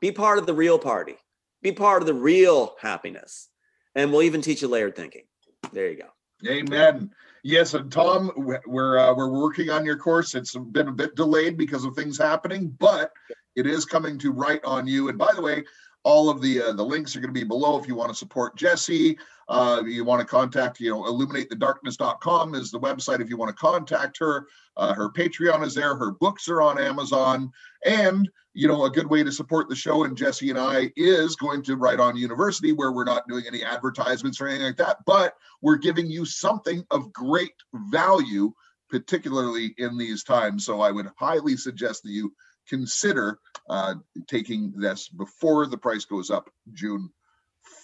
Be 0.00 0.12
part 0.12 0.38
of 0.38 0.46
the 0.46 0.54
real 0.54 0.78
party. 0.78 1.16
Be 1.62 1.72
part 1.72 2.02
of 2.02 2.06
the 2.06 2.14
real 2.14 2.74
happiness. 2.80 3.48
And 3.94 4.12
we'll 4.12 4.22
even 4.22 4.42
teach 4.42 4.62
you 4.62 4.68
layered 4.68 4.94
thinking. 4.94 5.24
There 5.72 5.90
you 5.90 5.96
go. 5.96 6.08
Amen. 6.48 7.10
Yes, 7.42 7.74
and 7.74 7.90
Tom, 7.90 8.30
we- 8.36 8.58
we're 8.66 8.98
uh, 8.98 9.14
we're 9.14 9.30
working 9.30 9.70
on 9.70 9.84
your 9.84 9.96
course. 9.96 10.34
It's 10.34 10.54
been 10.54 10.88
a 10.88 10.92
bit 10.92 11.16
delayed 11.16 11.56
because 11.56 11.84
of 11.84 11.94
things 11.94 12.16
happening, 12.18 12.68
but 12.78 13.10
it 13.56 13.66
is 13.66 13.84
coming 13.84 14.18
to 14.18 14.32
right 14.32 14.64
on 14.64 14.86
you. 14.86 15.08
And 15.08 15.18
by 15.18 15.32
the 15.34 15.42
way, 15.42 15.64
all 16.08 16.30
of 16.30 16.40
the 16.40 16.62
uh, 16.62 16.72
the 16.72 16.82
links 16.82 17.14
are 17.14 17.20
going 17.20 17.34
to 17.34 17.38
be 17.38 17.44
below 17.44 17.78
if 17.78 17.86
you 17.86 17.94
want 17.94 18.08
to 18.08 18.16
support 18.16 18.56
Jesse. 18.56 19.18
Uh, 19.46 19.82
you 19.86 20.04
want 20.04 20.20
to 20.20 20.26
contact, 20.26 20.80
you 20.80 20.90
know, 20.90 21.02
illuminatethedarkness.com 21.02 22.54
is 22.54 22.70
the 22.70 22.80
website 22.80 23.20
if 23.20 23.28
you 23.28 23.36
want 23.36 23.54
to 23.54 23.60
contact 23.60 24.18
her. 24.18 24.46
Uh, 24.78 24.94
her 24.94 25.10
Patreon 25.10 25.62
is 25.62 25.74
there. 25.74 25.96
Her 25.96 26.12
books 26.12 26.48
are 26.48 26.62
on 26.62 26.78
Amazon. 26.78 27.50
And, 27.84 28.28
you 28.54 28.68
know, 28.68 28.86
a 28.86 28.90
good 28.90 29.08
way 29.08 29.22
to 29.22 29.32
support 29.32 29.68
the 29.68 29.76
show 29.76 30.04
and 30.04 30.16
Jesse 30.16 30.50
and 30.50 30.58
I 30.58 30.90
is 30.96 31.36
going 31.36 31.62
to 31.64 31.76
Write 31.76 32.00
On 32.00 32.16
University, 32.16 32.72
where 32.72 32.92
we're 32.92 33.04
not 33.04 33.28
doing 33.28 33.44
any 33.46 33.62
advertisements 33.62 34.40
or 34.40 34.48
anything 34.48 34.66
like 34.66 34.76
that, 34.78 34.98
but 35.06 35.34
we're 35.60 35.76
giving 35.76 36.10
you 36.10 36.24
something 36.24 36.84
of 36.90 37.12
great 37.12 37.54
value, 37.90 38.52
particularly 38.90 39.74
in 39.76 39.98
these 39.98 40.24
times. 40.24 40.64
So 40.64 40.80
I 40.80 40.90
would 40.90 41.08
highly 41.18 41.56
suggest 41.56 42.02
that 42.02 42.12
you 42.12 42.32
consider 42.68 43.38
uh, 43.68 43.94
taking 44.26 44.72
this 44.76 45.08
before 45.08 45.66
the 45.66 45.76
price 45.78 46.04
goes 46.04 46.30
up 46.30 46.48
June 46.72 47.10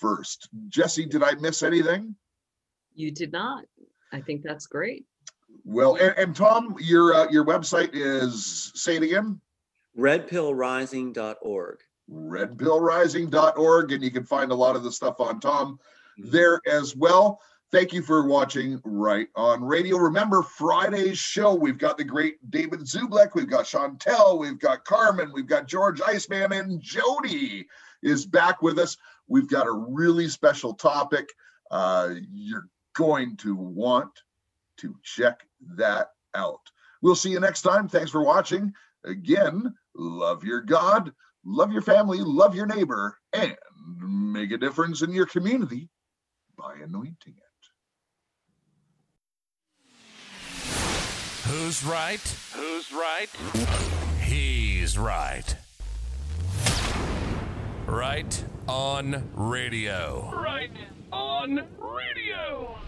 1st. 0.02 0.48
Jesse, 0.68 1.06
did 1.06 1.22
I 1.22 1.34
miss 1.34 1.62
anything? 1.62 2.14
You 2.94 3.10
did 3.10 3.32
not. 3.32 3.64
I 4.12 4.20
think 4.20 4.42
that's 4.42 4.66
great. 4.66 5.04
Well, 5.64 5.96
and, 5.96 6.14
and 6.16 6.36
Tom, 6.36 6.76
your 6.80 7.14
uh, 7.14 7.28
your 7.30 7.44
website 7.44 7.90
is 7.92 8.70
say 8.74 8.96
it 8.96 9.02
again, 9.02 9.40
Redpillrising.org. 9.98 11.78
redpillrising.org, 12.10 13.92
and 13.92 14.02
you 14.02 14.10
can 14.10 14.24
find 14.24 14.52
a 14.52 14.54
lot 14.54 14.76
of 14.76 14.82
the 14.82 14.92
stuff 14.92 15.20
on 15.20 15.40
Tom 15.40 15.78
Mhm. 16.18 16.30
there 16.30 16.60
as 16.66 16.94
well. 16.96 17.40
Thank 17.74 17.92
you 17.92 18.02
for 18.02 18.24
watching 18.24 18.80
Right 18.84 19.26
on 19.34 19.64
Radio. 19.64 19.96
Remember 19.96 20.44
Friday's 20.44 21.18
show. 21.18 21.56
We've 21.56 21.76
got 21.76 21.98
the 21.98 22.04
great 22.04 22.36
David 22.48 22.82
Zublick, 22.82 23.34
we've 23.34 23.50
got 23.50 23.64
Chantel, 23.64 24.38
we've 24.38 24.60
got 24.60 24.84
Carmen, 24.84 25.32
we've 25.34 25.48
got 25.48 25.66
George 25.66 26.00
Iceman, 26.00 26.52
and 26.52 26.80
Jody 26.80 27.66
is 28.00 28.26
back 28.26 28.62
with 28.62 28.78
us. 28.78 28.96
We've 29.26 29.48
got 29.48 29.66
a 29.66 29.72
really 29.72 30.28
special 30.28 30.74
topic. 30.74 31.28
Uh, 31.68 32.10
you're 32.32 32.68
going 32.94 33.36
to 33.38 33.56
want 33.56 34.20
to 34.76 34.94
check 35.02 35.40
that 35.74 36.10
out. 36.32 36.60
We'll 37.02 37.16
see 37.16 37.30
you 37.30 37.40
next 37.40 37.62
time. 37.62 37.88
Thanks 37.88 38.12
for 38.12 38.22
watching. 38.22 38.72
Again, 39.02 39.74
love 39.96 40.44
your 40.44 40.60
God, 40.60 41.12
love 41.44 41.72
your 41.72 41.82
family, 41.82 42.18
love 42.20 42.54
your 42.54 42.66
neighbor, 42.66 43.18
and 43.32 43.56
make 43.98 44.52
a 44.52 44.58
difference 44.58 45.02
in 45.02 45.10
your 45.10 45.26
community 45.26 45.88
by 46.56 46.74
anointing 46.74 47.34
it. 47.36 47.43
Who's 51.46 51.84
right? 51.84 52.20
Who's 52.54 52.90
right? 52.90 53.28
He's 54.22 54.96
right. 54.96 55.56
Right 57.86 58.44
on 58.66 59.28
radio. 59.34 60.32
Right 60.34 60.70
on 61.12 61.64
radio. 61.78 62.78